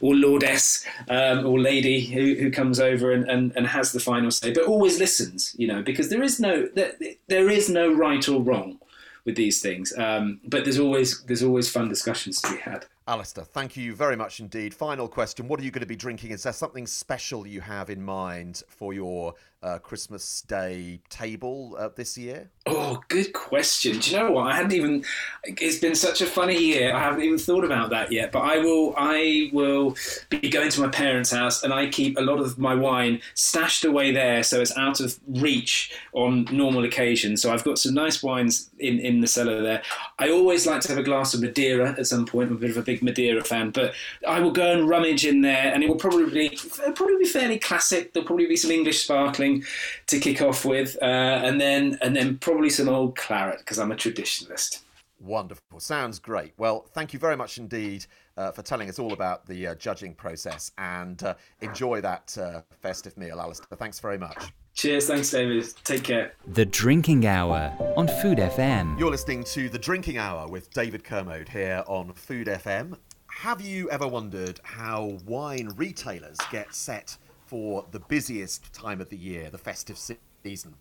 or 0.00 0.14
Lordess 0.14 0.84
um, 1.08 1.46
or 1.46 1.58
lady 1.58 2.00
who, 2.04 2.34
who 2.34 2.50
comes 2.50 2.78
over 2.78 3.12
and, 3.12 3.28
and, 3.30 3.52
and 3.56 3.66
has 3.66 3.92
the 3.92 4.00
final 4.00 4.30
say, 4.30 4.52
but 4.52 4.64
always 4.64 4.98
listens, 4.98 5.54
you 5.58 5.66
know, 5.66 5.82
because 5.82 6.10
there 6.10 6.22
is 6.22 6.38
no 6.38 6.68
there, 6.74 6.92
there 7.28 7.48
is 7.48 7.70
no 7.70 7.90
right 7.92 8.28
or 8.28 8.42
wrong 8.42 8.78
with 9.26 9.36
these 9.36 9.60
things. 9.60 9.92
Um, 9.98 10.40
but 10.44 10.64
there's 10.64 10.78
always 10.78 11.22
there's 11.24 11.42
always 11.42 11.68
fun 11.68 11.88
discussions 11.90 12.40
to 12.40 12.52
be 12.52 12.60
had. 12.60 12.86
Alistair, 13.08 13.44
thank 13.44 13.76
you 13.76 13.94
very 13.94 14.16
much 14.16 14.40
indeed. 14.40 14.74
Final 14.74 15.06
question: 15.06 15.46
What 15.46 15.60
are 15.60 15.62
you 15.62 15.70
going 15.70 15.80
to 15.80 15.86
be 15.86 15.94
drinking? 15.94 16.32
Is 16.32 16.42
there 16.42 16.52
something 16.52 16.88
special 16.88 17.46
you 17.46 17.60
have 17.60 17.88
in 17.88 18.02
mind 18.02 18.64
for 18.68 18.92
your 18.92 19.34
uh, 19.62 19.78
Christmas 19.78 20.42
Day 20.42 21.00
table 21.08 21.76
uh, 21.78 21.88
this 21.94 22.18
year? 22.18 22.50
Oh, 22.66 23.00
good 23.08 23.32
question. 23.32 23.98
Do 23.98 24.10
you 24.10 24.16
know 24.16 24.32
what? 24.32 24.48
I 24.48 24.56
hadn't 24.56 24.72
even. 24.72 25.04
It's 25.44 25.78
been 25.78 25.94
such 25.94 26.20
a 26.20 26.26
funny 26.26 26.58
year. 26.58 26.94
I 26.94 27.00
haven't 27.00 27.22
even 27.22 27.38
thought 27.38 27.64
about 27.64 27.90
that 27.90 28.10
yet. 28.10 28.32
But 28.32 28.40
I 28.40 28.58
will. 28.58 28.94
I 28.96 29.50
will 29.52 29.96
be 30.28 30.48
going 30.48 30.70
to 30.70 30.80
my 30.80 30.88
parents' 30.88 31.30
house, 31.30 31.62
and 31.62 31.72
I 31.72 31.86
keep 31.88 32.18
a 32.18 32.22
lot 32.22 32.40
of 32.40 32.58
my 32.58 32.74
wine 32.74 33.20
stashed 33.34 33.84
away 33.84 34.12
there, 34.12 34.42
so 34.42 34.60
it's 34.60 34.76
out 34.76 35.00
of 35.00 35.18
reach 35.28 35.92
on 36.12 36.46
normal 36.50 36.84
occasions. 36.84 37.40
So 37.40 37.52
I've 37.52 37.64
got 37.64 37.78
some 37.78 37.94
nice 37.94 38.22
wines 38.22 38.70
in 38.80 38.98
in 38.98 39.20
the 39.20 39.28
cellar 39.28 39.62
there. 39.62 39.82
I 40.18 40.30
always 40.30 40.66
like 40.66 40.80
to 40.82 40.88
have 40.88 40.98
a 40.98 41.04
glass 41.04 41.34
of 41.34 41.40
Madeira 41.40 41.94
at 41.98 42.06
some 42.06 42.26
point. 42.26 42.50
I'm 42.50 42.56
a 42.56 42.60
bit 42.60 42.70
of 42.70 42.76
a 42.76 42.82
big 42.82 42.95
Madeira 43.02 43.44
fan, 43.44 43.70
but 43.70 43.94
I 44.26 44.40
will 44.40 44.50
go 44.50 44.72
and 44.72 44.88
rummage 44.88 45.24
in 45.24 45.40
there, 45.40 45.72
and 45.72 45.82
it 45.82 45.88
will 45.88 45.96
probably 45.96 46.28
be, 46.30 46.58
probably 46.94 47.18
be 47.18 47.26
fairly 47.26 47.58
classic. 47.58 48.12
There'll 48.12 48.26
probably 48.26 48.46
be 48.46 48.56
some 48.56 48.70
English 48.70 49.04
sparkling 49.04 49.64
to 50.08 50.18
kick 50.18 50.42
off 50.42 50.64
with, 50.64 50.96
uh, 51.00 51.04
and 51.04 51.60
then 51.60 51.98
and 52.02 52.14
then 52.14 52.38
probably 52.38 52.56
probably 52.56 52.70
some 52.70 52.88
old 52.88 53.14
claret 53.16 53.58
because 53.58 53.78
I'm 53.78 53.92
a 53.92 53.94
traditionalist. 53.94 54.80
Wonderful. 55.20 55.78
Sounds 55.78 56.18
great. 56.18 56.54
Well, 56.56 56.86
thank 56.94 57.12
you 57.12 57.18
very 57.18 57.36
much 57.36 57.58
indeed 57.58 58.06
uh, 58.36 58.50
for 58.50 58.62
telling 58.62 58.88
us 58.88 58.98
all 58.98 59.12
about 59.12 59.46
the 59.46 59.68
uh, 59.68 59.74
judging 59.74 60.14
process 60.14 60.72
and 60.78 61.22
uh, 61.22 61.34
enjoy 61.60 62.00
that 62.00 62.36
uh, 62.38 62.62
festive 62.80 63.16
meal, 63.18 63.40
Alistair. 63.40 63.76
Thanks 63.76 64.00
very 64.00 64.18
much. 64.18 64.52
Cheers. 64.76 65.06
Thanks, 65.06 65.30
David. 65.30 65.66
Take 65.84 66.04
care. 66.04 66.34
The 66.48 66.66
Drinking 66.66 67.26
Hour 67.26 67.74
on 67.96 68.06
Food 68.20 68.36
FM. 68.36 68.98
You're 68.98 69.10
listening 69.10 69.42
to 69.44 69.70
The 69.70 69.78
Drinking 69.78 70.18
Hour 70.18 70.48
with 70.48 70.70
David 70.74 71.02
Kermode 71.02 71.48
here 71.48 71.82
on 71.86 72.12
Food 72.12 72.46
FM. 72.46 72.98
Have 73.28 73.62
you 73.62 73.88
ever 73.90 74.06
wondered 74.06 74.60
how 74.62 75.16
wine 75.24 75.70
retailers 75.76 76.36
get 76.52 76.74
set 76.74 77.16
for 77.46 77.86
the 77.90 78.00
busiest 78.00 78.70
time 78.74 79.00
of 79.00 79.08
the 79.08 79.16
year, 79.16 79.48
the 79.48 79.56
festive 79.56 79.98
season? 80.44 80.74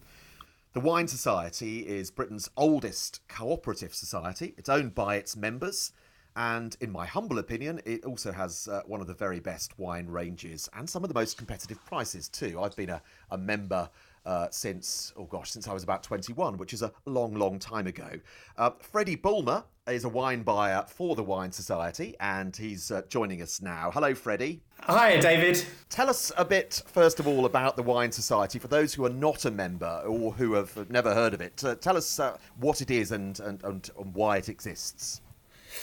The 0.74 0.82
Wine 0.82 1.08
Society 1.08 1.88
is 1.88 2.12
Britain's 2.12 2.50
oldest 2.58 3.22
cooperative 3.30 3.96
society. 3.96 4.56
It's 4.58 4.68
owned 4.68 4.94
by 4.94 5.16
its 5.16 5.38
members, 5.38 5.94
and 6.36 6.76
in 6.82 6.92
my 6.92 7.06
humble 7.06 7.40
opinion, 7.40 7.82
it 7.86 8.04
also 8.04 8.32
has 8.32 8.68
uh, 8.68 8.82
one 8.86 9.02
of 9.02 9.08
the 9.08 9.14
very 9.14 9.40
best 9.40 9.78
wine 9.80 10.08
ranges 10.08 10.70
and 10.74 10.90
some 10.90 11.04
of 11.04 11.10
the 11.10 11.14
most 11.14 11.38
competitive 11.38 11.84
prices 11.86 12.28
too. 12.28 12.60
I've 12.62 12.76
been 12.76 12.90
a, 12.90 13.02
a 13.32 13.38
member 13.38 13.90
uh, 14.26 14.48
since, 14.50 15.14
oh 15.18 15.26
gosh, 15.26 15.52
since 15.52 15.68
I 15.68 15.74
was 15.74 15.84
about 15.84 16.04
21, 16.04 16.58
which 16.58 16.74
is 16.74 16.82
a 16.82 16.92
long, 17.06 17.36
long 17.36 17.60
time 17.60 17.88
ago. 17.88 18.10
Uh, 18.58 18.72
Freddie 18.80 19.16
Bulmer 19.16 19.64
is 19.88 20.04
a 20.04 20.10
wine 20.10 20.42
buyer 20.42 20.84
for 20.88 21.16
the 21.16 21.24
Wine 21.24 21.52
Society, 21.52 22.16
and 22.20 22.56
he's 22.56 22.90
uh, 22.90 23.04
joining 23.08 23.42
us 23.42 23.62
now. 23.62 23.92
Hello, 23.92 24.16
Freddie. 24.16 24.62
Hi, 24.82 25.20
David. 25.20 25.64
Tell 25.90 26.10
us 26.10 26.32
a 26.38 26.44
bit, 26.44 26.82
first 26.88 27.20
of 27.20 27.28
all, 27.28 27.46
about 27.46 27.76
the 27.76 27.84
Wine 27.84 28.12
Society 28.12 28.58
for 28.58 28.68
those 28.68 28.96
who 28.96 29.06
are 29.06 29.12
not 29.12 29.46
a 29.46 29.52
member 29.52 30.02
or 30.08 30.32
who 30.32 30.54
have 30.54 30.90
never 30.90 31.14
heard 31.14 31.36
of 31.36 31.42
it. 31.42 31.64
Uh, 31.64 31.76
tell 31.76 31.96
us 31.96 32.20
uh, 32.20 32.36
what 32.58 32.82
it 32.82 32.90
is 32.90 33.12
and, 33.12 33.40
and, 33.42 33.64
and, 33.64 33.92
and 33.98 34.16
why 34.16 34.38
it 34.38 34.50
exists. 34.50 35.22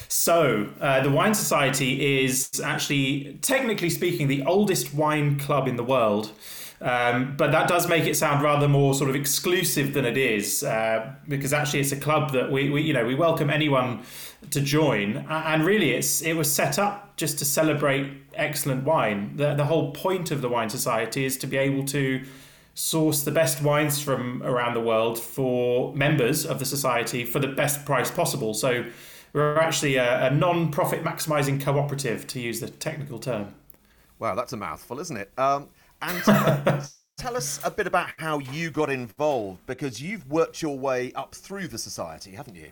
So, 0.09 0.68
uh, 0.81 1.02
the 1.02 1.11
Wine 1.11 1.35
Society 1.35 2.24
is 2.24 2.61
actually, 2.62 3.38
technically 3.42 3.90
speaking, 3.90 4.28
the 4.28 4.44
oldest 4.44 4.94
wine 4.94 5.38
club 5.38 5.68
in 5.68 5.76
the 5.76 5.85
world. 5.85 6.33
Um, 6.83 7.37
but 7.37 7.52
that 7.52 7.68
does 7.68 7.88
make 7.88 8.07
it 8.07 8.16
sound 8.16 8.42
rather 8.42 8.66
more 8.66 8.92
sort 8.94 9.09
of 9.09 9.14
exclusive 9.14 9.94
than 9.94 10.05
it 10.05 10.16
is, 10.16 10.64
uh, 10.64 11.14
because 11.28 11.52
actually 11.52 11.78
it's 11.78 11.92
a 11.92 11.96
club 11.96 12.33
that 12.33 12.50
we, 12.50 12.70
we, 12.70 12.83
you 12.83 12.92
know, 12.92 13.07
we 13.07 13.14
welcome 13.14 13.50
anyone 13.50 14.02
to 14.50 14.61
join. 14.61 15.24
And 15.28 15.64
really, 15.64 15.92
it's 15.92 16.22
it 16.22 16.35
was 16.37 16.52
set 16.52 16.81
up 16.81 17.16
just 17.16 17.38
to 17.38 17.44
celebrate 17.44 18.11
excellent 18.35 18.83
wine. 18.83 19.37
The 19.37 19.55
the 19.55 19.64
whole 19.64 19.92
point 19.92 20.33
of 20.33 20.42
the 20.42 20.48
Wine 20.48 20.70
Society 20.70 21.24
is 21.24 21.37
to 21.38 21.46
be 21.46 21.57
able 21.57 21.85
to 21.87 22.24
source 22.74 23.22
the 23.22 23.31
best 23.31 23.62
wines 23.62 24.00
from 24.00 24.42
around 24.42 24.74
the 24.74 24.81
world 24.81 25.18
for 25.18 25.94
members 25.94 26.44
of 26.46 26.59
the 26.59 26.64
society 26.64 27.24
for 27.24 27.38
the 27.38 27.46
best 27.46 27.85
price 27.85 28.11
possible. 28.11 28.55
So 28.55 28.87
we're 29.33 29.59
actually 29.59 29.97
a, 29.97 30.27
a 30.27 30.31
non-profit 30.31 31.03
maximizing 31.03 31.61
cooperative, 31.61 32.27
to 32.29 32.40
use 32.40 32.61
the 32.61 32.68
technical 32.68 33.18
term. 33.18 33.55
Wow, 34.18 34.35
that's 34.35 34.53
a 34.53 34.57
mouthful, 34.57 35.01
isn't 35.01 35.16
it? 35.16 35.33
Um, 35.38 35.68
and 36.01 36.23
uh, 36.27 36.83
tell 37.16 37.37
us 37.37 37.61
a 37.64 37.71
bit 37.71 37.87
about 37.87 38.11
how 38.18 38.38
you 38.38 38.71
got 38.71 38.90
involved 38.90 39.64
because 39.66 40.01
you've 40.01 40.29
worked 40.31 40.62
your 40.62 40.79
way 40.79 41.12
up 41.14 41.35
through 41.35 41.68
the 41.68 41.79
society, 41.79 42.33
haven't 42.33 42.57
you? 42.57 42.71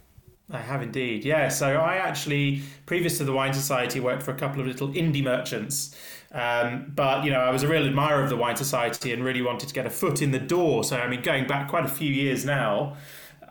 I 0.53 0.59
have 0.59 0.83
indeed, 0.83 1.25
yeah. 1.25 1.49
So 1.49 1.77
I 1.77 1.96
actually, 1.96 2.62
previous 2.85 3.18
to 3.18 3.25
the 3.25 3.33
Wine 3.33 3.54
Society, 3.54 4.00
worked 4.00 4.23
for 4.23 4.33
a 4.33 4.35
couple 4.35 4.61
of 4.61 4.67
little 4.67 4.88
indie 4.88 5.23
merchants. 5.23 5.94
Um, 6.33 6.92
but 6.94 7.25
you 7.25 7.31
know, 7.31 7.40
I 7.40 7.50
was 7.50 7.63
a 7.63 7.69
real 7.69 7.87
admirer 7.87 8.23
of 8.23 8.31
the 8.31 8.37
Wine 8.37 8.56
Society 8.56 9.13
and 9.13 9.25
really 9.25 9.42
wanted 9.42 9.69
to 9.69 9.75
get 9.75 9.87
a 9.87 9.90
foot 9.90 10.23
in 10.23 10.33
the 10.33 10.40
door. 10.40 10.83
So 10.83 10.96
I 10.96 11.08
mean, 11.08 11.23
going 11.23 11.46
back 11.46 11.69
quite 11.69 11.85
a 11.85 11.88
few 11.88 12.13
years 12.13 12.44
now, 12.44 12.96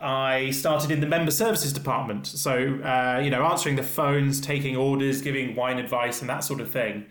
I 0.00 0.50
started 0.50 0.90
in 0.90 1.00
the 1.00 1.06
member 1.06 1.30
services 1.30 1.72
department. 1.72 2.26
So, 2.26 2.52
uh, 2.52 3.20
you 3.22 3.30
know, 3.30 3.44
answering 3.44 3.76
the 3.76 3.82
phones, 3.82 4.40
taking 4.40 4.76
orders, 4.76 5.20
giving 5.20 5.54
wine 5.54 5.78
advice, 5.78 6.20
and 6.20 6.30
that 6.30 6.40
sort 6.40 6.60
of 6.60 6.70
thing. 6.70 7.06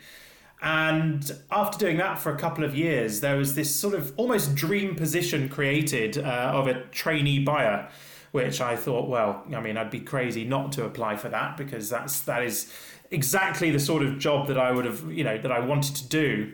And 0.61 1.31
after 1.51 1.77
doing 1.77 1.97
that 1.97 2.19
for 2.19 2.33
a 2.33 2.37
couple 2.37 2.63
of 2.63 2.75
years, 2.75 3.21
there 3.21 3.37
was 3.37 3.55
this 3.55 3.73
sort 3.73 3.93
of 3.93 4.13
almost 4.17 4.55
dream 4.55 4.95
position 4.95 5.47
created 5.47 6.17
uh, 6.17 6.51
of 6.53 6.67
a 6.67 6.81
trainee 6.87 7.39
buyer, 7.39 7.87
which 8.31 8.59
I 8.59 8.75
thought, 8.75 9.07
well, 9.07 9.43
I 9.55 9.61
mean, 9.61 9.77
I'd 9.77 9.91
be 9.91 10.01
crazy 10.01 10.43
not 10.43 10.71
to 10.73 10.83
apply 10.83 11.15
for 11.15 11.29
that 11.29 11.55
because 11.55 11.89
that's 11.89 12.21
that 12.21 12.43
is 12.43 12.73
exactly 13.11 13.71
the 13.71 13.79
sort 13.79 14.03
of 14.03 14.19
job 14.19 14.47
that 14.47 14.57
I 14.57 14.71
would 14.71 14.85
have, 14.85 15.09
you 15.11 15.23
know, 15.23 15.37
that 15.37 15.51
I 15.51 15.59
wanted 15.59 15.95
to 15.95 16.07
do. 16.09 16.53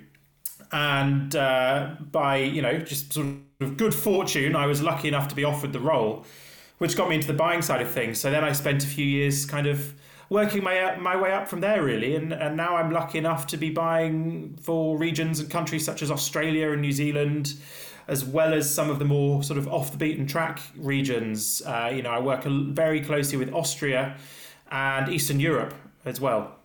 And 0.72 1.36
uh, 1.36 1.96
by 2.12 2.38
you 2.38 2.62
know 2.62 2.80
just 2.80 3.14
sort 3.14 3.28
of 3.28 3.38
good 3.60 3.94
fortune, 3.94 4.56
I 4.56 4.66
was 4.66 4.82
lucky 4.82 5.08
enough 5.08 5.28
to 5.30 5.36
be 5.36 5.44
offered 5.44 5.74
the 5.74 5.80
role, 5.80 6.26
which 6.78 6.96
got 6.96 7.10
me 7.10 7.16
into 7.16 7.28
the 7.28 7.34
buying 7.34 7.62
side 7.62 7.82
of 7.82 7.90
things. 7.90 8.20
So 8.20 8.32
then 8.32 8.44
I 8.44 8.52
spent 8.52 8.84
a 8.84 8.88
few 8.88 9.06
years 9.06 9.46
kind 9.46 9.68
of 9.68 9.94
working 10.30 10.64
my 10.64 10.96
my 10.96 11.16
way 11.16 11.32
up 11.32 11.48
from 11.48 11.62
there 11.62 11.84
really. 11.84 12.16
And 12.16 12.34
and 12.34 12.58
now 12.58 12.76
I'm 12.76 12.92
lucky 12.92 13.18
enough 13.18 13.48
to 13.48 13.58
be 13.58 13.70
buying 13.70 14.58
for 14.62 14.98
regions 14.98 15.40
and 15.40 15.50
countries 15.50 15.86
such 15.86 16.02
as 16.02 16.12
Australia 16.12 16.72
and 16.72 16.82
New 16.82 16.92
Zealand 16.92 17.54
as 18.08 18.24
well 18.24 18.54
as 18.54 18.72
some 18.72 18.92
of 18.92 19.00
the 19.00 19.06
more 19.06 19.42
sort 19.42 19.58
of 19.58 19.68
off 19.68 19.92
the 19.92 19.98
beaten 19.98 20.28
track 20.28 20.62
regions. 20.76 21.62
Uh, 21.66 21.92
you 21.94 22.02
know 22.02 22.12
I 22.12 22.20
work 22.20 22.44
very 22.44 23.02
closely 23.02 23.38
with 23.38 23.54
Austria 23.54 24.18
and 24.72 25.10
Eastern 25.10 25.40
Europe 25.40 25.74
as 26.06 26.20
well. 26.20 26.56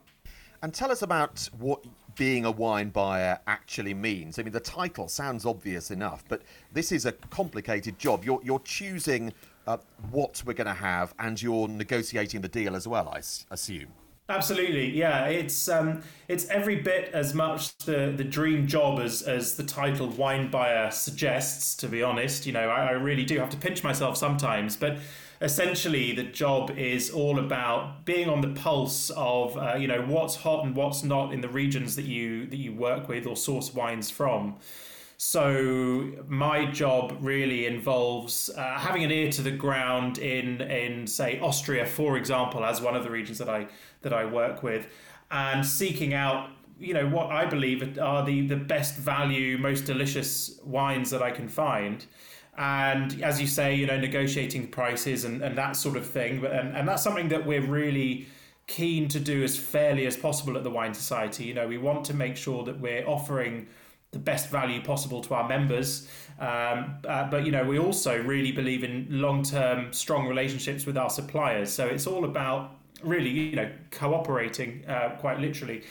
And 0.63 0.75
tell 0.75 0.91
us 0.91 1.01
about 1.01 1.49
what 1.59 1.85
being 2.21 2.45
a 2.45 2.51
wine 2.51 2.91
buyer 2.91 3.39
actually 3.47 3.95
means. 3.95 4.39
I 4.39 4.43
mean, 4.43 4.53
the 4.53 4.61
title 4.61 5.09
sounds 5.09 5.47
obvious 5.47 5.91
enough, 5.91 6.23
but 6.29 6.43
this 6.71 6.93
is 6.93 7.07
a 7.07 7.13
complicated 7.13 7.99
job. 7.99 8.27
You're, 8.27 8.41
you're 8.45 8.61
choosing 8.61 9.33
uh, 9.67 9.79
what 10.11 10.43
we're 10.45 10.53
going 10.53 10.67
to 10.67 10.75
have, 10.75 11.15
and 11.19 11.41
you're 11.41 11.67
negotiating 11.67 12.43
the 12.43 12.49
deal 12.49 12.77
as 12.77 12.87
well. 12.87 13.09
I 13.09 13.23
assume. 13.51 13.87
Absolutely, 14.29 14.91
yeah. 14.91 15.29
It's 15.29 15.67
um, 15.71 16.03
it's 16.29 16.47
every 16.51 16.77
bit 16.77 17.11
as 17.15 17.33
much 17.33 17.75
the, 17.79 18.13
the 18.15 18.25
dream 18.25 18.67
job 18.67 19.01
as 19.01 19.23
as 19.23 19.57
the 19.57 19.65
title 19.65 20.09
wine 20.09 20.51
buyer 20.51 20.91
suggests. 20.91 21.75
To 21.77 21.89
be 21.89 22.03
honest, 22.03 22.45
you 22.45 22.53
know, 22.53 22.69
I, 22.69 22.89
I 22.89 22.93
really 22.93 23.25
do 23.25 23.39
have 23.39 23.49
to 23.49 23.57
pinch 23.57 23.83
myself 23.83 24.19
sometimes, 24.19 24.77
but 24.77 24.99
essentially 25.41 26.13
the 26.13 26.25
job 26.25 26.71
is 26.77 27.11
all 27.11 27.39
about 27.39 28.05
being 28.05 28.29
on 28.29 28.41
the 28.43 28.49
pulse 28.49 29.11
of 29.17 29.57
uh, 29.57 29.75
you 29.75 29.89
know 29.89 30.03
what's 30.03 30.37
hot 30.37 30.65
and 30.65 30.75
what's 30.75 31.03
not 31.03 31.33
in 31.33 31.41
the 31.41 31.49
regions 31.49 31.97
that 31.97 32.05
you 32.05 32.47
that 32.47 32.59
you 32.59 32.73
work 32.73 33.09
with 33.09 33.27
or 33.27 33.37
source 33.37 33.73
wines 33.73 34.11
from. 34.11 34.57
So 35.17 36.13
my 36.29 36.65
job 36.65 37.19
really 37.21 37.67
involves 37.67 38.49
uh, 38.57 38.79
having 38.79 39.05
an 39.05 39.11
ear 39.11 39.31
to 39.33 39.43
the 39.43 39.51
ground 39.51 40.19
in 40.19 40.61
in 40.63 41.07
say 41.07 41.41
Austria, 41.41 41.87
for 41.87 42.17
example, 42.17 42.65
as 42.65 42.81
one 42.81 42.97
of 42.97 43.05
the 43.05 43.11
regions 43.11 43.39
that 43.39 43.49
I 43.49 43.67
that 44.03 44.13
I 44.13 44.25
work 44.25 44.63
with, 44.63 44.87
and 45.31 45.65
seeking 45.65 46.15
out 46.15 46.51
you 46.79 46.95
know 46.95 47.07
what 47.07 47.31
I 47.31 47.45
believe 47.47 47.99
are 47.99 48.25
the 48.25 48.47
the 48.47 48.57
best 48.57 48.97
value, 48.97 49.59
most 49.59 49.85
delicious 49.85 50.59
wines 50.65 51.11
that 51.11 51.23
I 51.23 51.31
can 51.31 51.49
find. 51.49 52.05
And 52.61 53.23
as 53.23 53.41
you 53.41 53.47
say, 53.47 53.75
you 53.75 53.87
know, 53.87 53.99
negotiating 53.99 54.69
prices 54.69 55.25
and, 55.25 55.41
and 55.41 55.57
that 55.57 55.77
sort 55.77 55.97
of 55.97 56.07
thing. 56.07 56.43
But 56.43 56.53
and, 56.53 56.77
and 56.77 56.87
that's 56.87 57.03
something 57.03 57.29
that 57.29 57.47
we're 57.47 57.63
really 57.63 58.27
keen 58.67 59.09
to 59.09 59.19
do 59.19 59.43
as 59.43 59.57
fairly 59.57 60.05
as 60.07 60.15
possible 60.15 60.59
at 60.59 60.63
the 60.63 60.71
Wine 60.71 60.93
Society. 60.93 61.45
You 61.45 61.55
know, 61.55 61.67
we 61.67 61.79
want 61.79 62.05
to 62.05 62.15
make 62.15 62.37
sure 62.37 62.63
that 62.65 62.79
we're 62.79 63.07
offering 63.07 63.67
the 64.11 64.19
best 64.19 64.51
value 64.51 64.83
possible 64.83 65.23
to 65.23 65.35
our 65.35 65.49
members. 65.49 66.07
Um, 66.39 66.97
uh, 67.09 67.31
but 67.31 67.47
you 67.47 67.51
know, 67.51 67.65
we 67.65 67.79
also 67.79 68.23
really 68.23 68.53
believe 68.53 68.85
in 68.85 69.07
long-term, 69.09 69.95
strong 69.95 70.29
relationships 70.29 70.85
with 70.85 70.99
our 70.99 71.09
suppliers. 71.09 71.73
So 71.73 71.87
it's 71.87 72.07
all 72.07 72.27
about 72.27 72.77
really, 73.03 73.31
you 73.31 73.57
know, 73.57 73.71
cooperating 73.91 74.85
uh, 74.87 75.17
quite 75.19 75.41
literally. 75.41 75.83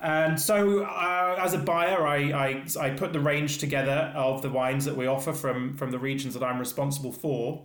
And 0.00 0.40
so, 0.40 0.84
uh, 0.84 1.36
as 1.38 1.52
a 1.52 1.58
buyer, 1.58 2.06
I, 2.06 2.32
I, 2.32 2.64
I 2.80 2.90
put 2.90 3.12
the 3.12 3.20
range 3.20 3.58
together 3.58 4.12
of 4.14 4.40
the 4.40 4.48
wines 4.48 4.86
that 4.86 4.96
we 4.96 5.06
offer 5.06 5.32
from 5.32 5.76
from 5.76 5.90
the 5.90 5.98
regions 5.98 6.34
that 6.34 6.42
I'm 6.42 6.58
responsible 6.58 7.12
for. 7.12 7.62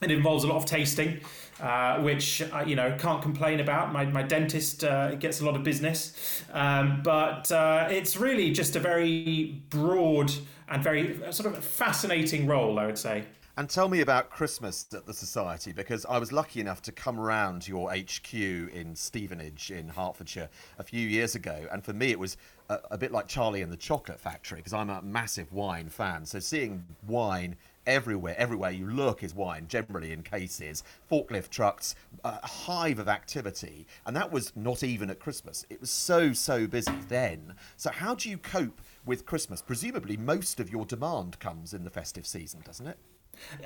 It 0.00 0.10
involves 0.12 0.44
a 0.44 0.46
lot 0.46 0.56
of 0.56 0.64
tasting, 0.64 1.20
uh, 1.60 2.00
which 2.00 2.42
uh, 2.42 2.62
you 2.66 2.76
know 2.76 2.94
can't 2.98 3.22
complain 3.22 3.60
about. 3.60 3.92
My, 3.92 4.04
my 4.04 4.22
dentist 4.22 4.84
uh, 4.84 5.14
gets 5.16 5.40
a 5.40 5.46
lot 5.46 5.56
of 5.56 5.64
business, 5.64 6.42
um, 6.52 7.00
but 7.02 7.50
uh, 7.50 7.88
it's 7.90 8.16
really 8.16 8.52
just 8.52 8.76
a 8.76 8.80
very 8.80 9.62
broad 9.70 10.30
and 10.68 10.84
very 10.84 11.18
sort 11.32 11.52
of 11.52 11.64
fascinating 11.64 12.46
role, 12.46 12.78
I 12.78 12.86
would 12.86 12.98
say. 12.98 13.24
And 13.58 13.68
tell 13.68 13.88
me 13.88 14.02
about 14.02 14.30
Christmas 14.30 14.86
at 14.94 15.04
the 15.04 15.12
Society 15.12 15.72
because 15.72 16.06
I 16.06 16.18
was 16.18 16.30
lucky 16.30 16.60
enough 16.60 16.80
to 16.82 16.92
come 16.92 17.18
round 17.18 17.66
your 17.66 17.90
HQ 17.92 18.32
in 18.32 18.94
Stevenage 18.94 19.72
in 19.72 19.88
Hertfordshire 19.88 20.48
a 20.78 20.84
few 20.84 21.04
years 21.08 21.34
ago. 21.34 21.66
And 21.72 21.84
for 21.84 21.92
me, 21.92 22.12
it 22.12 22.20
was 22.20 22.36
a, 22.68 22.78
a 22.92 22.96
bit 22.96 23.10
like 23.10 23.26
Charlie 23.26 23.62
and 23.62 23.72
the 23.72 23.76
Chocolate 23.76 24.20
Factory 24.20 24.58
because 24.58 24.72
I'm 24.72 24.90
a 24.90 25.02
massive 25.02 25.52
wine 25.52 25.88
fan. 25.88 26.24
So 26.24 26.38
seeing 26.38 26.84
wine 27.08 27.56
everywhere, 27.84 28.36
everywhere 28.38 28.70
you 28.70 28.86
look 28.86 29.24
is 29.24 29.34
wine, 29.34 29.66
generally 29.66 30.12
in 30.12 30.22
cases, 30.22 30.84
forklift 31.10 31.48
trucks, 31.48 31.96
a 32.22 32.46
hive 32.46 33.00
of 33.00 33.08
activity. 33.08 33.88
And 34.06 34.14
that 34.14 34.30
was 34.30 34.52
not 34.54 34.84
even 34.84 35.10
at 35.10 35.18
Christmas. 35.18 35.66
It 35.68 35.80
was 35.80 35.90
so, 35.90 36.32
so 36.32 36.68
busy 36.68 36.94
then. 37.08 37.54
So, 37.76 37.90
how 37.90 38.14
do 38.14 38.30
you 38.30 38.38
cope 38.38 38.80
with 39.04 39.26
Christmas? 39.26 39.62
Presumably, 39.62 40.16
most 40.16 40.60
of 40.60 40.70
your 40.70 40.84
demand 40.84 41.40
comes 41.40 41.74
in 41.74 41.82
the 41.82 41.90
festive 41.90 42.24
season, 42.24 42.60
doesn't 42.64 42.86
it? 42.86 42.98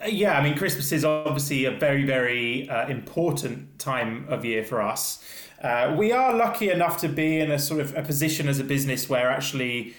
Uh, 0.02 0.06
yeah, 0.06 0.38
I 0.38 0.42
mean, 0.42 0.56
Christmas 0.56 0.92
is 0.92 1.04
obviously 1.04 1.64
a 1.64 1.70
very, 1.70 2.04
very 2.04 2.68
uh, 2.68 2.88
important 2.88 3.78
time 3.78 4.26
of 4.28 4.44
year 4.44 4.64
for 4.64 4.80
us. 4.80 5.22
Uh, 5.62 5.94
we 5.96 6.12
are 6.12 6.34
lucky 6.34 6.70
enough 6.70 6.98
to 6.98 7.08
be 7.08 7.38
in 7.38 7.50
a 7.50 7.58
sort 7.58 7.80
of 7.80 7.96
a 7.96 8.02
position 8.02 8.48
as 8.48 8.58
a 8.58 8.64
business 8.64 9.08
where 9.08 9.30
actually, 9.30 9.94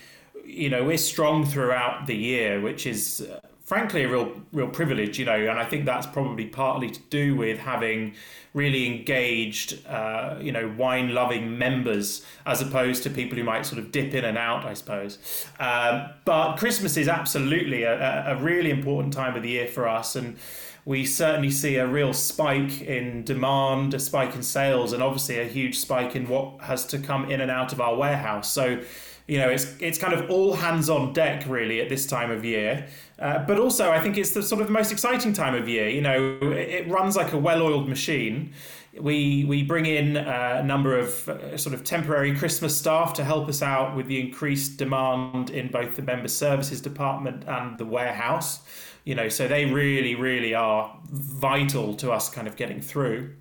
you 0.46 0.70
know, 0.70 0.84
we're 0.84 0.98
strong 0.98 1.46
throughout 1.46 2.06
the 2.06 2.16
year, 2.16 2.60
which 2.60 2.86
is 2.86 3.22
uh, 3.22 3.40
frankly 3.64 4.04
a 4.04 4.10
real, 4.10 4.42
real 4.52 4.68
privilege, 4.68 5.18
you 5.18 5.26
know, 5.26 5.36
and 5.36 5.58
I 5.58 5.66
think 5.66 5.86
that's 5.86 6.06
probably 6.06 6.46
partly 6.46 6.90
to 6.90 7.00
do 7.10 7.36
with 7.36 7.60
having 7.60 8.14
really 8.54 8.86
engaged, 8.86 9.86
uh, 9.88 10.38
you 10.40 10.52
know, 10.52 10.74
wine 10.78 11.14
loving 11.14 11.58
members 11.58 12.26
as 12.46 12.62
opposed 12.62 13.04
to 13.04 13.10
people 13.10 13.38
who 13.38 13.44
might 13.44 13.66
sort 13.66 13.80
of 13.80 13.92
dip 13.92 14.14
in 14.14 14.26
and 14.26 14.38
out, 14.38 14.66
I 14.66 14.74
suppose. 14.74 15.18
Um, 15.60 16.10
but 16.26 16.58
Christmas 16.58 16.98
is 16.98 17.08
absolutely 17.08 17.84
a, 17.84 18.34
a 18.34 18.42
really 18.42 18.70
important 18.70 19.14
time 19.14 19.36
of 19.36 19.44
the 19.44 19.50
year 19.50 19.68
for 19.68 19.88
us. 19.88 20.16
And 20.16 20.38
we 20.86 21.06
certainly 21.06 21.50
see 21.50 21.78
a 21.78 21.88
real 21.88 22.14
spike 22.14 22.82
in 22.82 23.24
demand, 23.24 23.94
a 23.94 24.00
spike 24.00 24.36
in 24.36 24.44
sales, 24.44 24.92
and 24.92 25.02
obviously 25.02 25.40
a 25.40 25.46
huge 25.46 25.80
spike 25.80 26.16
in 26.16 26.28
what 26.28 26.60
has 26.62 26.86
to 26.88 27.00
come 27.00 27.32
in 27.32 27.40
and 27.40 27.50
out 27.50 27.72
of 27.72 27.80
our 27.80 27.96
warehouse. 27.96 28.52
So, 28.52 28.82
you 29.28 29.38
know, 29.38 29.50
it's 29.50 29.76
it's 29.80 29.98
kind 29.98 30.14
of 30.14 30.30
all 30.30 30.54
hands 30.54 30.90
on 30.90 31.14
deck 31.14 31.46
really 31.48 31.80
at 31.82 31.90
this 31.90 32.06
time 32.06 32.30
of 32.30 32.44
year. 32.44 32.88
Uh, 33.20 33.40
but 33.46 33.58
also, 33.58 33.90
I 33.92 34.00
think 34.02 34.18
it's 34.18 34.32
the 34.32 34.44
sort 34.44 34.62
of 34.62 34.70
most 34.70 34.92
exciting 34.92 35.34
time 35.34 35.56
of 35.56 35.70
year. 35.70 35.88
You 35.88 36.02
know, 36.02 36.40
it 36.42 36.88
runs 36.90 37.16
like 37.16 37.32
a 37.32 37.38
well-oiled 37.38 37.88
machine. 37.88 38.54
We 39.00 39.46
we 39.46 39.64
bring 39.64 39.86
in 39.86 40.18
a 40.18 40.62
number 40.64 40.98
of 41.00 41.30
uh, 41.30 41.58
sort 41.58 41.74
of 41.74 41.84
temporary 41.84 42.36
Christmas 42.36 42.78
staff 42.78 43.14
to 43.14 43.24
help 43.24 43.48
us 43.48 43.62
out 43.62 43.96
with 43.96 44.08
the 44.08 44.20
increased 44.20 44.78
demand 44.78 45.50
in 45.50 45.70
both 45.70 45.96
the 45.96 46.02
member 46.02 46.28
services 46.28 46.82
department 46.82 47.46
and 47.48 47.78
the 47.78 47.86
warehouse. 47.86 48.62
You 49.06 49.16
know, 49.16 49.30
so 49.30 49.48
they 49.48 49.66
really, 49.66 50.16
really 50.16 50.54
are 50.54 50.96
vital 51.10 51.94
to 51.96 52.12
us 52.12 52.30
kind 52.30 52.48
of 52.48 52.56
getting 52.56 52.82
through. 52.82 53.34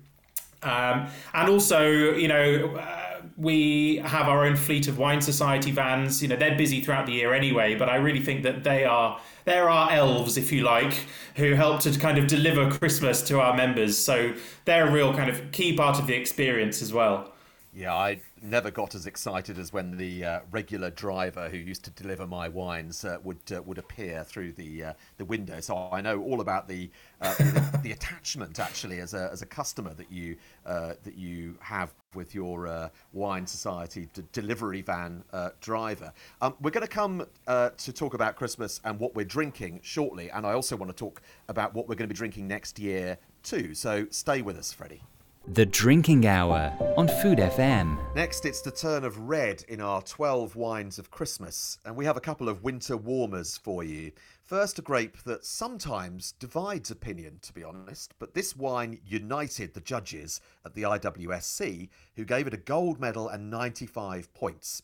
Um, 0.61 1.07
and 1.33 1.49
also, 1.49 1.89
you 1.89 2.29
know. 2.29 2.99
We 3.35 3.97
have 3.97 4.27
our 4.27 4.45
own 4.45 4.55
fleet 4.55 4.87
of 4.87 4.97
wine 4.97 5.21
society 5.21 5.71
vans. 5.71 6.21
You 6.21 6.27
know, 6.27 6.35
they're 6.35 6.57
busy 6.57 6.81
throughout 6.81 7.05
the 7.05 7.13
year 7.13 7.33
anyway, 7.33 7.75
but 7.75 7.89
I 7.89 7.95
really 7.95 8.21
think 8.21 8.43
that 8.43 8.63
they 8.63 8.85
are 8.85 9.19
there 9.45 9.69
are 9.69 9.91
elves, 9.91 10.37
if 10.37 10.51
you 10.51 10.63
like, 10.63 10.93
who 11.35 11.53
help 11.53 11.81
to 11.81 11.91
kind 11.99 12.17
of 12.17 12.27
deliver 12.27 12.71
Christmas 12.71 13.21
to 13.23 13.41
our 13.41 13.55
members. 13.55 13.97
So 13.97 14.33
they're 14.65 14.87
a 14.87 14.91
real 14.91 15.13
kind 15.13 15.29
of 15.29 15.51
key 15.51 15.75
part 15.75 15.99
of 15.99 16.07
the 16.07 16.15
experience 16.15 16.81
as 16.81 16.93
well. 16.93 17.33
Yeah, 17.73 17.93
I 17.93 18.19
never 18.43 18.69
got 18.69 18.93
as 18.93 19.07
excited 19.07 19.57
as 19.57 19.71
when 19.71 19.97
the 19.97 20.25
uh, 20.25 20.39
regular 20.51 20.89
driver 20.89 21.49
who 21.49 21.57
used 21.57 21.83
to 21.85 21.91
deliver 21.91 22.27
my 22.27 22.49
wines 22.49 23.05
uh, 23.05 23.17
would 23.23 23.39
uh, 23.55 23.61
would 23.63 23.77
appear 23.77 24.23
through 24.23 24.51
the 24.51 24.83
uh, 24.83 24.93
the 25.17 25.25
window. 25.25 25.59
So 25.59 25.89
I 25.91 26.01
know 26.01 26.21
all 26.21 26.41
about 26.41 26.67
the 26.67 26.89
uh, 27.21 27.33
the, 27.35 27.79
the, 27.83 27.91
attachment 27.93 28.59
actually 28.59 28.99
as 28.99 29.13
a 29.13 29.29
as 29.31 29.41
a 29.41 29.45
customer 29.45 29.93
that 29.93 30.11
you 30.11 30.35
uh, 30.65 30.93
that 31.03 31.15
you 31.15 31.55
have 31.61 31.93
with 32.13 32.35
your 32.35 32.91
wine 33.11 33.47
society 33.47 34.07
d- 34.13 34.23
delivery 34.33 34.81
van 34.81 35.23
driver. 35.61 36.13
Um, 36.41 36.53
we're 36.61 36.69
going 36.69 36.85
to 36.85 36.93
come 36.93 37.25
to 37.47 37.93
talk 37.93 38.13
about 38.13 38.35
Christmas 38.35 38.79
and 38.83 38.99
what 38.99 39.15
we're 39.15 39.25
drinking 39.25 39.79
shortly, 39.81 40.29
and 40.29 40.45
I 40.45 40.53
also 40.53 40.75
want 40.75 40.91
to 40.91 40.97
talk 40.97 41.21
about 41.47 41.73
what 41.73 41.87
we're 41.87 41.95
going 41.95 42.07
to 42.07 42.13
be 42.13 42.17
drinking 42.17 42.47
next 42.47 42.77
year 42.77 43.17
too. 43.41 43.73
So 43.73 44.07
stay 44.11 44.41
with 44.41 44.57
us, 44.57 44.71
Freddie. 44.71 45.01
The 45.49 45.65
Drinking 45.65 46.25
Hour 46.25 46.73
on 46.95 47.09
Food 47.21 47.37
FM. 47.37 48.15
Next, 48.15 48.45
it's 48.45 48.61
the 48.61 48.71
turn 48.71 49.03
of 49.03 49.19
red 49.19 49.65
in 49.67 49.81
our 49.81 50.01
12 50.01 50.55
wines 50.55 50.97
of 50.97 51.11
Christmas, 51.11 51.79
and 51.83 51.97
we 51.97 52.05
have 52.05 52.15
a 52.15 52.21
couple 52.21 52.47
of 52.47 52.63
winter 52.63 52.95
warmers 52.95 53.57
for 53.57 53.83
you. 53.83 54.13
First, 54.45 54.79
a 54.79 54.81
grape 54.81 55.17
that 55.23 55.43
sometimes 55.43 56.31
divides 56.39 56.91
opinion, 56.91 57.39
to 57.41 57.51
be 57.51 57.61
honest, 57.61 58.13
but 58.19 58.33
this 58.33 58.55
wine 58.55 58.99
united 59.05 59.73
the 59.73 59.81
judges 59.81 60.39
at 60.65 60.75
the 60.75 60.83
IWSC, 60.83 61.89
who 62.15 62.23
gave 62.23 62.47
it 62.47 62.53
a 62.53 62.57
gold 62.57 63.01
medal 63.01 63.27
and 63.27 63.51
95 63.51 64.33
points. 64.33 64.81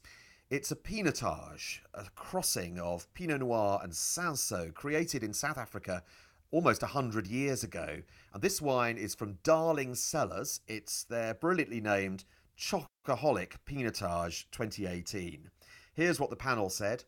It's 0.50 0.72
a 0.72 0.76
Pinotage, 0.76 1.80
a 1.94 2.08
crossing 2.16 2.80
of 2.80 3.12
Pinot 3.14 3.40
Noir 3.40 3.80
and 3.82 3.94
Cinsault, 3.94 4.74
created 4.74 5.24
in 5.24 5.34
South 5.34 5.58
Africa 5.58 6.04
almost 6.52 6.82
100 6.82 7.28
years 7.28 7.64
ago. 7.64 8.02
And 8.34 8.42
this 8.42 8.62
wine 8.62 8.98
is 8.98 9.16
from 9.16 9.40
Darling 9.44 9.96
Cellars. 9.96 10.62
It's 10.68 11.04
their 11.04 11.34
brilliantly 11.34 11.82
named 11.82 12.26
Chocoholic 12.58 13.58
Pinotage 13.66 14.46
2018. 14.52 15.50
Here's 15.94 16.20
what 16.20 16.30
the 16.30 16.36
panel 16.36 16.70
said. 16.70 17.04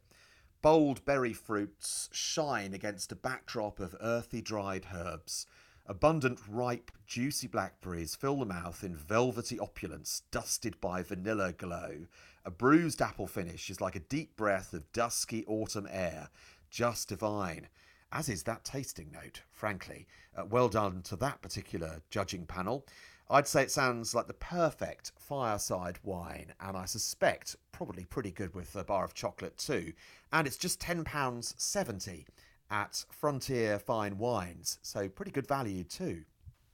Bold 0.62 1.04
berry 1.06 1.34
fruits 1.34 2.08
shine 2.12 2.74
against 2.74 3.12
a 3.12 3.16
backdrop 3.16 3.80
of 3.80 3.96
earthy 4.00 4.42
dried 4.42 4.88
herbs. 4.94 5.48
Abundant, 5.88 6.40
ripe, 6.48 6.92
juicy 7.08 7.48
blackberries 7.48 8.16
fill 8.16 8.38
the 8.38 8.46
mouth 8.46 8.84
in 8.84 8.96
velvety 8.96 9.60
opulence, 9.60 10.22
dusted 10.32 10.80
by 10.80 11.02
vanilla 11.02 11.52
glow. 11.52 12.06
A 12.46 12.52
bruised 12.52 13.02
apple 13.02 13.28
finish 13.28 13.70
is 13.70 13.82
like 13.82 13.96
a 13.96 14.02
deep 14.02 14.36
breath 14.38 14.74
of 14.74 14.92
dusky 14.94 15.44
autumn 15.48 15.88
air, 15.90 16.30
just 16.70 17.10
divine 17.10 17.68
as 18.12 18.30
is 18.30 18.44
that 18.44 18.64
tasting 18.64 19.12
note, 19.12 19.42
frankly. 19.52 20.08
Uh, 20.36 20.46
well 20.46 20.70
done 20.70 21.02
to 21.04 21.16
that 21.18 21.42
particular 21.42 22.02
judging 22.10 22.46
panel. 22.46 22.86
I'd 23.30 23.48
say 23.48 23.64
it 23.64 23.72
sounds 23.72 24.14
like 24.14 24.28
the 24.28 24.34
perfect 24.34 25.14
fireside 25.18 26.00
wine, 26.04 26.54
and 26.60 26.76
I 26.76 26.86
suspect 26.86 27.56
probably 27.72 28.04
pretty 28.04 28.32
good 28.32 28.54
with 28.54 28.76
a 28.76 28.84
bar 28.84 29.06
of 29.06 29.14
chocolate 29.14 29.58
too. 29.58 29.94
And 30.34 30.46
it's 30.46 30.58
just 30.58 30.82
£10.70 30.82 32.26
at 32.70 33.06
Frontier 33.10 33.80
Fine 33.80 34.18
Wines, 34.18 34.80
so 34.82 35.08
pretty 35.08 35.32
good 35.32 35.48
value 35.48 35.84
too. 35.86 36.24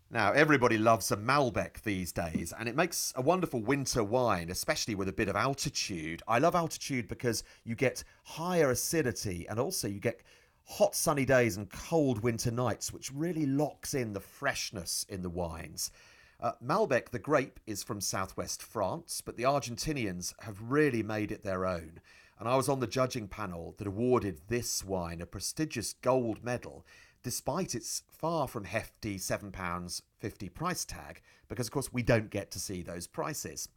Now, 0.09 0.31
everybody 0.31 0.77
loves 0.77 1.11
a 1.11 1.17
Malbec 1.17 1.83
these 1.83 2.13
days, 2.13 2.53
and 2.57 2.69
it 2.69 2.77
makes 2.77 3.11
a 3.17 3.21
wonderful 3.21 3.61
winter 3.61 4.03
wine, 4.03 4.49
especially 4.49 4.95
with 4.95 5.09
a 5.09 5.13
bit 5.13 5.27
of 5.27 5.35
altitude. 5.35 6.23
I 6.29 6.39
love 6.39 6.55
altitude 6.55 7.09
because 7.09 7.43
you 7.65 7.75
get 7.75 8.05
higher 8.23 8.71
acidity 8.71 9.45
and 9.49 9.59
also 9.59 9.89
you 9.89 9.99
get 9.99 10.21
hot 10.67 10.95
sunny 10.95 11.25
days 11.25 11.57
and 11.57 11.69
cold 11.69 12.21
winter 12.21 12.51
nights, 12.51 12.91
which 12.91 13.11
really 13.11 13.45
locks 13.45 13.93
in 13.93 14.13
the 14.13 14.19
freshness 14.19 15.05
in 15.09 15.21
the 15.21 15.29
wines. 15.29 15.91
Uh, 16.39 16.51
Malbec, 16.63 17.09
the 17.09 17.19
grape, 17.19 17.59
is 17.65 17.83
from 17.83 17.99
southwest 17.99 18.61
France, 18.61 19.21
but 19.21 19.37
the 19.37 19.43
Argentinians 19.43 20.33
have 20.41 20.61
really 20.61 21.01
made 21.01 21.31
it 21.31 21.41
their 21.41 21.65
own. 21.65 21.99
And 22.39 22.47
I 22.47 22.55
was 22.55 22.69
on 22.69 22.79
the 22.79 22.85
judging 22.85 23.27
panel 23.27 23.73
that 23.77 23.87
awarded 23.87 24.41
this 24.47 24.83
wine 24.83 25.21
a 25.21 25.25
prestigious 25.25 25.93
gold 25.93 26.43
medal, 26.43 26.85
despite 27.23 27.73
its 27.73 28.03
far 28.07 28.47
from 28.47 28.65
hefty 28.65 29.17
£7.50 29.17 30.53
price 30.53 30.85
tag, 30.85 31.21
because 31.47 31.67
of 31.67 31.71
course 31.71 31.91
we 31.91 32.03
don't 32.03 32.29
get 32.29 32.51
to 32.51 32.59
see 32.59 32.83
those 32.83 33.07
prices. 33.07 33.69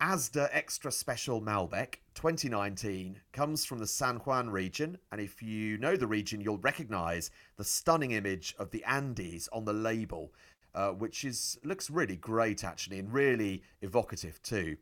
Asda 0.00 0.48
Extra 0.52 0.90
Special 0.90 1.40
Malbec 1.40 1.98
2019 2.14 3.20
comes 3.32 3.64
from 3.64 3.78
the 3.78 3.86
San 3.86 4.16
Juan 4.16 4.50
region, 4.50 4.98
and 5.12 5.20
if 5.20 5.40
you 5.40 5.78
know 5.78 5.96
the 5.96 6.06
region, 6.06 6.40
you'll 6.40 6.58
recognize 6.58 7.30
the 7.56 7.64
stunning 7.64 8.10
image 8.10 8.56
of 8.58 8.70
the 8.70 8.82
Andes 8.84 9.48
on 9.52 9.64
the 9.64 9.72
label, 9.72 10.32
uh, 10.74 10.90
which 10.90 11.24
is 11.24 11.58
looks 11.62 11.90
really 11.90 12.16
great 12.16 12.64
actually 12.64 12.98
and 12.98 13.12
really 13.12 13.62
evocative 13.82 14.42
too. 14.42 14.76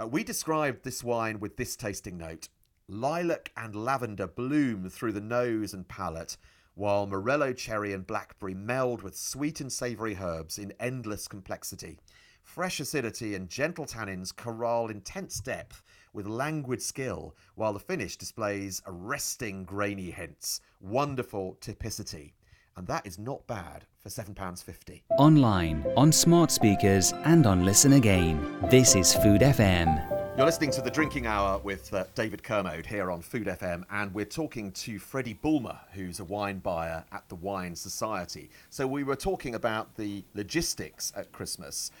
Uh, 0.00 0.06
we 0.06 0.24
described 0.24 0.82
this 0.82 1.04
wine 1.04 1.40
with 1.40 1.56
this 1.56 1.76
tasting 1.76 2.16
note 2.16 2.48
lilac 2.88 3.52
and 3.56 3.74
lavender 3.74 4.26
bloom 4.26 4.88
through 4.88 5.12
the 5.12 5.20
nose 5.20 5.74
and 5.74 5.88
palate, 5.88 6.38
while 6.74 7.06
morello 7.06 7.52
cherry 7.52 7.92
and 7.92 8.06
blackberry 8.06 8.54
meld 8.54 9.02
with 9.02 9.16
sweet 9.16 9.60
and 9.60 9.72
savoury 9.72 10.16
herbs 10.20 10.58
in 10.58 10.72
endless 10.80 11.28
complexity. 11.28 11.98
Fresh 12.44 12.78
acidity 12.78 13.34
and 13.34 13.48
gentle 13.48 13.84
tannins 13.84 14.34
corral 14.34 14.88
intense 14.88 15.40
depth 15.40 15.82
with 16.12 16.26
languid 16.26 16.80
skill, 16.80 17.34
while 17.56 17.72
the 17.72 17.80
finish 17.80 18.16
displays 18.16 18.80
arresting 18.86 19.64
grainy 19.64 20.12
hints, 20.12 20.60
wonderful 20.80 21.56
typicity. 21.60 22.34
And 22.76 22.86
that 22.86 23.06
is 23.06 23.18
not 23.18 23.44
bad 23.48 23.86
for 24.00 24.10
£7.50. 24.10 25.02
Online, 25.18 25.84
on 25.96 26.12
smart 26.12 26.52
speakers, 26.52 27.12
and 27.24 27.46
on 27.46 27.64
Listen 27.64 27.94
Again. 27.94 28.58
This 28.70 28.94
is 28.94 29.14
Food 29.14 29.40
FM. 29.40 30.14
You're 30.36 30.46
listening 30.46 30.72
to 30.72 30.82
the 30.82 30.90
Drinking 30.90 31.28
Hour 31.28 31.58
with 31.58 31.94
uh, 31.94 32.04
David 32.16 32.42
Kermode 32.42 32.86
here 32.86 33.12
on 33.12 33.22
Food 33.22 33.46
FM, 33.46 33.84
and 33.90 34.12
we're 34.12 34.24
talking 34.24 34.72
to 34.72 34.98
Freddie 34.98 35.34
Bulmer, 35.34 35.78
who's 35.92 36.18
a 36.18 36.24
wine 36.24 36.58
buyer 36.58 37.04
at 37.12 37.28
the 37.28 37.36
Wine 37.36 37.76
Society. 37.76 38.50
So 38.68 38.84
we 38.84 39.04
were 39.04 39.14
talking 39.14 39.54
about 39.54 39.94
the 39.94 40.24
logistics 40.34 41.12
at 41.16 41.30
Christmas 41.30 41.92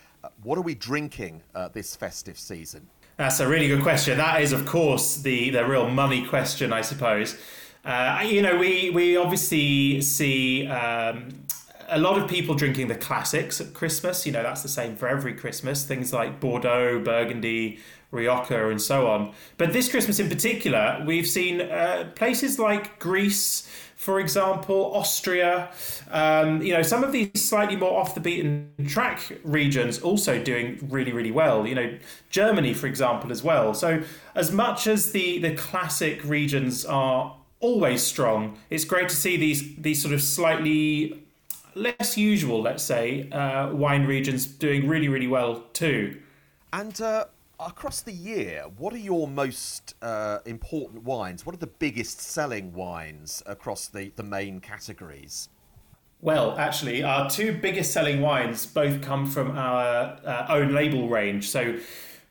what 0.42 0.58
are 0.58 0.62
we 0.62 0.74
drinking 0.74 1.42
uh, 1.54 1.68
this 1.68 1.96
festive 1.96 2.38
season? 2.38 2.88
That's 3.16 3.38
a 3.40 3.46
really 3.46 3.68
good 3.68 3.82
question. 3.82 4.18
That 4.18 4.42
is, 4.42 4.52
of 4.52 4.66
course, 4.66 5.16
the, 5.18 5.50
the 5.50 5.64
real 5.64 5.88
money 5.88 6.26
question, 6.26 6.72
I 6.72 6.80
suppose. 6.80 7.38
Uh, 7.84 8.24
you 8.26 8.42
know, 8.42 8.56
we, 8.56 8.90
we 8.90 9.16
obviously 9.16 10.00
see 10.00 10.66
um, 10.66 11.28
a 11.88 11.98
lot 11.98 12.18
of 12.20 12.28
people 12.28 12.54
drinking 12.54 12.88
the 12.88 12.94
classics 12.94 13.60
at 13.60 13.74
Christmas. 13.74 14.26
You 14.26 14.32
know, 14.32 14.42
that's 14.42 14.62
the 14.62 14.68
same 14.68 14.96
for 14.96 15.06
every 15.06 15.34
Christmas. 15.34 15.84
Things 15.84 16.12
like 16.12 16.40
Bordeaux, 16.40 17.00
Burgundy, 17.00 17.78
Rioja, 18.10 18.68
and 18.68 18.80
so 18.80 19.06
on. 19.06 19.32
But 19.58 19.72
this 19.72 19.88
Christmas 19.88 20.18
in 20.18 20.28
particular, 20.28 21.02
we've 21.06 21.26
seen 21.26 21.60
uh, 21.60 22.10
places 22.14 22.58
like 22.58 22.98
Greece, 22.98 23.68
for 24.04 24.20
example, 24.20 24.94
Austria. 24.94 25.70
Um, 26.10 26.60
you 26.60 26.74
know, 26.74 26.82
some 26.82 27.02
of 27.02 27.10
these 27.10 27.30
slightly 27.42 27.74
more 27.74 27.98
off 27.98 28.14
the 28.14 28.20
beaten 28.20 28.70
track 28.86 29.32
regions 29.42 29.98
also 29.98 30.42
doing 30.42 30.78
really, 30.90 31.10
really 31.10 31.30
well. 31.30 31.66
You 31.66 31.74
know, 31.74 31.98
Germany, 32.28 32.74
for 32.74 32.86
example, 32.86 33.32
as 33.32 33.42
well. 33.42 33.72
So, 33.72 34.02
as 34.34 34.52
much 34.52 34.86
as 34.86 35.12
the 35.12 35.38
the 35.38 35.54
classic 35.54 36.22
regions 36.22 36.84
are 36.84 37.34
always 37.60 38.02
strong, 38.02 38.58
it's 38.68 38.84
great 38.84 39.08
to 39.08 39.16
see 39.16 39.38
these 39.38 39.74
these 39.76 40.02
sort 40.02 40.12
of 40.12 40.20
slightly 40.20 41.22
less 41.74 42.18
usual, 42.18 42.60
let's 42.60 42.84
say, 42.84 43.30
uh, 43.30 43.72
wine 43.72 44.04
regions 44.04 44.44
doing 44.44 44.86
really, 44.86 45.08
really 45.08 45.28
well 45.28 45.64
too. 45.72 46.20
And 46.74 47.00
uh, 47.00 47.24
across 47.60 48.02
the 48.02 48.12
year, 48.12 48.64
what 48.76 48.92
are 48.92 48.98
your 48.98 49.28
most 49.28 49.94
uh, 50.02 50.38
important 50.46 51.04
wines? 51.04 51.46
What 51.46 51.54
are 51.54 51.58
the 51.58 51.66
biggest 51.66 52.20
selling 52.20 52.72
wines 52.72 53.42
across 53.46 53.88
the, 53.88 54.12
the 54.16 54.22
main 54.22 54.60
categories? 54.60 55.48
Well, 56.20 56.56
actually, 56.58 57.02
our 57.02 57.28
two 57.28 57.52
biggest 57.52 57.92
selling 57.92 58.20
wines 58.20 58.64
both 58.66 59.02
come 59.02 59.26
from 59.26 59.58
our 59.58 60.18
uh, 60.24 60.46
own 60.48 60.72
label 60.72 61.08
range. 61.08 61.50
So 61.50 61.78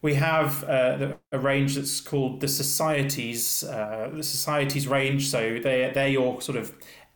we 0.01 0.15
have 0.15 0.63
uh, 0.63 1.13
a 1.31 1.39
range 1.39 1.75
that's 1.75 2.01
called 2.01 2.41
the 2.41 2.47
Societies, 2.47 3.63
uh, 3.63 4.09
the 4.11 4.23
Societies 4.23 4.87
range. 4.87 5.27
So 5.27 5.59
they 5.63 5.91
they're 5.93 6.07
your 6.07 6.41
sort 6.41 6.57
of 6.57 6.73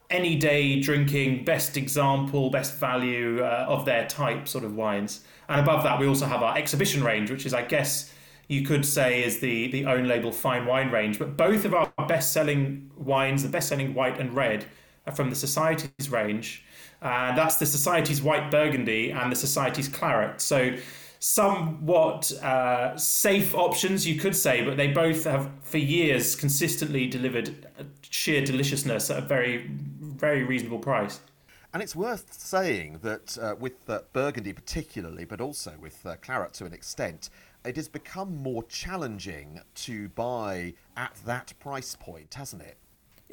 any 0.09 0.35
day 0.35 0.79
drinking 0.79 1.43
best 1.45 1.77
example, 1.77 2.49
best 2.49 2.79
value 2.79 3.41
uh, 3.43 3.65
of 3.67 3.85
their 3.85 4.07
type 4.07 4.47
sort 4.47 4.63
of 4.63 4.75
wines. 4.75 5.21
And 5.49 5.61
above 5.61 5.83
that, 5.83 5.99
we 5.99 6.07
also 6.07 6.25
have 6.25 6.43
our 6.43 6.57
exhibition 6.57 7.03
range, 7.03 7.31
which 7.31 7.45
is, 7.45 7.53
I 7.53 7.61
guess, 7.61 8.13
you 8.47 8.63
could 8.63 8.85
say 8.85 9.23
is 9.23 9.39
the 9.39 9.67
the 9.67 9.85
own 9.85 10.07
label 10.07 10.31
fine 10.31 10.65
wine 10.65 10.89
range. 10.89 11.19
But 11.19 11.37
both 11.37 11.65
of 11.65 11.73
our 11.73 11.91
best 12.07 12.31
selling 12.31 12.91
wines, 12.95 13.43
the 13.43 13.49
best 13.49 13.69
selling 13.69 13.93
white 13.93 14.19
and 14.19 14.35
red, 14.35 14.65
are 15.05 15.13
from 15.13 15.29
the 15.29 15.35
Society's 15.35 16.09
range. 16.09 16.63
And 17.01 17.37
that's 17.37 17.57
the 17.57 17.65
Society's 17.65 18.21
white 18.21 18.49
Burgundy 18.49 19.11
and 19.11 19.31
the 19.31 19.35
Society's 19.35 19.87
claret. 19.87 20.41
So 20.41 20.75
somewhat 21.19 22.31
uh, 22.43 22.97
safe 22.97 23.55
options, 23.55 24.07
you 24.07 24.19
could 24.19 24.35
say, 24.35 24.63
but 24.63 24.77
they 24.77 24.87
both 24.87 25.23
have 25.25 25.49
for 25.61 25.77
years 25.77 26.35
consistently 26.35 27.07
delivered 27.07 27.67
sheer 28.01 28.43
deliciousness 28.43 29.09
at 29.09 29.17
a 29.17 29.21
very, 29.21 29.69
very 29.99 30.43
reasonable 30.43 30.79
price. 30.79 31.19
And 31.73 31.83
it's 31.83 31.95
worth 31.95 32.33
saying 32.33 32.99
that 33.03 33.37
uh, 33.37 33.55
with 33.59 33.89
uh, 33.89 33.99
Burgundy 34.13 34.53
particularly, 34.53 35.25
but 35.25 35.41
also 35.41 35.73
with 35.79 36.05
uh, 36.05 36.15
Claret 36.21 36.53
to 36.53 36.65
an 36.65 36.73
extent, 36.73 37.29
it 37.65 37.75
has 37.75 37.87
become 37.87 38.41
more 38.41 38.63
challenging 38.63 39.59
to 39.75 40.09
buy 40.09 40.73
at 40.95 41.13
that 41.25 41.53
price 41.59 41.95
point, 41.99 42.33
hasn't 42.35 42.61
it? 42.61 42.77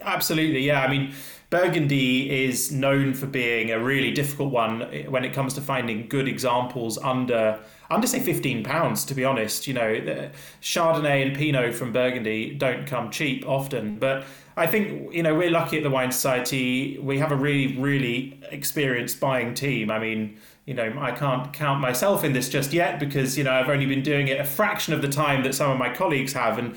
Absolutely, 0.02 0.58
yeah. 0.58 0.82
I 0.82 0.90
mean, 0.90 1.14
Burgundy 1.50 2.44
is 2.44 2.72
known 2.72 3.14
for 3.14 3.26
being 3.26 3.70
a 3.70 3.78
really 3.78 4.10
difficult 4.10 4.52
one 4.52 4.80
when 5.08 5.24
it 5.24 5.32
comes 5.32 5.54
to 5.54 5.60
finding 5.60 6.08
good 6.08 6.26
examples 6.26 6.98
under 6.98 7.60
under 7.88 8.06
say 8.08 8.18
fifteen 8.18 8.64
pounds. 8.64 9.04
To 9.04 9.14
be 9.14 9.24
honest, 9.24 9.68
you 9.68 9.74
know, 9.74 10.30
Chardonnay 10.60 11.24
and 11.24 11.36
Pinot 11.36 11.74
from 11.74 11.92
Burgundy 11.92 12.54
don't 12.54 12.88
come 12.88 13.12
cheap 13.12 13.46
often, 13.46 13.96
but 14.00 14.24
I 14.56 14.66
think 14.66 15.12
you 15.12 15.22
know 15.22 15.34
we're 15.34 15.50
lucky 15.50 15.78
at 15.78 15.82
the 15.82 15.90
Wine 15.90 16.12
Society. 16.12 16.98
We 16.98 17.18
have 17.18 17.32
a 17.32 17.36
really, 17.36 17.76
really 17.76 18.40
experienced 18.50 19.18
buying 19.20 19.54
team. 19.54 19.90
I 19.90 19.98
mean, 19.98 20.38
you 20.64 20.74
know, 20.74 20.94
I 20.98 21.10
can't 21.12 21.52
count 21.52 21.80
myself 21.80 22.24
in 22.24 22.32
this 22.32 22.48
just 22.48 22.72
yet 22.72 23.00
because 23.00 23.36
you 23.36 23.44
know 23.44 23.52
I've 23.52 23.68
only 23.68 23.86
been 23.86 24.02
doing 24.02 24.28
it 24.28 24.40
a 24.40 24.44
fraction 24.44 24.94
of 24.94 25.02
the 25.02 25.08
time 25.08 25.42
that 25.42 25.54
some 25.54 25.70
of 25.70 25.78
my 25.78 25.92
colleagues 25.92 26.32
have, 26.34 26.58
and 26.58 26.76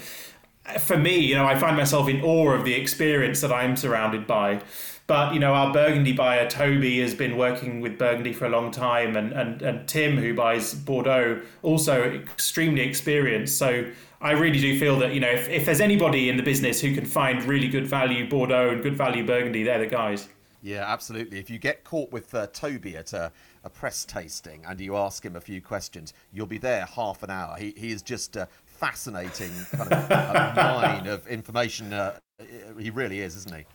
for 0.80 0.97
me, 0.97 1.19
you 1.19 1.36
know, 1.36 1.45
I 1.45 1.57
find 1.57 1.78
myself 1.78 2.09
in 2.09 2.21
awe 2.21 2.51
of 2.51 2.65
the 2.65 2.73
experience 2.73 3.41
that 3.41 3.51
I'm 3.51 3.75
surrounded 3.75 4.28
by. 4.28 4.61
But 5.07 5.33
you 5.33 5.39
know, 5.39 5.53
our 5.53 5.71
Burgundy 5.71 6.11
buyer 6.11 6.49
Toby 6.49 6.99
has 6.99 7.15
been 7.15 7.37
working 7.37 7.79
with 7.79 7.97
Burgundy 7.97 8.33
for 8.33 8.45
a 8.45 8.49
long 8.49 8.71
time, 8.71 9.15
and 9.15 9.31
and 9.31 9.61
and 9.61 9.87
Tim, 9.87 10.17
who 10.17 10.33
buys 10.33 10.73
Bordeaux, 10.73 11.41
also 11.63 12.03
extremely 12.03 12.81
experienced. 12.81 13.57
So 13.57 13.89
I 14.19 14.31
really 14.31 14.59
do 14.59 14.77
feel 14.77 14.99
that 14.99 15.13
you 15.13 15.21
know, 15.21 15.29
if, 15.29 15.47
if 15.47 15.65
there's 15.65 15.79
anybody 15.79 16.29
in 16.29 16.35
the 16.35 16.43
business 16.43 16.81
who 16.81 16.93
can 16.93 17.05
find 17.05 17.41
really 17.43 17.69
good 17.69 17.87
value 17.87 18.29
Bordeaux 18.29 18.69
and 18.69 18.83
good 18.83 18.95
value 18.95 19.25
Burgundy, 19.25 19.63
they're 19.63 19.79
the 19.79 19.87
guys. 19.87 20.27
Yeah, 20.61 20.83
absolutely. 20.85 21.39
If 21.39 21.49
you 21.49 21.59
get 21.59 21.83
caught 21.83 22.11
with 22.11 22.33
uh, 22.33 22.47
Toby 22.47 22.97
at 22.97 23.13
a, 23.13 23.31
a, 23.63 23.69
press 23.69 24.03
tasting 24.03 24.65
and 24.67 24.81
you 24.81 24.97
ask 24.97 25.23
him 25.23 25.35
a 25.35 25.39
few 25.39 25.61
questions, 25.61 26.13
you'll 26.33 26.47
be 26.47 26.57
there 26.57 26.85
half 26.85 27.21
an 27.21 27.29
hour. 27.29 27.55
He, 27.57 27.73
he 27.77 27.91
is 27.91 28.01
just 28.01 28.35
a 28.35 28.49
fascinating 28.65 29.51
kind 29.71 29.93
of 29.93 30.09
mine 30.55 31.07
of 31.07 31.27
information. 31.27 31.93
Uh, 31.93 32.17
he 32.77 32.89
really 32.89 33.21
is, 33.21 33.35
isn't 33.35 33.55
he? 33.55 33.65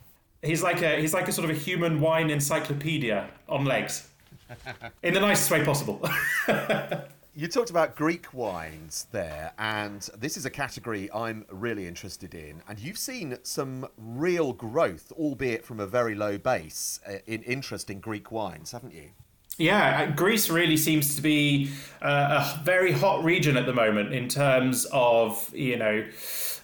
He's 0.43 0.63
like 0.63 0.83
a 0.83 1.01
he's 1.01 1.15
like 1.15 1.29
a 1.29 1.33
sort 1.33 1.49
of 1.49 1.57
a 1.57 1.59
human 1.59 2.01
wine 2.01 2.29
encyclopedia 2.29 3.31
on 3.49 3.65
legs, 3.65 4.09
in 5.03 5.15
the 5.15 5.21
nicest 5.21 5.51
way 5.53 5.65
possible. 5.65 6.03
you 7.35 7.47
talked 7.47 7.71
about 7.71 7.95
Greek 7.95 8.35
wines 8.35 9.07
there, 9.13 9.53
and 9.57 10.03
this 10.19 10.37
is 10.37 10.45
a 10.45 10.51
category 10.51 11.09
I'm 11.15 11.47
really 11.49 11.87
interested 11.87 12.35
in. 12.35 12.61
And 12.69 12.79
you've 12.81 12.99
seen 12.99 13.39
some 13.45 13.87
real 13.97 14.53
growth, 14.53 15.13
albeit 15.13 15.65
from 15.65 15.79
a 15.79 15.87
very 15.87 16.17
low 16.17 16.39
base, 16.39 16.99
uh, 17.07 17.19
in 17.27 17.43
interest 17.45 17.89
in 17.89 18.01
Greek 18.01 18.33
wines, 18.33 18.73
haven't 18.73 18.95
you? 18.95 19.11
Yeah, 19.59 20.09
uh, 20.09 20.17
Greece 20.17 20.51
really 20.51 20.77
seems 20.77 21.15
to 21.15 21.23
be 21.23 21.71
uh, 22.01 22.57
a 22.59 22.65
very 22.65 22.91
hot 22.91 23.23
region 23.23 23.57
at 23.57 23.67
the 23.67 23.75
moment 23.75 24.13
in 24.13 24.29
terms 24.29 24.87
of 24.93 25.55
you 25.55 25.77
know 25.77 26.05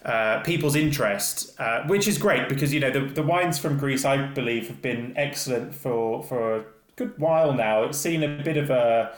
uh, 0.04 0.40
people's 0.40 0.76
interest, 0.76 1.58
uh, 1.60 1.82
which 1.86 2.06
is 2.06 2.18
great 2.18 2.48
because 2.48 2.72
you 2.72 2.80
know 2.80 2.90
the, 2.90 3.00
the 3.00 3.22
wines 3.22 3.58
from 3.58 3.78
Greece, 3.78 4.04
I 4.04 4.26
believe, 4.26 4.68
have 4.68 4.82
been 4.82 5.12
excellent 5.16 5.74
for 5.74 6.22
for 6.22 6.56
a 6.56 6.64
good 6.96 7.18
while 7.18 7.52
now. 7.52 7.84
It's 7.84 7.98
seen 7.98 8.22
a 8.22 8.42
bit 8.42 8.56
of 8.56 8.70
a 8.70 9.14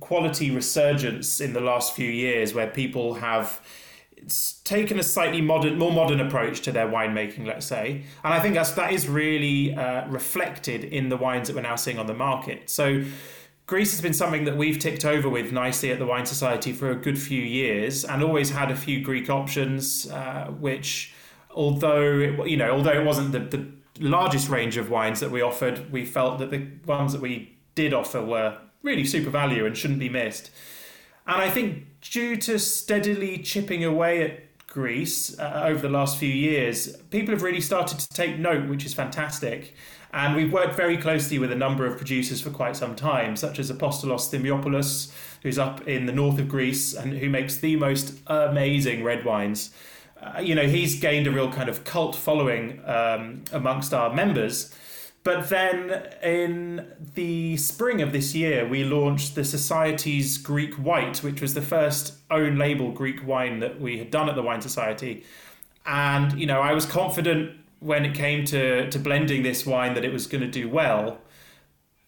quality 0.00 0.50
resurgence 0.50 1.40
in 1.40 1.52
the 1.52 1.60
last 1.60 1.94
few 1.94 2.10
years, 2.10 2.54
where 2.54 2.66
people 2.66 3.14
have 3.14 3.60
taken 4.64 4.98
a 4.98 5.02
slightly 5.02 5.40
modern, 5.40 5.78
more 5.78 5.92
modern 5.92 6.20
approach 6.20 6.60
to 6.62 6.72
their 6.72 6.86
winemaking, 6.86 7.46
let's 7.46 7.66
say, 7.66 8.04
and 8.24 8.32
I 8.32 8.40
think 8.40 8.54
that's 8.54 8.72
that 8.72 8.92
is 8.92 9.08
really 9.08 9.74
uh, 9.74 10.08
reflected 10.08 10.84
in 10.84 11.08
the 11.08 11.16
wines 11.16 11.48
that 11.48 11.56
we're 11.56 11.62
now 11.62 11.76
seeing 11.76 11.98
on 11.98 12.06
the 12.06 12.14
market. 12.14 12.70
So 12.70 13.04
Greece 13.72 13.92
has 13.92 14.02
been 14.02 14.12
something 14.12 14.44
that 14.44 14.54
we've 14.54 14.78
ticked 14.78 15.06
over 15.06 15.30
with 15.30 15.50
nicely 15.50 15.90
at 15.90 15.98
the 15.98 16.04
Wine 16.04 16.26
Society 16.26 16.74
for 16.74 16.90
a 16.90 16.94
good 16.94 17.18
few 17.18 17.40
years, 17.40 18.04
and 18.04 18.22
always 18.22 18.50
had 18.50 18.70
a 18.70 18.76
few 18.76 19.00
Greek 19.00 19.30
options, 19.30 20.10
uh, 20.10 20.48
which, 20.60 21.14
although 21.50 22.20
it, 22.20 22.50
you 22.50 22.58
know, 22.58 22.72
although 22.72 22.92
it 22.92 23.02
wasn't 23.02 23.32
the, 23.32 23.38
the 23.38 23.66
largest 23.98 24.50
range 24.50 24.76
of 24.76 24.90
wines 24.90 25.20
that 25.20 25.30
we 25.30 25.40
offered, 25.40 25.90
we 25.90 26.04
felt 26.04 26.38
that 26.40 26.50
the 26.50 26.68
ones 26.84 27.14
that 27.14 27.22
we 27.22 27.56
did 27.74 27.94
offer 27.94 28.22
were 28.22 28.58
really 28.82 29.06
super 29.06 29.30
value 29.30 29.64
and 29.64 29.74
shouldn't 29.74 30.00
be 30.00 30.10
missed. 30.10 30.50
And 31.26 31.40
I 31.40 31.48
think 31.48 31.86
due 32.02 32.36
to 32.36 32.58
steadily 32.58 33.38
chipping 33.38 33.82
away 33.82 34.22
at 34.22 34.66
Greece 34.66 35.38
uh, 35.38 35.62
over 35.64 35.80
the 35.80 35.88
last 35.88 36.18
few 36.18 36.28
years, 36.28 36.94
people 37.08 37.32
have 37.32 37.42
really 37.42 37.62
started 37.62 37.98
to 38.00 38.08
take 38.10 38.38
note, 38.38 38.68
which 38.68 38.84
is 38.84 38.92
fantastic. 38.92 39.74
And 40.12 40.36
we've 40.36 40.52
worked 40.52 40.74
very 40.74 40.98
closely 40.98 41.38
with 41.38 41.52
a 41.52 41.56
number 41.56 41.86
of 41.86 41.96
producers 41.96 42.40
for 42.40 42.50
quite 42.50 42.76
some 42.76 42.94
time, 42.94 43.34
such 43.34 43.58
as 43.58 43.70
Apostolos 43.70 44.28
Thymiopoulos, 44.30 45.10
who's 45.42 45.58
up 45.58 45.88
in 45.88 46.04
the 46.06 46.12
north 46.12 46.38
of 46.38 46.48
Greece 46.48 46.94
and 46.94 47.14
who 47.14 47.30
makes 47.30 47.56
the 47.56 47.76
most 47.76 48.18
amazing 48.26 49.02
red 49.04 49.24
wines. 49.24 49.70
Uh, 50.20 50.40
you 50.40 50.54
know, 50.54 50.66
he's 50.66 51.00
gained 51.00 51.26
a 51.26 51.30
real 51.30 51.50
kind 51.50 51.68
of 51.68 51.84
cult 51.84 52.14
following 52.14 52.80
um, 52.84 53.42
amongst 53.52 53.94
our 53.94 54.12
members. 54.12 54.72
But 55.24 55.48
then 55.48 56.08
in 56.22 56.92
the 57.14 57.56
spring 57.56 58.02
of 58.02 58.12
this 58.12 58.34
year, 58.34 58.66
we 58.66 58.84
launched 58.84 59.34
the 59.34 59.44
Society's 59.44 60.36
Greek 60.36 60.74
White, 60.74 61.22
which 61.22 61.40
was 61.40 61.54
the 61.54 61.62
first 61.62 62.14
own 62.30 62.58
label 62.58 62.90
Greek 62.90 63.26
wine 63.26 63.60
that 63.60 63.80
we 63.80 63.98
had 63.98 64.10
done 64.10 64.28
at 64.28 64.34
the 64.34 64.42
Wine 64.42 64.60
Society. 64.60 65.24
And, 65.86 66.38
you 66.38 66.46
know, 66.46 66.60
I 66.60 66.72
was 66.72 66.86
confident 66.86 67.56
when 67.82 68.04
it 68.04 68.14
came 68.14 68.44
to 68.46 68.90
to 68.90 68.98
blending 68.98 69.42
this 69.42 69.66
wine 69.66 69.94
that 69.94 70.04
it 70.04 70.12
was 70.12 70.26
going 70.26 70.42
to 70.42 70.50
do 70.50 70.68
well 70.68 71.18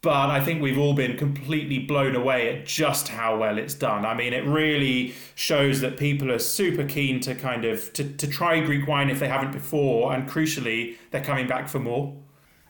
but 0.05 0.29
I 0.29 0.45
think 0.45 0.61
we've 0.61 0.77
all 0.77 0.93
been 0.93 1.17
completely 1.17 1.79
blown 1.79 2.15
away 2.15 2.55
at 2.55 2.67
just 2.67 3.09
how 3.09 3.39
well 3.39 3.57
it's 3.57 3.73
done. 3.73 4.05
I 4.05 4.13
mean, 4.13 4.35
it 4.35 4.45
really 4.45 5.15
shows 5.35 5.81
that 5.81 5.97
people 5.97 6.31
are 6.31 6.39
super 6.39 6.85
keen 6.85 7.21
to 7.21 7.35
kind 7.35 7.65
of 7.65 7.91
to, 7.95 8.05
to 8.05 8.27
try 8.27 8.61
Greek 8.61 8.87
wine 8.87 9.09
if 9.09 9.19
they 9.19 9.29
haven't 9.29 9.53
before, 9.53 10.13
and 10.13 10.29
crucially, 10.29 10.97
they're 11.11 11.25
coming 11.25 11.49
back 11.49 11.71
for 11.71 11.79
more. 11.79 12.15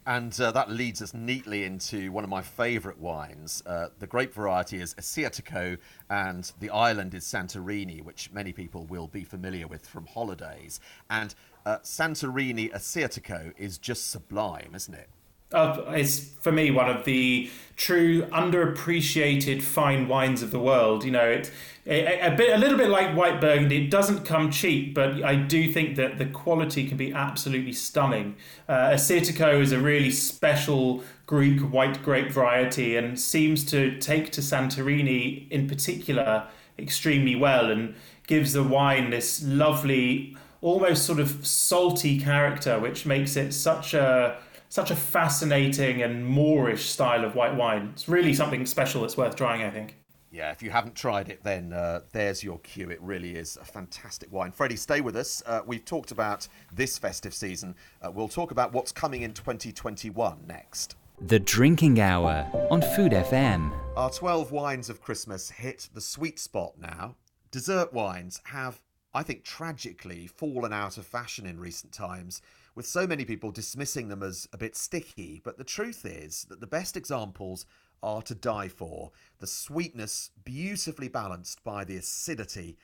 And 0.06 0.38
uh, 0.40 0.52
that 0.52 0.70
leads 0.70 1.02
us 1.02 1.12
neatly 1.12 1.64
into 1.64 2.12
one 2.12 2.22
of 2.22 2.30
my 2.30 2.42
favourite 2.42 2.98
wines. 3.00 3.64
Uh, 3.66 3.88
the 3.98 4.06
grape 4.06 4.32
variety 4.32 4.80
is 4.80 4.94
Assyrtiko, 4.94 5.76
and 6.10 6.52
the 6.60 6.70
island 6.70 7.14
is 7.14 7.24
Santorini, 7.24 8.00
which 8.04 8.30
many 8.30 8.52
people 8.52 8.84
will 8.84 9.08
be 9.08 9.24
familiar 9.24 9.66
with 9.66 9.84
from 9.84 10.06
holidays. 10.06 10.78
And 11.10 11.34
uh, 11.66 11.78
Santorini 11.78 12.72
Assyrtiko 12.72 13.52
is 13.58 13.78
just 13.78 14.10
sublime, 14.10 14.72
isn't 14.74 14.94
it? 14.94 15.08
Uh, 15.52 15.84
it's 15.88 16.18
for 16.40 16.50
me 16.50 16.70
one 16.72 16.90
of 16.90 17.04
the 17.04 17.48
true 17.76 18.22
underappreciated 18.26 19.62
fine 19.62 20.08
wines 20.08 20.42
of 20.42 20.50
the 20.50 20.58
world. 20.58 21.04
You 21.04 21.12
know, 21.12 21.24
it, 21.24 21.52
a, 21.86 22.32
a, 22.32 22.34
bit, 22.34 22.52
a 22.54 22.58
little 22.58 22.76
bit 22.76 22.88
like 22.88 23.16
white 23.16 23.40
Burgundy. 23.40 23.84
It 23.84 23.90
doesn't 23.90 24.24
come 24.24 24.50
cheap, 24.50 24.94
but 24.94 25.22
I 25.22 25.36
do 25.36 25.72
think 25.72 25.94
that 25.96 26.18
the 26.18 26.26
quality 26.26 26.88
can 26.88 26.96
be 26.96 27.12
absolutely 27.12 27.72
stunning. 27.72 28.34
Uh, 28.68 28.90
Assyrtiko 28.90 29.60
is 29.60 29.70
a 29.70 29.78
really 29.78 30.10
special 30.10 31.04
Greek 31.26 31.60
white 31.60 32.02
grape 32.02 32.32
variety 32.32 32.96
and 32.96 33.18
seems 33.18 33.64
to 33.66 33.96
take 33.98 34.32
to 34.32 34.40
Santorini 34.40 35.48
in 35.50 35.68
particular 35.68 36.48
extremely 36.78 37.36
well 37.36 37.70
and 37.70 37.94
gives 38.26 38.54
the 38.54 38.64
wine 38.64 39.10
this 39.10 39.42
lovely 39.44 40.36
almost 40.64 41.04
sort 41.04 41.20
of 41.20 41.46
salty 41.46 42.18
character, 42.18 42.80
which 42.80 43.04
makes 43.04 43.36
it 43.36 43.52
such 43.52 43.92
a 43.92 44.38
such 44.70 44.90
a 44.90 44.96
fascinating 44.96 46.02
and 46.02 46.26
moreish 46.26 46.78
style 46.78 47.24
of 47.24 47.36
white 47.36 47.54
wine. 47.54 47.90
It's 47.92 48.08
really 48.08 48.34
something 48.34 48.66
special 48.66 49.02
that's 49.02 49.16
worth 49.16 49.36
trying, 49.36 49.62
I 49.62 49.70
think. 49.70 49.96
Yeah, 50.32 50.50
if 50.50 50.64
you 50.64 50.70
haven't 50.70 50.96
tried 50.96 51.28
it, 51.28 51.44
then 51.44 51.72
uh, 51.72 52.00
there's 52.10 52.42
your 52.42 52.58
cue. 52.60 52.90
It 52.90 53.00
really 53.00 53.36
is 53.36 53.56
a 53.60 53.64
fantastic 53.64 54.32
wine. 54.32 54.50
Freddie, 54.50 54.74
stay 54.74 55.00
with 55.00 55.14
us. 55.14 55.44
Uh, 55.46 55.60
we've 55.64 55.84
talked 55.84 56.10
about 56.10 56.48
this 56.72 56.98
festive 56.98 57.34
season. 57.34 57.76
Uh, 58.02 58.10
we'll 58.10 58.26
talk 58.26 58.50
about 58.50 58.72
what's 58.72 58.90
coming 58.90 59.22
in 59.22 59.32
2021 59.32 60.38
next. 60.48 60.96
The 61.20 61.38
Drinking 61.38 62.00
Hour 62.00 62.50
on 62.68 62.82
Food 62.96 63.12
FM. 63.12 63.70
Our 63.96 64.10
12 64.10 64.50
wines 64.50 64.90
of 64.90 65.00
Christmas 65.00 65.50
hit 65.50 65.88
the 65.94 66.00
sweet 66.00 66.40
spot 66.40 66.72
now. 66.80 67.14
Dessert 67.52 67.92
wines 67.92 68.40
have 68.46 68.80
I 69.14 69.22
think, 69.22 69.44
tragically 69.44 70.26
fallen 70.26 70.72
out 70.72 70.98
of 70.98 71.06
fashion 71.06 71.46
in 71.46 71.60
recent 71.60 71.92
times, 71.92 72.42
with 72.74 72.86
so 72.86 73.06
many 73.06 73.24
people 73.24 73.52
dismissing 73.52 74.08
them 74.08 74.22
as 74.24 74.48
a 74.52 74.58
bit 74.58 74.74
sticky. 74.74 75.40
But 75.44 75.56
the 75.56 75.64
truth 75.64 76.04
is 76.04 76.44
that 76.48 76.60
the 76.60 76.66
best 76.66 76.96
examples 76.96 77.64
are 78.02 78.22
to 78.22 78.34
die 78.34 78.68
for. 78.68 79.12
The 79.38 79.46
sweetness 79.46 80.30
beautifully 80.44 81.08
balanced 81.08 81.62
by 81.62 81.84
the 81.84 81.96
acidity. 81.96 82.76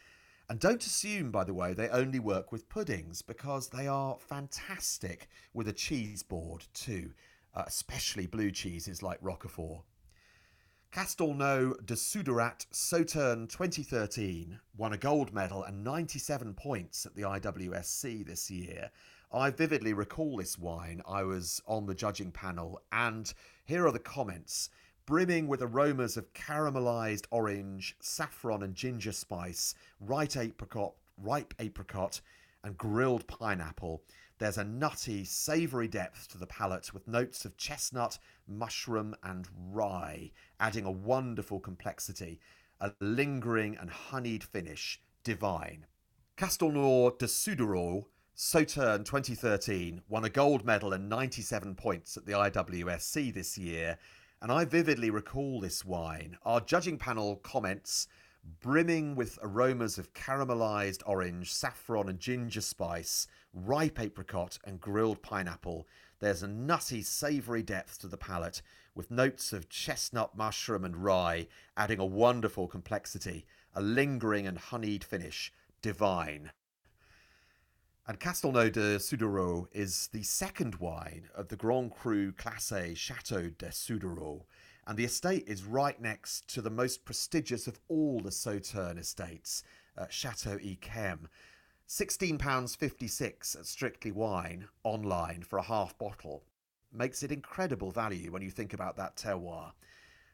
And 0.49 0.59
don't 0.59 0.85
assume, 0.85 1.31
by 1.31 1.45
the 1.45 1.55
way, 1.55 1.75
they 1.75 1.89
only 1.89 2.19
work 2.19 2.53
with 2.53 2.69
puddings 2.69 3.23
because 3.23 3.69
they 3.69 3.87
are 3.87 4.17
fantastic 4.19 5.29
with 5.53 5.69
a 5.69 5.73
cheese 5.73 6.23
board 6.23 6.65
too, 6.75 7.11
uh, 7.55 7.65
especially 7.67 8.27
blue 8.27 8.51
cheeses 8.51 9.03
like 9.03 9.19
Roquefort. 9.21 9.83
Castelnau 10.93 11.75
de 11.87 11.95
Suduiraut 11.95 12.67
Sauternes 12.73 13.49
2013 13.49 14.59
won 14.77 14.93
a 14.93 14.99
gold 14.99 15.33
medal 15.33 15.63
and 15.63 15.85
97 15.85 16.53
points 16.55 17.07
at 17.07 17.15
the 17.15 17.23
IWSC 17.23 18.27
this 18.27 18.51
year. 18.51 18.91
I 19.33 19.51
vividly 19.51 19.93
recall 19.93 20.37
this 20.37 20.59
wine. 20.59 21.01
I 21.07 21.23
was 21.23 21.63
on 21.69 21.87
the 21.87 21.95
judging 21.95 22.33
panel, 22.33 22.83
and 22.91 23.33
here 23.65 23.87
are 23.87 23.93
the 23.93 24.01
comments 24.01 24.69
brimming 25.07 25.47
with 25.47 25.63
aromas 25.63 26.17
of 26.17 26.35
caramelized 26.35 27.27
orange, 27.31 27.95
saffron 28.01 28.65
and 28.65 28.75
ginger 28.75 29.13
spice, 29.13 29.77
ripe 30.01 30.37
apricot, 30.37 30.95
ripe 31.17 31.55
apricot, 31.61 32.21
and 32.65 32.77
grilled 32.77 33.29
pineapple. 33.29 34.03
There's 34.41 34.57
a 34.57 34.65
nutty, 34.65 35.27
savoury 35.27 35.87
depth 35.87 36.29
to 36.29 36.39
the 36.39 36.47
palate 36.47 36.95
with 36.95 37.07
notes 37.07 37.45
of 37.45 37.59
chestnut, 37.59 38.19
mushroom, 38.49 39.15
and 39.23 39.47
rye, 39.71 40.33
adding 40.59 40.87
a 40.87 40.91
wonderful 40.91 41.61
complexity, 41.61 42.41
a 42.81 42.93
lingering 43.01 43.77
and 43.77 43.91
honeyed 43.91 44.43
finish, 44.43 44.99
divine. 45.25 45.85
Castelnau 46.39 47.19
de 47.19 47.27
Suduiraut 47.27 48.07
Sauternes 48.35 49.05
2013 49.05 50.01
won 50.09 50.25
a 50.25 50.31
gold 50.31 50.65
medal 50.65 50.95
and 50.95 51.11
97 51.11 51.75
points 51.75 52.17
at 52.17 52.25
the 52.25 52.33
IWSC 52.33 53.35
this 53.35 53.59
year, 53.59 53.99
and 54.41 54.51
I 54.51 54.65
vividly 54.65 55.11
recall 55.11 55.61
this 55.61 55.85
wine. 55.85 56.39
Our 56.47 56.63
judging 56.63 56.97
panel 56.97 57.37
comments 57.37 58.09
brimming 58.61 59.15
with 59.17 59.39
aromas 59.43 59.99
of 59.99 60.15
caramelized 60.15 61.03
orange, 61.05 61.53
saffron 61.53 62.09
and 62.09 62.19
ginger 62.19 62.63
spice, 62.63 63.27
ripe 63.53 64.01
apricot 64.01 64.59
and 64.65 64.81
grilled 64.81 65.23
pineapple. 65.23 65.87
There's 66.21 66.43
a 66.43 66.49
nutty, 66.49 67.03
savoury 67.03 67.63
depth 67.63 67.99
to 68.01 68.09
the 68.09 68.17
palate, 68.17 68.63
with 68.95 69.11
notes 69.11 69.53
of 69.53 69.69
chestnut, 69.69 70.37
mushroom, 70.37 70.85
and 70.85 70.97
rye, 70.97 71.47
adding 71.77 71.99
a 71.99 72.07
wonderful 72.07 72.69
complexity, 72.69 73.47
a 73.75 73.81
lingering 73.81 74.47
and 74.47 74.59
honeyed 74.59 75.05
finish. 75.05 75.53
Divine. 75.83 76.53
And 78.07 78.19
Castelnau 78.19 78.73
de 78.73 78.99
Suduiraut 78.99 79.69
is 79.73 80.09
the 80.13 80.25
second 80.25 80.75
wine 80.77 81.29
of 81.35 81.49
the 81.49 81.57
Grand 81.57 81.93
Cru 81.93 82.33
Classé 82.33 82.97
Chateau 82.97 83.51
de 83.51 83.71
Suduiraut, 83.71 84.43
and 84.87 84.99
the 84.99 85.05
estate 85.05 85.45
is 85.47 85.63
right 85.63 86.01
next 86.01 86.49
to 86.55 86.61
the 86.61 86.71
most 86.71 87.05
prestigious 87.05 87.67
of 87.69 87.79
all 87.89 88.21
the 88.21 88.31
Sauternes 88.31 88.99
estates, 88.99 89.63
uh, 89.97 90.07
Chateau 90.09 90.59
Yquem. 90.59 91.29
£16.56 91.91 93.59
at 93.59 93.67
Strictly 93.67 94.13
Wine 94.13 94.69
online 94.85 95.43
for 95.43 95.59
a 95.59 95.63
half 95.63 95.99
bottle 95.99 96.45
makes 96.93 97.25
it 97.25 97.33
incredible 97.33 97.91
value 97.91 98.31
when 98.31 98.43
you 98.43 98.51
think 98.51 98.73
about 98.73 98.97
that 98.97 99.17
terroir. 99.17 99.73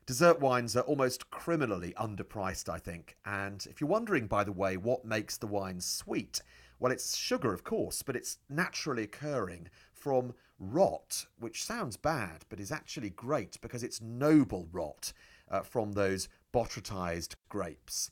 Dessert 0.04 0.38
wines 0.38 0.76
are 0.76 0.82
almost 0.82 1.30
criminally 1.30 1.94
underpriced, 1.98 2.68
I 2.68 2.78
think. 2.78 3.16
And 3.24 3.66
if 3.70 3.80
you're 3.80 3.88
wondering, 3.88 4.26
by 4.26 4.44
the 4.44 4.52
way, 4.52 4.76
what 4.76 5.06
makes 5.06 5.38
the 5.38 5.46
wine 5.46 5.80
sweet, 5.80 6.42
well, 6.78 6.92
it's 6.92 7.16
sugar, 7.16 7.54
of 7.54 7.64
course, 7.64 8.02
but 8.02 8.16
it's 8.16 8.36
naturally 8.50 9.04
occurring 9.04 9.68
from 9.94 10.34
rot, 10.58 11.24
which 11.38 11.64
sounds 11.64 11.96
bad, 11.96 12.44
but 12.50 12.60
is 12.60 12.70
actually 12.70 13.08
great 13.08 13.58
because 13.62 13.82
it's 13.82 14.02
noble 14.02 14.68
rot 14.70 15.14
uh, 15.50 15.62
from 15.62 15.92
those 15.92 16.28
botrytized 16.52 17.36
grapes. 17.48 18.10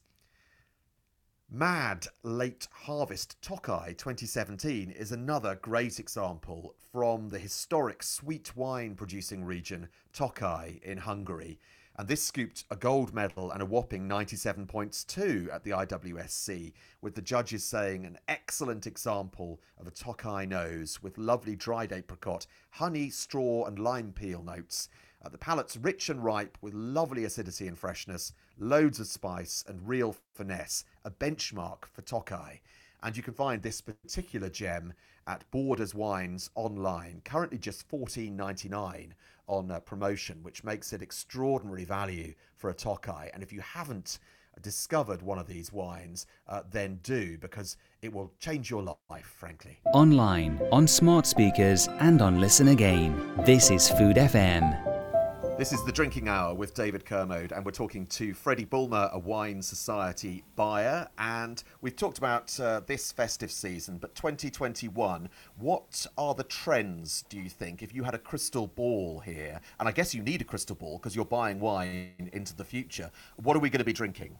Mad 1.51 2.07
Late 2.23 2.67
Harvest 2.73 3.41
Tokai 3.43 3.93
2017 3.93 4.91
is 4.91 5.13
another 5.13 5.55
great 5.55 6.01
example 6.01 6.75
from 6.91 7.29
the 7.29 7.39
historic 7.39 8.03
sweet 8.03 8.57
wine 8.57 8.95
producing 8.95 9.45
region 9.45 9.89
Tokai 10.13 10.81
in 10.83 10.99
Hungary. 10.99 11.61
And 11.97 12.09
this 12.09 12.25
scooped 12.25 12.65
a 12.71 12.77
gold 12.77 13.15
medal 13.15 13.53
and 13.53 13.63
a 13.63 13.67
whopping 13.67 14.09
97 14.09 14.67
points 14.67 15.05
too 15.05 15.49
at 15.53 15.63
the 15.63 15.71
IWSC, 15.71 16.73
with 17.03 17.15
the 17.15 17.23
judges 17.23 17.63
saying 17.63 18.05
an 18.05 18.19
excellent 18.27 18.87
example 18.87 19.61
of 19.79 19.87
a 19.87 19.93
Tokai 19.93 20.47
nose 20.47 21.03
with 21.03 21.19
lovely 21.19 21.55
dried 21.55 21.93
apricot, 21.93 22.47
honey, 22.71 23.11
straw, 23.11 23.67
and 23.67 23.79
lime 23.79 24.13
peel 24.13 24.43
notes. 24.43 24.89
Uh, 25.25 25.29
the 25.29 25.39
palate's 25.39 25.77
rich 25.77 26.09
and 26.09 26.25
ripe 26.25 26.59
with 26.61 26.75
lovely 26.75 27.25
acidity 27.25 27.69
and 27.69 27.79
freshness, 27.79 28.33
loads 28.59 29.01
of 29.01 29.07
spice, 29.07 29.65
and 29.69 29.89
real 29.89 30.17
finesse, 30.35 30.85
a 31.05 31.11
benchmark 31.11 31.87
for 31.93 32.03
Tokai. 32.03 32.61
And 33.03 33.17
you 33.17 33.23
can 33.23 33.35
find 33.35 33.63
this 33.63 33.81
particular 33.81 34.49
gem 34.49 34.95
at 35.27 35.49
Borders 35.51 35.95
Wines 35.95 36.51
online, 36.55 37.23
currently 37.25 37.59
just 37.59 37.89
$14.99 37.89 39.11
on 39.47 39.71
uh, 39.71 39.81
promotion, 39.81 40.43
which 40.43 40.65
makes 40.65 40.93
it 40.93 41.03
extraordinary 41.03 41.85
value 41.85 42.35
for 42.57 42.71
a 42.71 42.75
Tokai. 42.75 43.31
And 43.35 43.43
if 43.43 43.53
you 43.53 43.61
haven't 43.61 44.19
discovered 44.63 45.23
one 45.23 45.39
of 45.39 45.47
these 45.47 45.73
wines, 45.73 46.27
uh, 46.49 46.63
then 46.71 47.01
do 47.03 47.37
because 47.39 47.77
it 48.03 48.13
will 48.13 48.33
change 48.39 48.71
your 48.71 48.83
life, 48.83 49.35
frankly. 49.39 49.79
Online, 49.93 50.61
on 50.73 50.87
smart 50.87 51.27
speakers, 51.27 51.89
and 51.99 52.23
on 52.23 52.41
Listen 52.41 52.69
Again. 52.69 53.43
This 53.45 53.71
is 53.71 53.89
Food 53.91 54.17
FM. 54.17 55.14
This 55.57 55.73
is 55.73 55.85
the 55.85 55.93
Drinking 55.93 56.29
Hour 56.29 56.53
with 56.53 56.75
David 56.75 57.05
Kermode, 57.05 57.53
and 57.53 57.65
we're 57.65 57.71
talking 57.71 58.07
to 58.07 58.35
Freddie 58.35 58.65
Bulmer, 58.65 59.09
a 59.13 59.19
Wine 59.21 59.63
Society 59.63 60.43
buyer. 60.57 61.07
And 61.17 61.63
we've 61.81 61.95
talked 61.95 62.19
about 62.19 62.59
uh, 62.59 62.81
this 62.85 63.13
festive 63.13 63.53
season, 63.53 63.99
but 63.99 64.17
2021, 64.17 65.29
what 65.57 66.07
are 66.19 66.35
the 66.35 66.43
trends, 66.43 67.23
do 67.29 67.39
you 67.39 67.49
think, 67.49 67.85
if 67.85 67.95
you 67.95 68.03
had 68.03 68.15
a 68.15 68.19
crystal 68.19 68.67
ball 68.67 69.21
here? 69.21 69.61
And 69.79 69.89
I 69.89 69.93
guess 69.93 70.13
you 70.13 70.25
need 70.25 70.41
a 70.41 70.45
crystal 70.45 70.75
ball 70.75 70.99
because 70.99 71.15
you're 71.15 71.25
buying 71.25 71.61
wine 71.61 72.31
into 72.33 72.57
the 72.57 72.65
future. 72.65 73.13
What 73.37 73.57
are 73.57 73.61
we 73.61 73.71
going 73.71 73.79
to 73.79 73.85
be 73.85 73.93
drinking? 73.93 74.37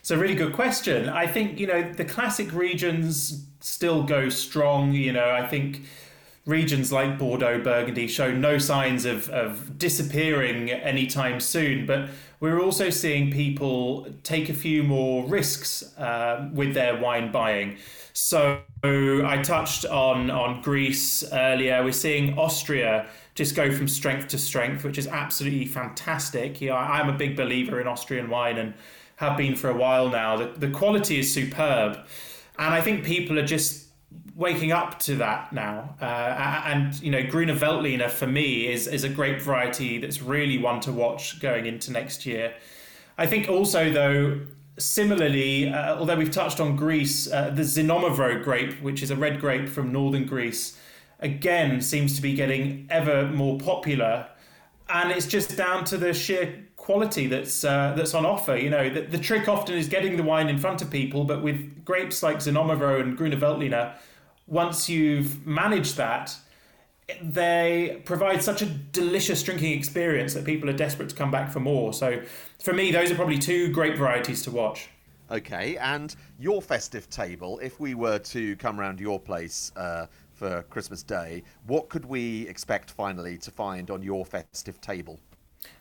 It's 0.00 0.10
a 0.10 0.18
really 0.18 0.34
good 0.34 0.54
question. 0.54 1.08
I 1.08 1.28
think, 1.28 1.60
you 1.60 1.68
know, 1.68 1.92
the 1.92 2.04
classic 2.04 2.52
regions 2.52 3.46
still 3.60 4.02
go 4.02 4.28
strong. 4.28 4.92
You 4.92 5.12
know, 5.12 5.30
I 5.30 5.46
think 5.46 5.82
regions 6.44 6.90
like 6.90 7.18
Bordeaux, 7.18 7.62
Burgundy 7.62 8.08
show 8.08 8.32
no 8.32 8.58
signs 8.58 9.04
of, 9.04 9.28
of 9.30 9.78
disappearing 9.78 10.70
anytime 10.70 11.38
soon. 11.38 11.86
But 11.86 12.10
we're 12.40 12.60
also 12.60 12.90
seeing 12.90 13.30
people 13.30 14.08
take 14.24 14.48
a 14.48 14.54
few 14.54 14.82
more 14.82 15.24
risks 15.26 15.96
uh, 15.96 16.50
with 16.52 16.74
their 16.74 17.00
wine 17.00 17.30
buying. 17.30 17.78
So 18.12 18.60
I 18.84 19.40
touched 19.42 19.86
on 19.86 20.30
on 20.30 20.60
Greece 20.62 21.24
earlier. 21.32 21.84
We're 21.84 21.92
seeing 21.92 22.36
Austria 22.36 23.06
just 23.34 23.54
go 23.54 23.70
from 23.70 23.88
strength 23.88 24.28
to 24.28 24.38
strength, 24.38 24.84
which 24.84 24.98
is 24.98 25.06
absolutely 25.06 25.66
fantastic. 25.66 26.60
You 26.60 26.70
know, 26.70 26.76
I'm 26.76 27.08
a 27.08 27.16
big 27.16 27.36
believer 27.36 27.80
in 27.80 27.86
Austrian 27.86 28.28
wine 28.28 28.58
and 28.58 28.74
have 29.16 29.36
been 29.36 29.54
for 29.54 29.70
a 29.70 29.76
while 29.76 30.08
now. 30.08 30.36
The, 30.36 30.46
the 30.58 30.70
quality 30.70 31.20
is 31.20 31.32
superb. 31.32 31.98
And 32.58 32.74
I 32.74 32.80
think 32.80 33.04
people 33.04 33.38
are 33.38 33.46
just 33.46 33.86
waking 34.34 34.72
up 34.72 34.98
to 35.00 35.16
that 35.16 35.52
now. 35.52 35.94
Uh, 36.00 36.62
and 36.66 37.00
you 37.02 37.10
know, 37.10 37.22
Gruner 37.22 37.54
Veltliner 37.54 38.10
for 38.10 38.26
me 38.26 38.66
is 38.66 38.86
is 38.86 39.04
a 39.04 39.08
great 39.08 39.40
variety 39.40 39.98
that's 39.98 40.22
really 40.22 40.58
one 40.58 40.80
to 40.80 40.92
watch 40.92 41.40
going 41.40 41.66
into 41.66 41.92
next 41.92 42.26
year. 42.26 42.54
I 43.18 43.26
think 43.26 43.48
also 43.48 43.90
though. 43.90 44.40
Similarly, 44.78 45.68
uh, 45.68 45.98
although 45.98 46.16
we've 46.16 46.30
touched 46.30 46.58
on 46.58 46.76
Greece, 46.76 47.30
uh, 47.30 47.50
the 47.50 47.60
Xinomavro 47.60 48.42
grape, 48.42 48.80
which 48.80 49.02
is 49.02 49.10
a 49.10 49.16
red 49.16 49.38
grape 49.38 49.68
from 49.68 49.92
northern 49.92 50.24
Greece, 50.24 50.78
again 51.20 51.82
seems 51.82 52.16
to 52.16 52.22
be 52.22 52.32
getting 52.32 52.86
ever 52.88 53.26
more 53.26 53.58
popular, 53.58 54.28
and 54.88 55.10
it's 55.10 55.26
just 55.26 55.58
down 55.58 55.84
to 55.84 55.98
the 55.98 56.14
sheer 56.14 56.64
quality 56.82 57.28
that's 57.28 57.64
uh, 57.64 57.94
that's 57.96 58.14
on 58.14 58.26
offer. 58.26 58.56
You 58.56 58.70
know, 58.70 58.88
the, 58.88 59.02
the, 59.02 59.18
trick 59.18 59.46
often 59.46 59.76
is 59.76 59.88
getting 59.88 60.16
the 60.16 60.22
wine 60.22 60.48
in 60.48 60.58
front 60.58 60.82
of 60.82 60.90
people, 60.90 61.24
but 61.24 61.42
with 61.42 61.84
grapes 61.84 62.22
like 62.22 62.38
Xinomavro 62.38 63.00
and 63.00 63.16
Gruner 63.16 63.36
Veltliner, 63.36 63.94
once 64.52 64.86
you've 64.86 65.46
managed 65.46 65.96
that, 65.96 66.36
they 67.22 68.02
provide 68.04 68.42
such 68.42 68.60
a 68.60 68.66
delicious 68.66 69.42
drinking 69.42 69.76
experience 69.76 70.34
that 70.34 70.44
people 70.44 70.68
are 70.68 70.74
desperate 70.74 71.08
to 71.08 71.14
come 71.16 71.30
back 71.30 71.50
for 71.50 71.58
more. 71.58 71.94
So, 71.94 72.22
for 72.60 72.74
me, 72.74 72.92
those 72.92 73.10
are 73.10 73.14
probably 73.14 73.38
two 73.38 73.72
great 73.72 73.96
varieties 73.96 74.42
to 74.42 74.50
watch. 74.50 74.88
Okay, 75.30 75.78
and 75.78 76.14
your 76.38 76.60
festive 76.60 77.08
table, 77.08 77.58
if 77.60 77.80
we 77.80 77.94
were 77.94 78.18
to 78.18 78.54
come 78.56 78.78
around 78.78 79.00
your 79.00 79.18
place 79.18 79.72
uh, 79.74 80.06
for 80.34 80.62
Christmas 80.64 81.02
Day, 81.02 81.42
what 81.66 81.88
could 81.88 82.04
we 82.04 82.46
expect 82.46 82.90
finally 82.90 83.38
to 83.38 83.50
find 83.50 83.90
on 83.90 84.02
your 84.02 84.26
festive 84.26 84.78
table? 84.82 85.18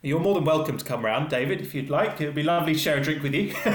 You're 0.03 0.19
more 0.19 0.33
than 0.33 0.45
welcome 0.45 0.79
to 0.79 0.83
come 0.83 1.05
round, 1.05 1.29
David, 1.29 1.61
if 1.61 1.75
you'd 1.75 1.91
like. 1.91 2.19
It 2.19 2.25
would 2.25 2.33
be 2.33 2.41
lovely 2.41 2.73
to 2.73 2.79
share 2.79 2.97
a 2.97 3.03
drink 3.03 3.21
with 3.21 3.35
you. 3.35 3.53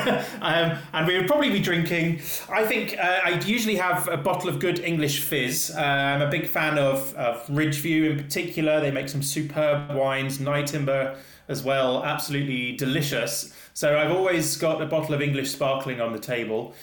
um, 0.40 0.76
and 0.92 1.06
we 1.06 1.16
would 1.16 1.28
probably 1.28 1.50
be 1.50 1.60
drinking, 1.60 2.20
I 2.50 2.66
think, 2.66 2.98
uh, 2.98 3.20
I 3.24 3.40
usually 3.46 3.76
have 3.76 4.08
a 4.08 4.16
bottle 4.16 4.48
of 4.48 4.58
good 4.58 4.80
English 4.80 5.20
fizz. 5.20 5.70
Uh, 5.76 5.80
I'm 5.80 6.22
a 6.22 6.28
big 6.28 6.48
fan 6.48 6.78
of, 6.78 7.14
of 7.14 7.46
Ridgeview 7.46 8.10
in 8.10 8.16
particular. 8.16 8.80
They 8.80 8.90
make 8.90 9.08
some 9.08 9.22
superb 9.22 9.94
wines, 9.94 10.38
Nyetimber 10.38 11.16
as 11.46 11.62
well, 11.62 12.02
absolutely 12.02 12.76
delicious. 12.76 13.54
So 13.74 13.96
I've 13.96 14.10
always 14.10 14.56
got 14.56 14.82
a 14.82 14.86
bottle 14.86 15.14
of 15.14 15.22
English 15.22 15.52
sparkling 15.52 16.00
on 16.00 16.12
the 16.12 16.18
table. 16.18 16.74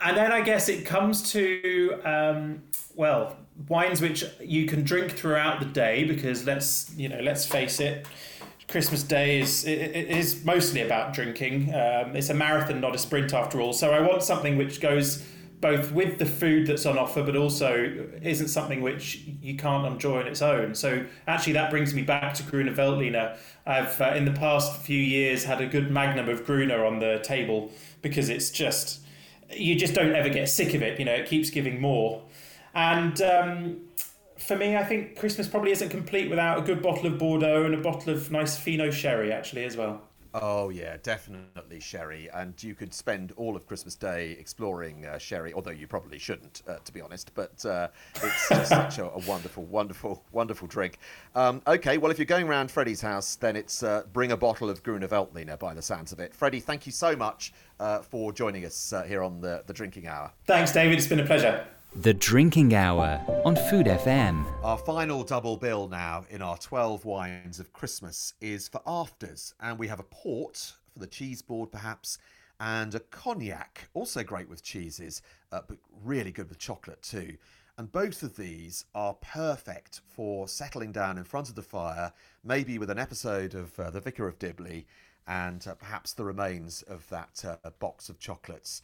And 0.00 0.16
then 0.16 0.32
I 0.32 0.40
guess 0.40 0.70
it 0.70 0.86
comes 0.86 1.32
to, 1.32 2.00
um, 2.06 2.62
well, 2.94 3.36
wines 3.68 4.00
which 4.00 4.24
you 4.40 4.64
can 4.64 4.84
drink 4.84 5.12
throughout 5.12 5.60
the 5.60 5.66
day 5.66 6.04
because 6.04 6.46
let's, 6.46 6.90
you 6.96 7.10
know, 7.10 7.20
let's 7.20 7.44
face 7.44 7.78
it 7.78 8.06
Christmas 8.70 9.02
Day 9.02 9.40
is 9.40 9.64
it, 9.64 9.78
it 9.78 10.08
is 10.10 10.44
mostly 10.44 10.82
about 10.82 11.12
drinking. 11.12 11.74
Um, 11.74 12.14
it's 12.14 12.30
a 12.30 12.34
marathon, 12.34 12.80
not 12.80 12.94
a 12.94 12.98
sprint, 12.98 13.34
after 13.34 13.60
all. 13.60 13.72
So 13.72 13.90
I 13.90 14.00
want 14.00 14.22
something 14.22 14.56
which 14.56 14.80
goes 14.80 15.24
both 15.60 15.92
with 15.92 16.18
the 16.18 16.24
food 16.24 16.66
that's 16.66 16.86
on 16.86 16.96
offer, 16.96 17.22
but 17.22 17.36
also 17.36 18.08
isn't 18.22 18.48
something 18.48 18.80
which 18.80 19.22
you 19.42 19.56
can't 19.56 19.86
enjoy 19.86 20.20
on 20.20 20.26
its 20.26 20.40
own. 20.40 20.74
So 20.74 21.04
actually, 21.26 21.54
that 21.54 21.70
brings 21.70 21.92
me 21.94 22.02
back 22.02 22.32
to 22.34 22.42
Gruner 22.44 22.72
Veltliner. 22.72 23.36
I've 23.66 24.00
uh, 24.00 24.14
in 24.16 24.24
the 24.24 24.32
past 24.32 24.80
few 24.80 24.98
years 24.98 25.44
had 25.44 25.60
a 25.60 25.66
good 25.66 25.90
magnum 25.90 26.28
of 26.28 26.46
Gruner 26.46 26.84
on 26.84 26.98
the 26.98 27.20
table 27.22 27.72
because 28.02 28.28
it's 28.28 28.50
just 28.50 29.00
you 29.52 29.74
just 29.74 29.94
don't 29.94 30.14
ever 30.14 30.28
get 30.28 30.48
sick 30.48 30.74
of 30.74 30.82
it. 30.82 30.98
You 30.98 31.04
know, 31.04 31.14
it 31.14 31.26
keeps 31.26 31.50
giving 31.50 31.80
more, 31.80 32.22
and. 32.74 33.20
Um, 33.20 33.80
for 34.40 34.56
me, 34.56 34.76
I 34.76 34.84
think 34.84 35.18
Christmas 35.18 35.48
probably 35.48 35.70
isn't 35.72 35.90
complete 35.90 36.30
without 36.30 36.58
a 36.58 36.62
good 36.62 36.82
bottle 36.82 37.06
of 37.06 37.18
Bordeaux 37.18 37.64
and 37.64 37.74
a 37.74 37.78
bottle 37.78 38.12
of 38.12 38.30
nice 38.30 38.56
Fino 38.56 38.90
sherry, 38.90 39.32
actually, 39.32 39.64
as 39.64 39.76
well. 39.76 40.02
Oh 40.32 40.68
yeah, 40.68 40.96
definitely 41.02 41.80
sherry, 41.80 42.30
and 42.32 42.60
you 42.62 42.76
could 42.76 42.94
spend 42.94 43.32
all 43.36 43.56
of 43.56 43.66
Christmas 43.66 43.96
Day 43.96 44.36
exploring 44.38 45.04
uh, 45.04 45.18
sherry, 45.18 45.52
although 45.52 45.72
you 45.72 45.88
probably 45.88 46.18
shouldn't, 46.18 46.62
uh, 46.68 46.76
to 46.84 46.92
be 46.92 47.00
honest. 47.00 47.32
But 47.34 47.64
uh, 47.64 47.88
it's 48.14 48.48
just 48.48 48.68
such 48.68 48.98
a, 48.98 49.06
a, 49.06 49.18
wonderful, 49.26 49.64
wonderful, 49.64 50.22
wonderful 50.30 50.68
drink. 50.68 50.98
Um, 51.34 51.62
okay, 51.66 51.98
well 51.98 52.12
if 52.12 52.18
you're 52.18 52.26
going 52.26 52.46
around 52.46 52.70
Freddie's 52.70 53.00
house, 53.00 53.34
then 53.34 53.56
it's 53.56 53.82
uh, 53.82 54.04
bring 54.12 54.30
a 54.30 54.36
bottle 54.36 54.70
of 54.70 54.84
Gruner 54.84 55.08
Veltliner 55.08 55.58
by 55.58 55.74
the 55.74 55.82
sounds 55.82 56.12
of 56.12 56.20
it. 56.20 56.32
Freddie, 56.32 56.60
thank 56.60 56.86
you 56.86 56.92
so 56.92 57.16
much 57.16 57.52
uh, 57.80 57.98
for 57.98 58.32
joining 58.32 58.64
us 58.64 58.92
uh, 58.92 59.02
here 59.02 59.24
on 59.24 59.40
the 59.40 59.64
the 59.66 59.72
Drinking 59.72 60.06
Hour. 60.06 60.30
Thanks, 60.46 60.72
David. 60.72 60.96
It's 60.96 61.08
been 61.08 61.20
a 61.20 61.26
pleasure. 61.26 61.66
The 61.96 62.14
Drinking 62.14 62.72
Hour 62.72 63.20
on 63.44 63.56
Food 63.68 63.86
FM. 63.86 64.46
Our 64.62 64.78
final 64.78 65.24
double 65.24 65.56
bill 65.56 65.88
now 65.88 66.24
in 66.30 66.40
our 66.40 66.56
12 66.56 67.04
wines 67.04 67.58
of 67.58 67.72
Christmas 67.72 68.32
is 68.40 68.68
for 68.68 68.80
afters, 68.86 69.54
and 69.58 69.76
we 69.76 69.88
have 69.88 69.98
a 69.98 70.04
port 70.04 70.74
for 70.92 71.00
the 71.00 71.08
cheese 71.08 71.42
board 71.42 71.72
perhaps, 71.72 72.16
and 72.60 72.94
a 72.94 73.00
cognac, 73.00 73.88
also 73.92 74.22
great 74.22 74.48
with 74.48 74.62
cheeses, 74.62 75.20
uh, 75.50 75.62
but 75.66 75.78
really 76.04 76.30
good 76.30 76.48
with 76.48 76.58
chocolate 76.58 77.02
too. 77.02 77.36
And 77.76 77.90
both 77.90 78.22
of 78.22 78.36
these 78.36 78.84
are 78.94 79.14
perfect 79.14 80.00
for 80.06 80.46
settling 80.46 80.92
down 80.92 81.18
in 81.18 81.24
front 81.24 81.48
of 81.48 81.56
the 81.56 81.62
fire, 81.62 82.12
maybe 82.44 82.78
with 82.78 82.90
an 82.90 83.00
episode 83.00 83.54
of 83.54 83.78
uh, 83.80 83.90
The 83.90 84.00
Vicar 84.00 84.28
of 84.28 84.38
Dibley 84.38 84.86
and 85.26 85.66
uh, 85.66 85.74
perhaps 85.74 86.12
the 86.12 86.24
remains 86.24 86.82
of 86.82 87.08
that 87.08 87.44
uh, 87.44 87.70
box 87.80 88.08
of 88.08 88.20
chocolates. 88.20 88.82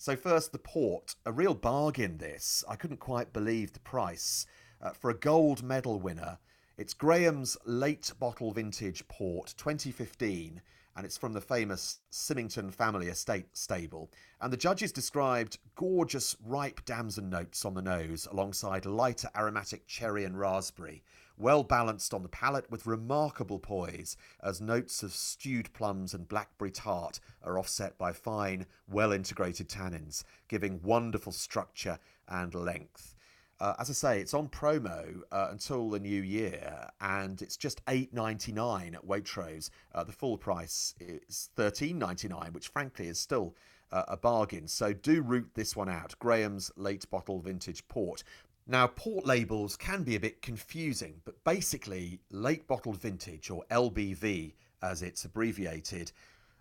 So, 0.00 0.14
first, 0.14 0.52
the 0.52 0.58
port. 0.58 1.16
A 1.26 1.32
real 1.32 1.54
bargain, 1.54 2.18
this. 2.18 2.62
I 2.68 2.76
couldn't 2.76 3.00
quite 3.00 3.32
believe 3.32 3.72
the 3.72 3.80
price. 3.80 4.46
Uh, 4.80 4.90
for 4.90 5.10
a 5.10 5.18
gold 5.18 5.64
medal 5.64 5.98
winner, 5.98 6.38
it's 6.76 6.94
Graham's 6.94 7.56
late 7.66 8.12
bottle 8.20 8.52
vintage 8.52 9.08
port 9.08 9.54
2015, 9.56 10.62
and 10.96 11.04
it's 11.04 11.16
from 11.16 11.32
the 11.32 11.40
famous 11.40 11.98
Symington 12.10 12.70
family 12.70 13.08
estate 13.08 13.56
stable. 13.56 14.08
And 14.40 14.52
the 14.52 14.56
judges 14.56 14.92
described 14.92 15.58
gorgeous 15.74 16.36
ripe 16.46 16.84
damson 16.84 17.28
notes 17.28 17.64
on 17.64 17.74
the 17.74 17.82
nose 17.82 18.28
alongside 18.30 18.86
lighter 18.86 19.30
aromatic 19.34 19.88
cherry 19.88 20.22
and 20.22 20.38
raspberry 20.38 21.02
well 21.38 21.62
balanced 21.62 22.12
on 22.12 22.22
the 22.22 22.28
palate 22.28 22.70
with 22.70 22.86
remarkable 22.86 23.58
poise, 23.58 24.16
as 24.42 24.60
notes 24.60 25.02
of 25.02 25.12
stewed 25.12 25.72
plums 25.72 26.14
and 26.14 26.28
blackberry 26.28 26.70
tart 26.70 27.20
are 27.42 27.58
offset 27.58 27.96
by 27.96 28.12
fine, 28.12 28.66
well 28.90 29.12
integrated 29.12 29.68
tannins, 29.68 30.24
giving 30.48 30.80
wonderful 30.82 31.32
structure 31.32 31.98
and 32.28 32.54
length. 32.54 33.14
Uh, 33.60 33.74
as 33.80 33.90
I 33.90 33.92
say, 33.92 34.20
it's 34.20 34.34
on 34.34 34.48
promo 34.48 35.20
uh, 35.32 35.48
until 35.50 35.90
the 35.90 35.98
new 35.98 36.22
year, 36.22 36.88
and 37.00 37.42
it's 37.42 37.56
just 37.56 37.82
eight 37.88 38.14
ninety 38.14 38.52
nine 38.52 38.94
at 38.94 39.04
Waitrose. 39.04 39.70
Uh, 39.92 40.04
the 40.04 40.12
full 40.12 40.38
price 40.38 40.94
is 41.00 41.50
thirteen 41.56 41.98
ninety 41.98 42.28
nine, 42.28 42.52
which 42.52 42.68
frankly 42.68 43.08
is 43.08 43.18
still 43.18 43.56
uh, 43.90 44.04
a 44.06 44.16
bargain. 44.16 44.68
So 44.68 44.92
do 44.92 45.22
root 45.22 45.50
this 45.54 45.74
one 45.74 45.88
out. 45.88 46.14
Graham's 46.20 46.70
late 46.76 47.10
bottle 47.10 47.40
vintage 47.40 47.88
port. 47.88 48.22
Now, 48.70 48.86
port 48.86 49.24
labels 49.24 49.76
can 49.76 50.02
be 50.02 50.14
a 50.14 50.20
bit 50.20 50.42
confusing, 50.42 51.22
but 51.24 51.42
basically, 51.42 52.20
late 52.30 52.66
bottled 52.66 53.00
vintage, 53.00 53.48
or 53.48 53.64
LBV 53.70 54.52
as 54.82 55.02
it's 55.02 55.24
abbreviated, 55.24 56.12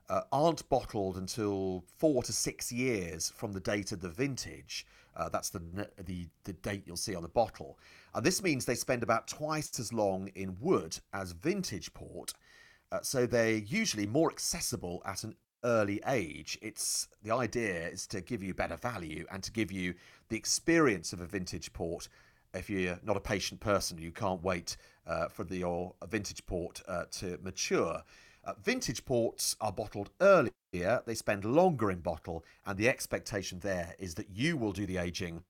uh, 0.10 0.22
aren't 0.32 0.68
bottled 0.70 1.18
until 1.18 1.84
four 1.98 2.24
to 2.24 2.32
six 2.32 2.72
years 2.72 3.30
from 3.36 3.52
the 3.52 3.60
date 3.60 3.92
of 3.92 4.00
the 4.00 4.08
vintage. 4.08 4.86
Uh, 5.18 5.28
that's 5.28 5.50
the, 5.50 5.62
the, 6.06 6.28
the 6.46 6.54
date 6.54 6.84
you'll 6.86 6.96
see 6.96 7.14
on 7.14 7.24
the 7.24 7.30
bottle. 7.30 7.78
And 8.16 8.26
this 8.26 8.42
means 8.42 8.64
they 8.64 8.76
spend 8.76 9.04
about 9.04 9.28
twice 9.28 9.78
as 9.78 9.92
long 9.92 10.30
in 10.30 10.56
wood 10.62 10.98
as 11.12 11.34
vintage 11.34 11.94
port. 11.94 12.34
Uh, 12.90 13.02
so 13.02 13.26
they're 13.26 13.58
usually 13.58 14.08
more 14.08 14.32
accessible 14.32 15.02
at 15.06 15.26
an 15.26 15.36
early 15.64 16.02
age. 16.08 16.58
It's 16.62 17.10
the 17.24 17.34
idea 17.34 17.90
is 17.90 18.08
to 18.08 18.22
give 18.22 18.42
you 18.42 18.54
better 18.54 18.78
value 18.78 19.26
and 19.32 19.44
to 19.44 19.52
give 19.52 19.72
you 19.72 19.96
the 20.30 20.38
experience 20.38 21.14
of 21.14 21.22
a 21.22 21.26
vintage 21.26 21.74
port. 21.74 22.10
If 22.54 22.70
you're 22.70 23.00
not 23.04 23.18
a 23.18 23.22
patient 23.22 23.60
person, 23.60 23.98
you 23.98 24.12
can't 24.12 24.42
wait 24.44 24.78
uh, 25.06 25.28
for 25.28 25.44
the, 25.44 25.58
your 25.58 25.94
vintage 26.10 26.46
port 26.46 26.82
uh, 26.88 27.06
to 27.12 27.38
mature. 27.42 28.04
Uh, 28.44 28.54
vintage 28.64 29.04
ports 29.06 29.56
are 29.60 29.72
bottled 29.72 30.10
earlier, 30.22 31.02
they 31.06 31.16
spend 31.16 31.44
longer 31.44 31.92
in 31.92 32.00
bottle, 32.00 32.46
and 32.66 32.78
the 32.78 32.88
expectation 32.88 33.60
there 33.60 33.94
is 34.00 34.16
that 34.16 34.30
you 34.30 34.56
will 34.56 34.72
do 34.72 34.86
the 34.86 34.98
aging 34.98 35.44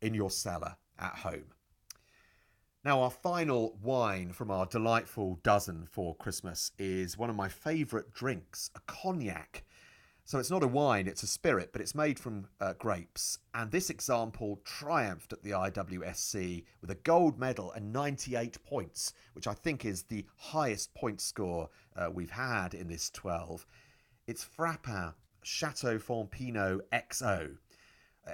in 0.00 0.14
your 0.14 0.30
cellar 0.30 0.76
at 0.98 1.16
home. 1.16 1.52
Now, 2.84 3.00
our 3.00 3.10
final 3.10 3.76
wine 3.82 4.32
from 4.32 4.52
our 4.52 4.64
delightful 4.64 5.40
dozen 5.42 5.88
for 5.90 6.14
Christmas 6.14 6.70
is 6.78 7.18
one 7.18 7.28
of 7.28 7.36
my 7.36 7.48
favourite 7.48 8.12
drinks, 8.12 8.70
a 8.76 8.80
cognac. 8.86 9.64
So 10.28 10.38
it's 10.38 10.50
not 10.50 10.62
a 10.62 10.68
wine, 10.68 11.06
it's 11.06 11.22
a 11.22 11.26
spirit, 11.26 11.70
but 11.72 11.80
it's 11.80 11.94
made 11.94 12.18
from 12.18 12.48
uh, 12.60 12.74
grapes. 12.74 13.38
And 13.54 13.70
this 13.70 13.88
example 13.88 14.60
triumphed 14.62 15.32
at 15.32 15.42
the 15.42 15.52
IWSC 15.52 16.66
with 16.82 16.90
a 16.90 16.96
gold 16.96 17.38
medal 17.38 17.72
and 17.72 17.94
98 17.94 18.62
points, 18.62 19.14
which 19.32 19.46
I 19.46 19.54
think 19.54 19.86
is 19.86 20.02
the 20.02 20.26
highest 20.36 20.92
point 20.92 21.22
score 21.22 21.70
uh, 21.96 22.10
we've 22.12 22.32
had 22.32 22.74
in 22.74 22.88
this 22.88 23.08
12. 23.08 23.66
It's 24.26 24.44
Frapin 24.44 25.14
Chateau 25.42 25.96
Fontpinot 25.98 26.80
XO. 26.92 27.56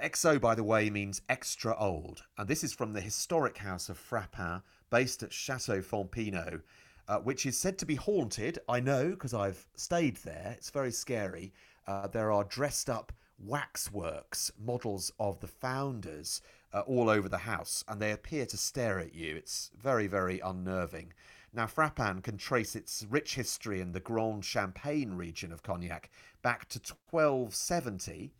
XO, 0.03 0.41
by 0.41 0.53
the 0.53 0.65
way, 0.65 0.89
means 0.89 1.21
extra 1.29 1.77
old, 1.77 2.23
and 2.37 2.49
this 2.49 2.65
is 2.65 2.73
from 2.73 2.91
the 2.91 2.99
historic 2.99 3.59
house 3.59 3.87
of 3.87 3.97
Frapin, 3.97 4.61
based 4.89 5.23
at 5.23 5.31
Chateau 5.31 5.79
Fontpinot, 5.79 6.61
uh, 7.07 7.19
which 7.19 7.45
is 7.45 7.57
said 7.57 7.77
to 7.77 7.85
be 7.85 7.95
haunted. 7.95 8.59
I 8.67 8.81
know 8.81 9.11
because 9.11 9.33
I've 9.33 9.65
stayed 9.75 10.17
there. 10.17 10.55
It's 10.57 10.71
very 10.71 10.91
scary. 10.91 11.53
Uh, 11.87 12.07
there 12.07 12.31
are 12.31 12.43
dressed 12.43 12.89
up 12.89 13.11
waxworks, 13.37 14.51
models 14.59 15.11
of 15.19 15.39
the 15.39 15.47
founders, 15.47 16.41
uh, 16.73 16.81
all 16.81 17.09
over 17.09 17.29
the 17.29 17.39
house, 17.39 17.83
and 17.87 18.01
they 18.01 18.11
appear 18.11 18.45
to 18.45 18.57
stare 18.57 18.99
at 18.99 19.13
you. 19.13 19.35
It's 19.35 19.71
very, 19.77 20.07
very 20.07 20.39
unnerving. 20.39 21.13
Now, 21.53 21.67
Frapin 21.67 22.21
can 22.21 22.37
trace 22.37 22.75
its 22.75 23.05
rich 23.09 23.35
history 23.35 23.79
in 23.79 23.93
the 23.93 23.99
Grand 23.99 24.43
Champagne 24.43 25.13
region 25.13 25.51
of 25.51 25.63
Cognac 25.63 26.09
back 26.41 26.67
to 26.69 26.79
1270 26.79 28.31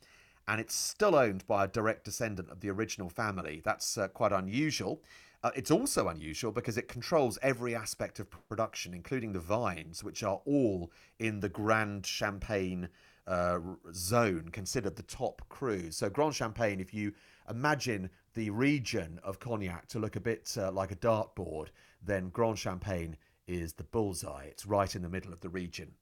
and 0.48 0.62
it's 0.62 0.76
still 0.76 1.16
owned 1.16 1.46
by 1.48 1.64
a 1.64 1.68
direct 1.68 2.06
descendant 2.06 2.50
of 2.50 2.60
the 2.60 2.70
original 2.70 3.10
family. 3.10 3.62
That's 3.64 3.98
uh, 3.98 4.08
quite 4.10 4.32
unusual. 4.32 5.02
Uh, 5.44 5.52
it's 5.56 5.72
also 5.72 6.08
unusual 6.08 6.52
because 6.52 6.78
it 6.78 6.88
controls 6.88 7.38
every 7.42 7.76
aspect 7.76 8.20
of 8.20 8.28
production, 8.48 8.94
including 8.94 9.34
the 9.34 9.40
vines, 9.40 10.04
which 10.04 10.24
are 10.24 10.42
all 10.46 10.92
in 11.20 11.40
the 11.40 11.50
Grand 11.50 12.06
Champagne 12.06 12.90
uh, 13.28 13.60
zone, 13.94 14.50
considered 14.52 14.96
the 14.96 15.04
top 15.04 15.42
cru. 15.50 15.92
So, 15.92 16.10
Grand 16.10 16.36
Champagne, 16.36 16.80
if 16.80 16.94
you 16.94 17.14
imagine 17.50 18.10
the 18.34 18.50
region 18.50 19.20
of 19.24 19.40
cognac 19.40 19.88
to 19.90 20.00
look 20.00 20.16
a 20.16 20.20
bit 20.22 20.56
uh, 20.58 20.72
like 20.72 20.92
a 20.92 20.96
dartboard, 20.96 21.68
then 22.04 22.30
Grand 22.30 22.60
Champagne 22.60 23.18
is 23.48 23.74
the 23.74 23.84
bullseye. 23.84 24.46
It's 24.46 24.66
right 24.66 24.96
in 24.96 25.02
the 25.02 25.10
middle 25.10 25.34
of 25.34 25.42
the 25.42 25.50
region. 25.50 25.94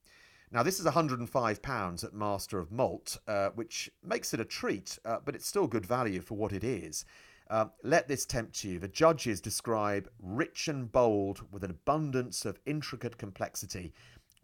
Now, 0.51 0.61
this 0.61 0.80
is 0.80 0.86
£105 0.86 2.03
at 2.03 2.13
Master 2.13 2.59
of 2.59 2.71
Malt, 2.71 3.17
uh, 3.28 3.49
which 3.55 3.89
makes 4.03 4.34
it 4.36 4.39
a 4.39 4.45
treat, 4.45 4.99
uh, 5.03 5.17
but 5.26 5.36
it's 5.36 5.47
still 5.47 5.65
good 5.65 5.86
value 5.86 6.21
for 6.21 6.36
what 6.36 6.53
it 6.53 6.63
is. 6.63 7.05
Uh, 7.49 7.65
let 7.84 8.07
this 8.07 8.26
tempt 8.26 8.63
you. 8.63 8.80
The 8.80 8.88
judges 8.88 9.41
describe 9.41 10.09
rich 10.21 10.67
and 10.67 10.91
bold 10.91 11.41
with 11.51 11.63
an 11.63 11.71
abundance 11.71 12.45
of 12.45 12.59
intricate 12.65 13.17
complexity, 13.17 13.93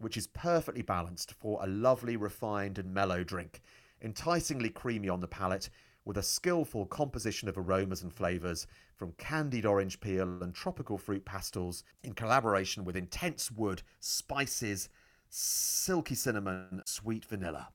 which 0.00 0.16
is 0.16 0.26
perfectly 0.26 0.82
balanced 0.82 1.32
for 1.34 1.62
a 1.62 1.66
lovely, 1.66 2.16
refined, 2.16 2.78
and 2.78 2.92
mellow 2.92 3.22
drink. 3.22 3.60
Enticingly 4.00 4.70
creamy 4.70 5.08
on 5.08 5.20
the 5.20 5.28
palate, 5.28 5.70
with 6.04 6.16
a 6.16 6.22
skillful 6.22 6.86
composition 6.86 7.48
of 7.48 7.58
aromas 7.58 8.02
and 8.02 8.12
flavours 8.12 8.66
from 8.96 9.12
candied 9.18 9.66
orange 9.66 10.00
peel 10.00 10.42
and 10.42 10.54
tropical 10.54 10.98
fruit 10.98 11.24
pastels 11.24 11.84
in 12.02 12.14
collaboration 12.14 12.84
with 12.84 12.96
intense 12.96 13.50
wood, 13.50 13.82
spices, 14.00 14.88
silky 15.28 16.14
cinnamon, 16.14 16.82
sweet 16.84 17.24
vanilla. 17.24 17.68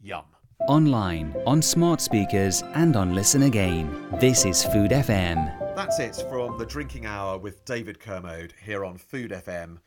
Yum. 0.00 0.24
Online, 0.68 1.34
on 1.44 1.60
smart 1.60 2.00
speakers, 2.00 2.62
and 2.74 2.96
on 2.96 3.14
Listen 3.14 3.42
Again. 3.42 4.06
This 4.20 4.44
is 4.44 4.64
Food 4.64 4.92
FM. 4.92 5.74
That's 5.74 5.98
it 5.98 6.24
from 6.30 6.56
the 6.58 6.66
Drinking 6.66 7.06
Hour 7.06 7.38
with 7.38 7.64
David 7.64 7.98
Kermode 7.98 8.54
here 8.64 8.84
on 8.84 8.96
Food 8.96 9.32
FM. 9.32 9.78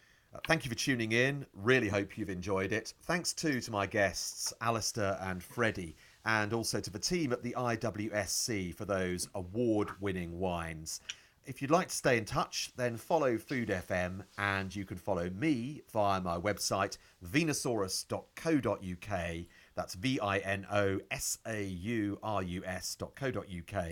Thank 0.48 0.64
you 0.64 0.70
for 0.70 0.76
tuning 0.76 1.12
in. 1.12 1.46
Really 1.54 1.88
hope 1.88 2.18
you've 2.18 2.30
enjoyed 2.30 2.72
it. 2.72 2.94
Thanks 3.04 3.34
too 3.34 3.60
to 3.62 3.72
my 3.72 3.88
guests, 3.88 4.54
Alistair 4.62 5.18
and 5.22 5.44
Freddie, 5.44 5.96
and 6.26 6.54
also 6.54 6.80
to 6.80 6.90
the 6.90 7.00
team 7.00 7.34
at 7.34 7.42
the 7.42 7.56
IWSC 7.58 8.76
for 8.76 8.86
those 8.86 9.28
award 9.34 9.90
winning 10.00 10.40
wines. 10.40 11.02
If 11.46 11.62
you'd 11.62 11.72
like 11.72 11.90
to 11.90 11.96
stay 11.96 12.18
in 12.18 12.26
touch, 12.26 12.72
then 12.76 12.98
follow 12.98 13.38
Food 13.38 13.70
FM 13.70 14.24
and 14.38 14.76
you 14.76 14.84
can 14.84 14.98
follow 14.98 15.30
me 15.30 15.84
via 15.94 16.20
my 16.20 16.38
website, 16.38 16.98
vinosaurus.co.uk. 17.24 19.46
That's 19.76 19.94
V 19.94 20.20
I 20.20 20.40
N 20.40 20.66
O 20.72 21.00
S 21.12 21.38
A 21.46 21.64
U 21.64 22.18
R 22.24 22.42
U 22.42 22.64
S.co.uk 22.66 23.86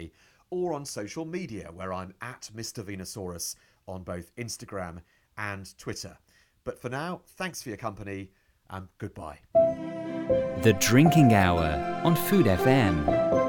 or 0.49 0.73
on 0.73 0.85
social 0.85 1.25
media 1.25 1.69
where 1.73 1.93
I'm 1.93 2.13
at 2.21 2.49
Mr. 2.55 2.83
Vinosaurus 2.83 3.55
on 3.87 4.03
both 4.03 4.35
Instagram 4.35 5.01
and 5.37 5.77
Twitter. 5.77 6.17
But 6.65 6.79
for 6.81 6.89
now, 6.89 7.21
thanks 7.25 7.61
for 7.61 7.69
your 7.69 7.77
company 7.77 8.31
and 8.69 8.87
goodbye. 8.97 9.39
The 9.53 10.75
Drinking 10.79 11.33
Hour 11.33 12.01
on 12.05 12.15
Food 12.15 12.45
FM. 12.45 13.42